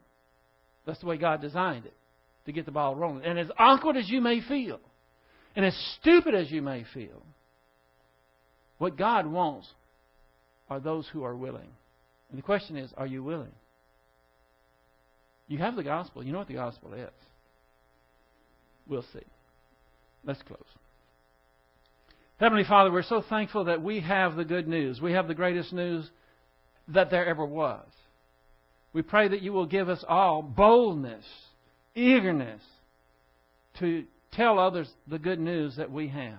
That's 0.85 0.99
the 0.99 1.07
way 1.07 1.17
God 1.17 1.41
designed 1.41 1.85
it 1.85 1.95
to 2.47 2.53
get 2.53 2.65
the 2.65 2.73
ball 2.73 2.97
rolling. 2.97 3.25
And 3.25 3.39
as 3.39 3.51
awkward 3.57 3.97
as 3.97 4.09
you 4.09 4.21
may 4.21 4.41
feel, 4.41 4.81
and 5.55 5.65
as 5.65 5.77
stupid 6.01 6.35
as 6.35 6.51
you 6.51 6.61
may 6.61 6.85
feel, 6.93 7.23
what 8.79 8.97
God 8.97 9.29
wants 9.29 9.69
are 10.69 10.81
those 10.81 11.07
who 11.13 11.23
are 11.23 11.37
willing. 11.37 11.69
And 12.31 12.39
the 12.39 12.43
question 12.43 12.77
is, 12.77 12.91
are 12.97 13.07
you 13.07 13.23
willing? 13.23 13.53
You 15.49 15.59
have 15.59 15.77
the 15.77 15.83
gospel. 15.83 16.25
You 16.25 16.33
know 16.33 16.39
what 16.39 16.49
the 16.49 16.55
gospel 16.55 16.95
is. 16.95 17.11
We'll 18.87 19.05
see. 19.13 19.23
Let's 20.25 20.43
close. 20.43 20.61
Heavenly 22.39 22.65
Father, 22.65 22.91
we're 22.91 23.03
so 23.03 23.23
thankful 23.23 23.65
that 23.65 23.83
we 23.83 24.01
have 24.01 24.37
the 24.37 24.45
good 24.45 24.67
news. 24.67 25.01
We 25.01 25.13
have 25.13 25.29
the 25.29 25.35
greatest 25.35 25.73
news 25.73 26.11
that 26.89 27.11
there 27.11 27.27
ever 27.27 27.45
was. 27.45 27.87
We 28.93 29.03
pray 29.03 29.29
that 29.29 29.43
you 29.43 29.53
will 29.53 29.67
give 29.67 29.89
us 29.89 30.05
all 30.07 30.43
boldness, 30.43 31.25
eagerness 31.95 32.63
to 33.79 34.05
tell 34.33 34.59
others 34.59 34.91
the 35.07 35.19
good 35.19 35.39
news 35.41 35.77
that 35.77 35.91
we 35.91 36.09
have. 36.09 36.39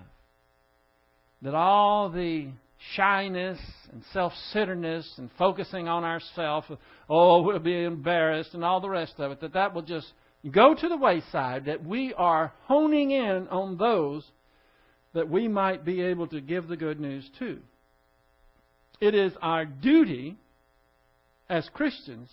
That 1.42 1.54
all 1.54 2.10
the 2.10 2.48
shyness 2.92 3.58
and 3.92 4.02
self 4.12 4.32
centeredness 4.52 5.10
and 5.18 5.30
focusing 5.38 5.88
on 5.88 6.04
ourselves, 6.04 6.66
oh, 7.08 7.42
we'll 7.42 7.58
be 7.58 7.84
embarrassed 7.84 8.54
and 8.54 8.64
all 8.64 8.80
the 8.80 8.88
rest 8.88 9.14
of 9.18 9.32
it, 9.32 9.40
that 9.40 9.54
that 9.54 9.74
will 9.74 9.82
just 9.82 10.12
go 10.50 10.74
to 10.74 10.88
the 10.88 10.96
wayside, 10.96 11.66
that 11.66 11.84
we 11.84 12.12
are 12.14 12.52
honing 12.64 13.10
in 13.10 13.48
on 13.48 13.76
those 13.76 14.24
that 15.14 15.30
we 15.30 15.48
might 15.48 15.84
be 15.84 16.02
able 16.02 16.26
to 16.26 16.40
give 16.40 16.68
the 16.68 16.76
good 16.76 17.00
news 17.00 17.28
to. 17.38 17.58
It 19.00 19.14
is 19.14 19.32
our 19.40 19.64
duty 19.64 20.36
as 21.48 21.68
Christians, 21.72 22.28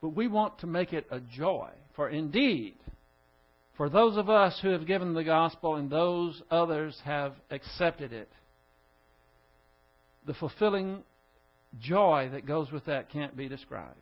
but 0.00 0.10
we 0.10 0.26
want 0.26 0.58
to 0.60 0.66
make 0.66 0.92
it 0.92 1.06
a 1.10 1.20
joy. 1.20 1.70
For 1.94 2.08
indeed, 2.08 2.74
for 3.76 3.88
those 3.88 4.16
of 4.16 4.28
us 4.28 4.58
who 4.62 4.70
have 4.70 4.86
given 4.86 5.14
the 5.14 5.24
gospel 5.24 5.76
and 5.76 5.88
those 5.88 6.42
others 6.50 6.98
have 7.04 7.34
accepted 7.50 8.12
it, 8.12 8.28
the 10.26 10.34
fulfilling 10.34 11.02
joy 11.80 12.28
that 12.32 12.46
goes 12.46 12.70
with 12.70 12.86
that 12.86 13.10
can't 13.10 13.36
be 13.36 13.48
described. 13.48 13.96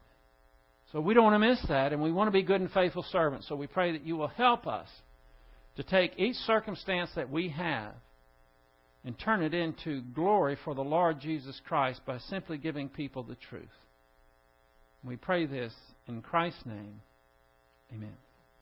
So 0.93 1.01
we 1.01 1.15
don't 1.15 1.25
want 1.25 1.41
to 1.41 1.49
miss 1.49 1.63
that, 1.69 1.93
and 1.93 2.03
we 2.03 2.11
want 2.11 2.29
to 2.29 2.33
be 2.33 2.43
good 2.43 2.61
and 2.61 2.71
faithful 2.71 3.05
servants. 3.11 3.49
So 3.49 3.55
we 3.55 3.67
pray 3.67 3.93
that 3.93 4.05
you 4.05 4.17
will 4.17 4.29
help 4.29 4.67
us 4.67 4.89
to 5.77 5.83
take 5.83 6.19
each 6.19 6.37
circumstance 6.37 7.11
that 7.15 7.31
we 7.31 7.49
have 7.51 7.95
and 9.05 9.19
turn 9.19 9.43
it 9.43 9.55
into 9.55 10.03
glory 10.15 10.59
for 10.65 10.75
the 10.75 10.83
Lord 10.83 11.21
Jesus 11.21 11.61
Christ 11.67 12.01
by 12.05 12.19
simply 12.19 12.59
giving 12.59 12.89
people 12.89 13.23
the 13.23 13.37
truth. 13.37 13.65
We 15.05 15.17
pray 15.17 15.47
this 15.47 15.73
in 16.07 16.21
Christ's 16.23 16.67
name. 16.67 17.01
Amen. 17.93 18.17